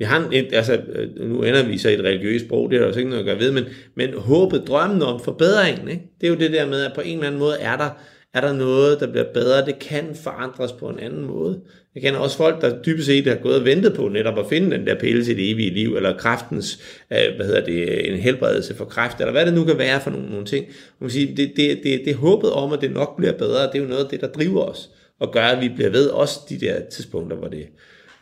Vi 0.02 0.06
har 0.06 0.30
et, 0.32 0.54
altså, 0.54 0.74
øh, 0.74 1.30
nu 1.30 1.44
ender 1.44 1.68
vi 1.68 1.78
så 1.78 1.90
i 1.90 1.94
et 1.94 2.00
religiøst 2.00 2.46
sprog, 2.46 2.70
det 2.70 2.76
er 2.76 2.80
der 2.80 2.88
også 2.88 3.00
ikke 3.00 3.10
noget 3.10 3.24
at 3.24 3.26
gøre 3.26 3.40
ved, 3.40 3.52
men, 3.52 3.64
men 3.96 4.14
håbet, 4.14 4.64
drømmen 4.68 5.02
om 5.02 5.20
forbedringen, 5.24 5.88
ikke? 5.88 6.04
det 6.22 6.28
er 6.28 6.32
jo 6.32 6.40
det 6.40 6.52
der 6.52 6.68
med, 6.68 6.86
at 6.86 6.92
på 6.96 7.02
en 7.02 7.14
eller 7.14 7.28
anden 7.28 7.40
måde 7.40 7.58
er 7.60 7.78
der 7.78 7.90
Er 8.34 8.42
der 8.42 8.54
noget, 8.54 9.00
der 9.00 9.08
bliver 9.12 9.26
bedre? 9.34 9.66
Det 9.66 9.80
kan 9.80 10.16
forandres 10.24 10.72
på 10.72 10.90
en 10.90 11.00
anden 11.00 11.26
måde. 11.26 11.60
Jeg 11.96 12.04
kender 12.04 12.20
også 12.20 12.38
folk, 12.38 12.62
der 12.62 12.82
dybest 12.82 13.06
set 13.06 13.28
har 13.28 13.36
gået 13.36 13.56
og 13.56 13.66
ventet 13.66 13.94
på 13.94 14.08
netop 14.08 14.40
at 14.40 14.46
finde 14.50 14.78
den 14.78 14.88
der 14.88 15.00
pille 15.00 15.26
til 15.26 15.38
det 15.38 15.52
evige 15.52 15.74
liv, 15.74 15.96
eller 15.96 16.18
kraftens, 16.18 16.80
øh, 17.14 17.36
hvad 17.36 17.46
hedder 17.46 17.66
det, 17.66 18.12
en 18.14 18.20
helbredelse 18.20 18.76
for 18.76 18.86
kræft, 18.86 19.20
eller 19.20 19.32
hvad 19.32 19.46
det 19.46 19.54
nu 19.54 19.64
kan 19.64 19.78
være 19.78 20.02
for 20.02 20.10
nogle, 20.10 20.30
nogle 20.30 20.46
ting. 20.46 20.66
Man 21.00 21.10
kan 21.10 21.14
sige, 21.14 21.38
det, 21.38 21.54
det, 21.56 21.80
det, 21.84 22.02
det 22.06 22.16
håbet 22.16 22.52
om, 22.52 22.74
at 22.74 22.82
det 22.82 22.92
nok 22.92 23.18
bliver 23.18 23.34
bedre, 23.34 23.68
det 23.68 23.76
er 23.76 23.80
jo 23.80 23.90
noget 23.90 24.04
af 24.04 24.10
det, 24.10 24.22
der 24.22 24.28
driver 24.28 24.62
os, 24.62 24.90
og 25.20 25.34
gør, 25.34 25.46
at 25.46 25.62
vi 25.62 25.70
bliver 25.70 25.90
ved 25.90 26.08
også 26.08 26.40
de 26.50 26.60
der 26.60 26.76
tidspunkter, 26.92 27.38
hvor 27.38 27.48
det, 27.48 27.68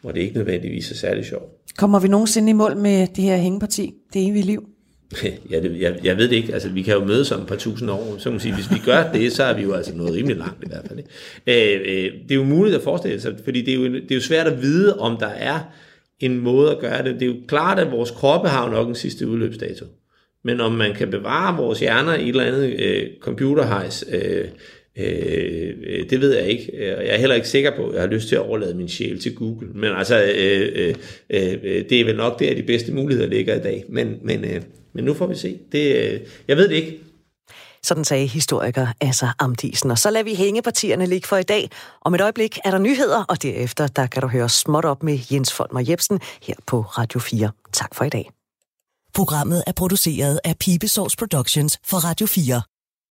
hvor 0.01 0.11
det 0.11 0.21
ikke 0.21 0.35
nødvendigvis 0.35 0.91
er 0.91 0.95
særlig 0.95 1.25
sjovt. 1.25 1.51
Kommer 1.77 1.99
vi 1.99 2.07
nogensinde 2.07 2.49
i 2.49 2.53
mål 2.53 2.77
med 2.77 3.07
det 3.15 3.23
her 3.23 3.37
hængeparti, 3.37 3.93
det 4.13 4.27
evige 4.27 4.45
liv? 4.45 4.69
Ja, 5.51 5.61
det, 5.61 5.81
jeg, 5.81 5.99
jeg 6.03 6.17
ved 6.17 6.29
det 6.29 6.35
ikke. 6.35 6.53
Altså, 6.53 6.69
vi 6.69 6.81
kan 6.81 6.93
jo 6.93 7.05
mødes 7.05 7.31
om 7.31 7.41
et 7.41 7.47
par 7.47 7.55
tusind 7.55 7.91
år. 7.91 8.15
Så 8.17 8.31
man 8.31 8.39
sige, 8.39 8.55
hvis 8.55 8.71
vi 8.71 8.77
gør 8.85 9.11
det, 9.11 9.33
så 9.33 9.43
er 9.43 9.53
vi 9.53 9.61
jo 9.61 9.73
altså 9.73 9.95
noget 9.95 10.13
rimelig 10.13 10.37
langt 10.37 10.63
i 10.63 10.67
hvert 10.67 10.85
fald. 10.87 10.99
Ikke? 10.99 11.75
Øh, 11.75 11.81
øh, 11.81 12.13
det 12.23 12.31
er 12.31 12.35
jo 12.35 12.43
muligt 12.43 12.75
at 12.75 12.81
forestille 12.81 13.21
sig, 13.21 13.35
fordi 13.43 13.61
det 13.61 13.73
er, 13.73 13.77
jo, 13.77 13.85
det 13.85 14.11
er 14.11 14.15
jo 14.15 14.21
svært 14.21 14.47
at 14.47 14.61
vide, 14.61 14.99
om 14.99 15.17
der 15.17 15.27
er 15.27 15.59
en 16.19 16.39
måde 16.39 16.71
at 16.71 16.79
gøre 16.79 17.03
det. 17.03 17.13
Det 17.13 17.21
er 17.21 17.25
jo 17.25 17.35
klart, 17.47 17.79
at 17.79 17.91
vores 17.91 18.11
kroppe 18.11 18.49
har 18.49 18.65
jo 18.65 18.71
nok 18.71 18.87
en 18.87 18.95
sidste 18.95 19.27
udløbsdato. 19.27 19.85
Men 20.43 20.61
om 20.61 20.71
man 20.71 20.93
kan 20.93 21.11
bevare 21.11 21.57
vores 21.57 21.79
hjerner 21.79 22.15
i 22.15 22.21
et 22.21 22.29
eller 22.29 22.43
andet 22.43 22.79
øh, 22.79 23.07
computerhejs, 23.21 24.05
øh, 24.11 24.45
Øh, 24.99 26.09
det 26.09 26.21
ved 26.21 26.35
jeg 26.35 26.47
ikke. 26.47 26.71
Jeg 26.79 27.07
er 27.07 27.17
heller 27.17 27.35
ikke 27.35 27.47
sikker 27.47 27.75
på, 27.75 27.87
at 27.87 27.93
jeg 27.93 28.01
har 28.01 28.07
lyst 28.07 28.27
til 28.27 28.35
at 28.35 28.41
overlade 28.41 28.73
min 28.73 28.89
sjæl 28.89 29.19
til 29.19 29.35
Google. 29.35 29.67
Men 29.73 29.91
altså, 29.91 30.23
øh, 30.35 30.71
øh, 30.75 30.95
øh, 31.29 31.89
det 31.89 32.01
er 32.01 32.05
vel 32.05 32.15
nok 32.15 32.39
der, 32.39 32.55
de 32.55 32.63
bedste 32.63 32.91
muligheder 32.91 33.29
ligger 33.29 33.55
i 33.55 33.61
dag. 33.61 33.83
Men, 33.89 34.17
men, 34.21 34.45
øh, 34.45 34.61
men 34.93 35.05
nu 35.05 35.13
får 35.13 35.27
vi 35.27 35.35
se. 35.35 35.59
Det, 35.71 35.95
øh, 35.95 36.19
jeg 36.47 36.57
ved 36.57 36.69
det 36.69 36.75
ikke. 36.75 36.99
Sådan 37.83 38.05
sagde 38.05 38.27
historiker 38.27 38.87
Asser 39.01 39.35
Amdisen. 39.39 39.91
Og 39.91 39.97
så 39.97 40.11
lader 40.11 40.23
vi 40.23 40.35
hængepartierne 40.35 41.05
ligge 41.05 41.27
for 41.27 41.37
i 41.37 41.43
dag. 41.43 41.69
Om 42.01 42.15
et 42.15 42.21
øjeblik 42.21 42.57
er 42.65 42.71
der 42.71 42.77
nyheder, 42.77 43.23
og 43.23 43.43
derefter 43.43 43.87
der 43.87 44.07
kan 44.07 44.21
du 44.21 44.27
høre 44.27 44.49
småt 44.49 44.85
op 44.85 45.03
med 45.03 45.19
Jens 45.31 45.53
Folmer 45.53 45.85
Jebsen 45.89 46.19
her 46.41 46.55
på 46.67 46.81
Radio 46.81 47.19
4. 47.19 47.51
Tak 47.73 47.95
for 47.95 48.05
i 48.05 48.09
dag. 48.09 48.29
Programmet 49.13 49.63
er 49.67 49.71
produceret 49.71 50.39
af 50.43 50.57
Pibesovs 50.59 51.15
Productions 51.15 51.79
for 51.85 51.97
Radio 51.97 52.27
4. 52.27 52.61